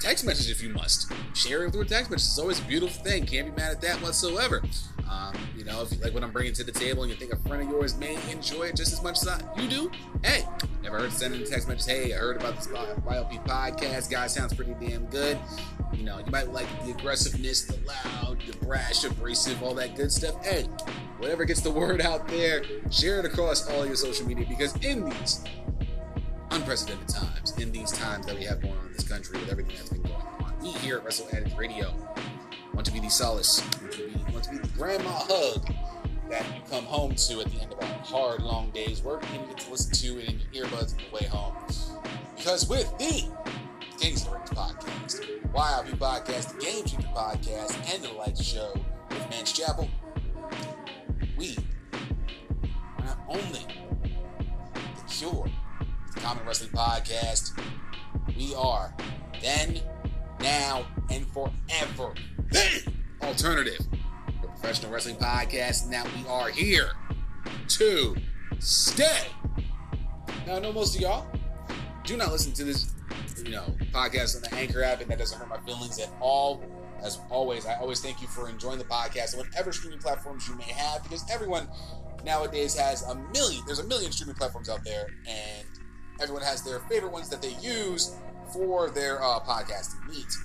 [0.00, 1.12] Text message if you must.
[1.34, 2.28] Share it through a text message.
[2.28, 3.26] It's always a beautiful thing.
[3.26, 4.62] Can't be mad at that whatsoever.
[5.10, 7.34] Um, you know, if you like what I'm bringing to the table and you think
[7.34, 9.90] a friend of yours may enjoy it just as much as I, you do,
[10.24, 10.46] hey,
[10.82, 11.94] never heard sending a text message.
[11.94, 14.10] Hey, I heard about this YLP podcast.
[14.10, 15.38] Guy sounds pretty damn good.
[15.92, 20.10] You know, you might like the aggressiveness, the loud, the brash, abrasive, all that good
[20.10, 20.42] stuff.
[20.42, 20.62] Hey,
[21.18, 25.10] whatever gets the word out there, share it across all your social media because in
[25.10, 25.44] these
[26.50, 29.76] unprecedented times, in these times that we have going on in this country with everything
[29.76, 31.94] that's been going on, we here at Wrestle Addict Radio
[32.74, 35.72] want to be the solace, want to be, want to be the grandma hug
[36.28, 39.42] that you come home to at the end of a hard, long day's work and
[39.42, 41.54] you get to listen to it in your earbuds on the way home.
[42.36, 43.28] Because with the
[44.00, 45.20] the Rings podcast,
[45.52, 48.72] YRB podcast, the Game Changer podcast, and the Light Show
[49.10, 49.90] with Mance Chappelle,
[51.36, 51.56] we
[52.98, 53.66] are not only
[54.72, 55.50] the cure,
[56.22, 57.58] Common Wrestling Podcast,
[58.36, 58.94] we are
[59.40, 59.80] then,
[60.40, 62.14] now, and forever
[62.50, 62.92] the
[63.22, 63.80] alternative
[64.42, 65.88] the professional wrestling podcast.
[65.88, 66.90] Now we are here
[67.68, 68.16] to
[68.58, 69.26] stay.
[70.46, 71.26] Now I know most of y'all
[72.04, 72.94] do not listen to this,
[73.42, 76.62] you know, podcast on the Anchor app, and that doesn't hurt my feelings at all.
[77.02, 80.54] As always, I always thank you for enjoying the podcast on whatever streaming platforms you
[80.56, 81.66] may have, because everyone
[82.26, 83.62] nowadays has a million.
[83.64, 85.66] There's a million streaming platforms out there, and
[86.20, 88.16] everyone has their favorite ones that they use
[88.52, 90.38] for their uh, podcasting needs.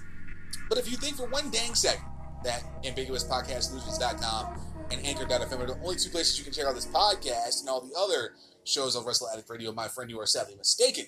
[0.70, 2.06] But if you think for one dang second
[2.44, 4.62] that ambiguouspodcastsolutions.com
[4.92, 7.82] and anchor.fm are the only two places you can check out this podcast and all
[7.82, 8.34] the other
[8.64, 11.06] shows of Wrestle Addict Radio, my friend, you are sadly mistaken.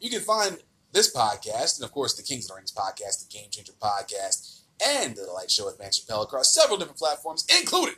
[0.00, 0.58] You can find
[0.92, 5.16] this podcast, and of course the Kings the Rings podcast, the Game Changer podcast, and
[5.16, 7.96] the Light Show with Mance Chappelle across several different platforms, including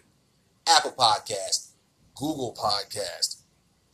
[0.67, 1.73] Apple Podcast,
[2.15, 3.43] Google Podcast,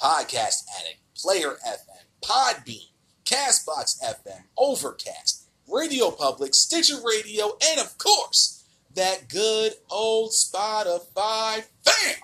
[0.00, 2.88] Podcast Addict, Player FM, Podbean,
[3.24, 8.64] Castbox FM, Overcast, Radio Public, Stitcher Radio, and of course,
[8.94, 12.16] that good old Spotify fam.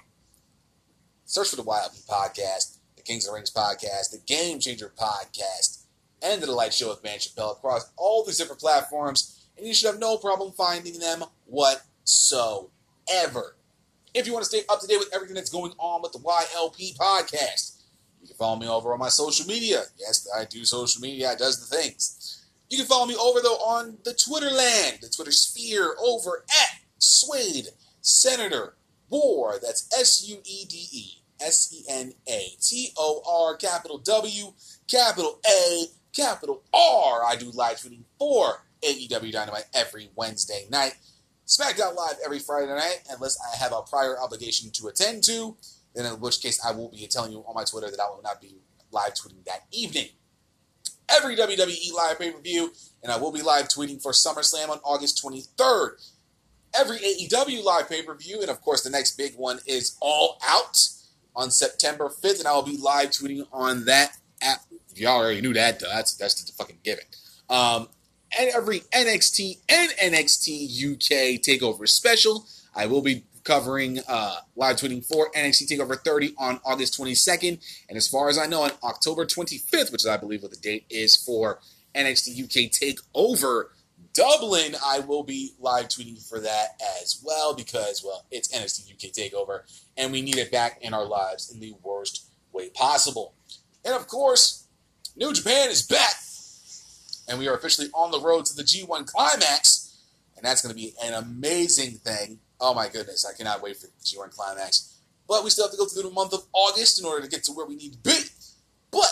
[1.24, 5.84] Search for the YLP Podcast, the Kings of the Rings Podcast, the Game Changer Podcast,
[6.22, 9.90] and the Delight Show with Mance Chappelle across all these different platforms, and you should
[9.90, 12.70] have no problem finding them whatsoever.
[14.14, 16.18] If you want to stay up to date with everything that's going on with the
[16.18, 17.71] YLP Podcast,
[18.22, 19.82] you can follow me over on my social media.
[19.98, 21.32] Yes, I do social media.
[21.32, 22.46] It does the things.
[22.70, 26.80] You can follow me over, though, on the Twitter land, the Twitter sphere, over at
[26.98, 27.68] Suede
[28.00, 28.76] Senator
[29.10, 29.58] War.
[29.60, 34.52] That's S U E D E S E N A T O R, capital W,
[34.88, 37.24] capital A, capital R.
[37.24, 40.94] I do live tweeting for AEW Dynamite every Wednesday night.
[41.46, 45.56] SmackDown Live every Friday night, unless I have a prior obligation to attend to,
[45.94, 48.22] then in which case I will be telling you on my Twitter that I will
[48.22, 48.56] not be
[48.90, 50.08] live tweeting that evening
[51.16, 54.78] every WWE live pay per view, and I will be live tweeting for SummerSlam on
[54.84, 56.10] August 23rd.
[56.78, 60.38] Every AEW live pay per view, and of course, the next big one is All
[60.46, 60.78] Out
[61.34, 64.60] on September 5th, and I will be live tweeting on that app.
[64.94, 65.88] Y'all already knew that, though.
[65.88, 67.04] That's that's just the fucking given.
[67.48, 67.88] Um,
[68.38, 75.04] and every NXT and NXT UK Takeover special, I will be covering uh, live tweeting
[75.04, 77.60] for NXT Takeover 30 on August 22nd.
[77.88, 80.84] And as far as I know, on October 25th, which I believe what the date
[80.90, 81.60] is for
[81.94, 83.66] NXT UK Takeover
[84.14, 89.12] Dublin, I will be live tweeting for that as well because, well, it's NXT UK
[89.12, 89.62] Takeover
[89.96, 93.34] and we need it back in our lives in the worst way possible.
[93.84, 94.66] And of course,
[95.16, 96.14] New Japan is back
[97.28, 99.96] and we are officially on the road to the G1 Climax.
[100.36, 102.40] And that's going to be an amazing thing.
[102.62, 105.00] Oh my goodness, I cannot wait for the G1 Climax.
[105.28, 107.42] But we still have to go through the month of August in order to get
[107.44, 108.20] to where we need to be.
[108.92, 109.10] But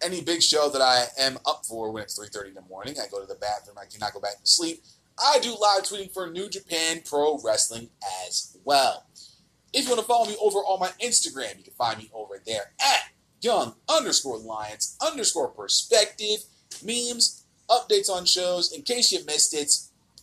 [0.00, 3.10] any big show that I am up for when it's 3.30 in the morning, I
[3.10, 4.80] go to the bathroom, I cannot go back to sleep.
[5.18, 7.90] I do live tweeting for New Japan Pro Wrestling
[8.24, 9.06] as well.
[9.72, 12.40] If you want to follow me over on my Instagram, you can find me over
[12.46, 13.10] there at
[13.40, 16.44] young underscore lions underscore perspective,
[16.84, 18.72] memes, updates on shows.
[18.72, 19.72] In case you missed it,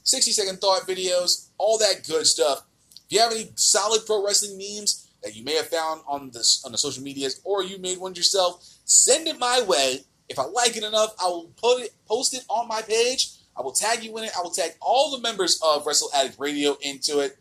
[0.10, 2.64] 60 second thought videos, all that good stuff.
[3.06, 6.64] If you have any solid pro wrestling memes that you may have found on this
[6.66, 10.00] on the social medias, or you made one yourself, send it my way.
[10.28, 13.32] If I like it enough, I will put it, post it on my page.
[13.58, 14.32] I will tag you in it.
[14.38, 17.38] I will tag all the members of Wrestle Addict Radio into it,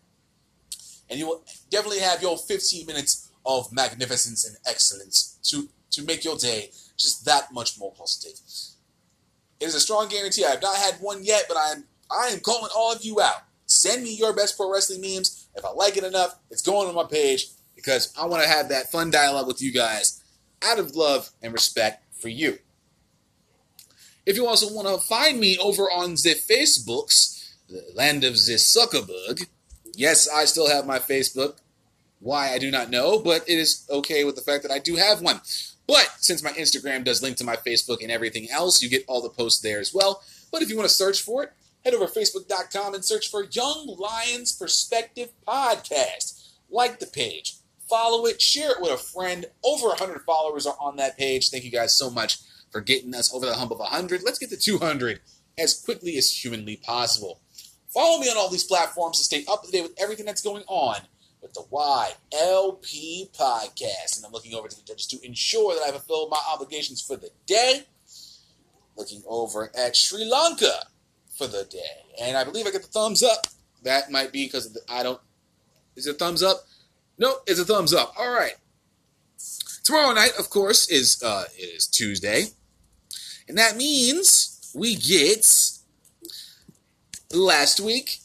[1.09, 6.25] and you will definitely have your 15 minutes of magnificence and excellence to to make
[6.25, 8.39] your day just that much more positive.
[9.61, 10.45] It is a strong guarantee.
[10.45, 13.21] I have not had one yet, but I am I am calling all of you
[13.21, 13.43] out.
[13.67, 15.49] Send me your best pro wrestling memes.
[15.55, 18.71] If I like it enough, it's going on my page because I want to have
[18.71, 20.23] that fun dialogue with you guys
[20.63, 22.59] out of love and respect for you.
[24.27, 28.55] If you also want to find me over on the Facebooks, the land of the
[28.55, 29.47] Zuckerberg,
[29.95, 31.57] yes, I still have my Facebook.
[32.21, 34.97] Why, I do not know, but it is okay with the fact that I do
[34.97, 35.41] have one.
[35.87, 39.23] But since my Instagram does link to my Facebook and everything else, you get all
[39.23, 40.23] the posts there as well.
[40.53, 41.53] But if you want to search for it,
[41.89, 46.51] head over facebook.com and search for Young Lions Perspective Podcast.
[46.69, 47.55] Like the page,
[47.89, 49.47] follow it, share it with a friend.
[49.65, 51.49] Over 100 followers are on that page.
[51.49, 52.41] Thank you guys so much
[52.71, 54.23] for getting us over the hump of 100.
[54.23, 55.21] Let's get to 200
[55.57, 57.41] as quickly as humanly possible.
[57.89, 60.65] Follow me on all these platforms to stay up to date with everything that's going
[60.67, 60.97] on
[61.41, 64.19] with the YLP podcast.
[64.19, 67.17] And I'm looking over to the judges to ensure that I fulfill my obligations for
[67.17, 67.85] the day.
[68.95, 70.89] Looking over at Sri Lanka
[71.39, 72.05] for the day.
[72.21, 73.47] And I believe I get the thumbs up.
[73.85, 75.21] That might be because I don't.
[75.97, 76.65] Is it a thumbs up?
[77.17, 78.13] No, it's a thumbs up.
[78.19, 78.57] All right.
[79.85, 82.47] Tomorrow night, of course, is uh, is Tuesday,
[83.49, 85.47] and that means we get
[87.33, 88.19] last week,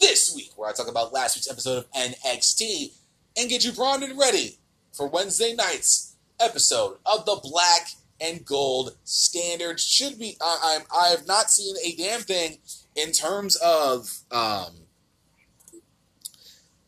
[0.00, 2.92] this week, where I talk about last week's episode of NXT,
[3.36, 4.58] and get you primed and ready
[4.92, 7.88] for Wednesday night's episode of the Black
[8.22, 9.80] and Gold Standard.
[9.80, 10.36] Should be.
[10.40, 10.82] I, I'm.
[10.96, 12.58] I have not seen a damn thing
[12.94, 14.72] in terms of um,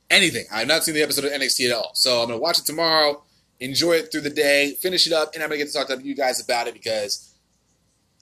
[0.09, 0.47] anything.
[0.53, 1.91] I have not seen the episode of NXT at all.
[1.95, 3.23] So I'm gonna watch it tomorrow,
[3.61, 6.01] enjoy it through the day, finish it up, and I'm gonna get to talk to
[6.01, 7.35] you guys about it because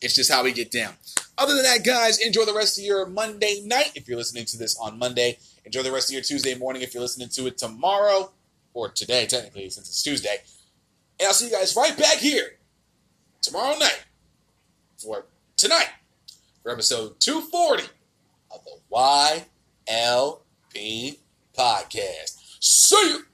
[0.00, 0.94] it's just how we get down.
[1.38, 4.58] Other than that, guys, enjoy the rest of your Monday night if you're listening to
[4.58, 5.38] this on Monday.
[5.64, 8.32] Enjoy the rest of your Tuesday morning if you're listening to it tomorrow
[8.74, 10.38] or today, technically, since it's Tuesday.
[11.20, 12.58] And I'll see you guys right back here
[13.42, 14.04] tomorrow night
[14.96, 15.88] for tonight
[16.62, 17.84] for episode 240
[18.52, 19.46] of the YLP
[21.56, 22.38] podcast.
[22.60, 23.24] See you.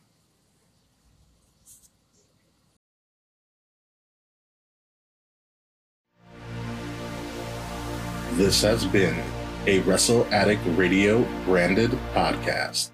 [8.32, 9.20] This has been
[9.66, 12.92] a Wrestle Addict Radio branded podcast.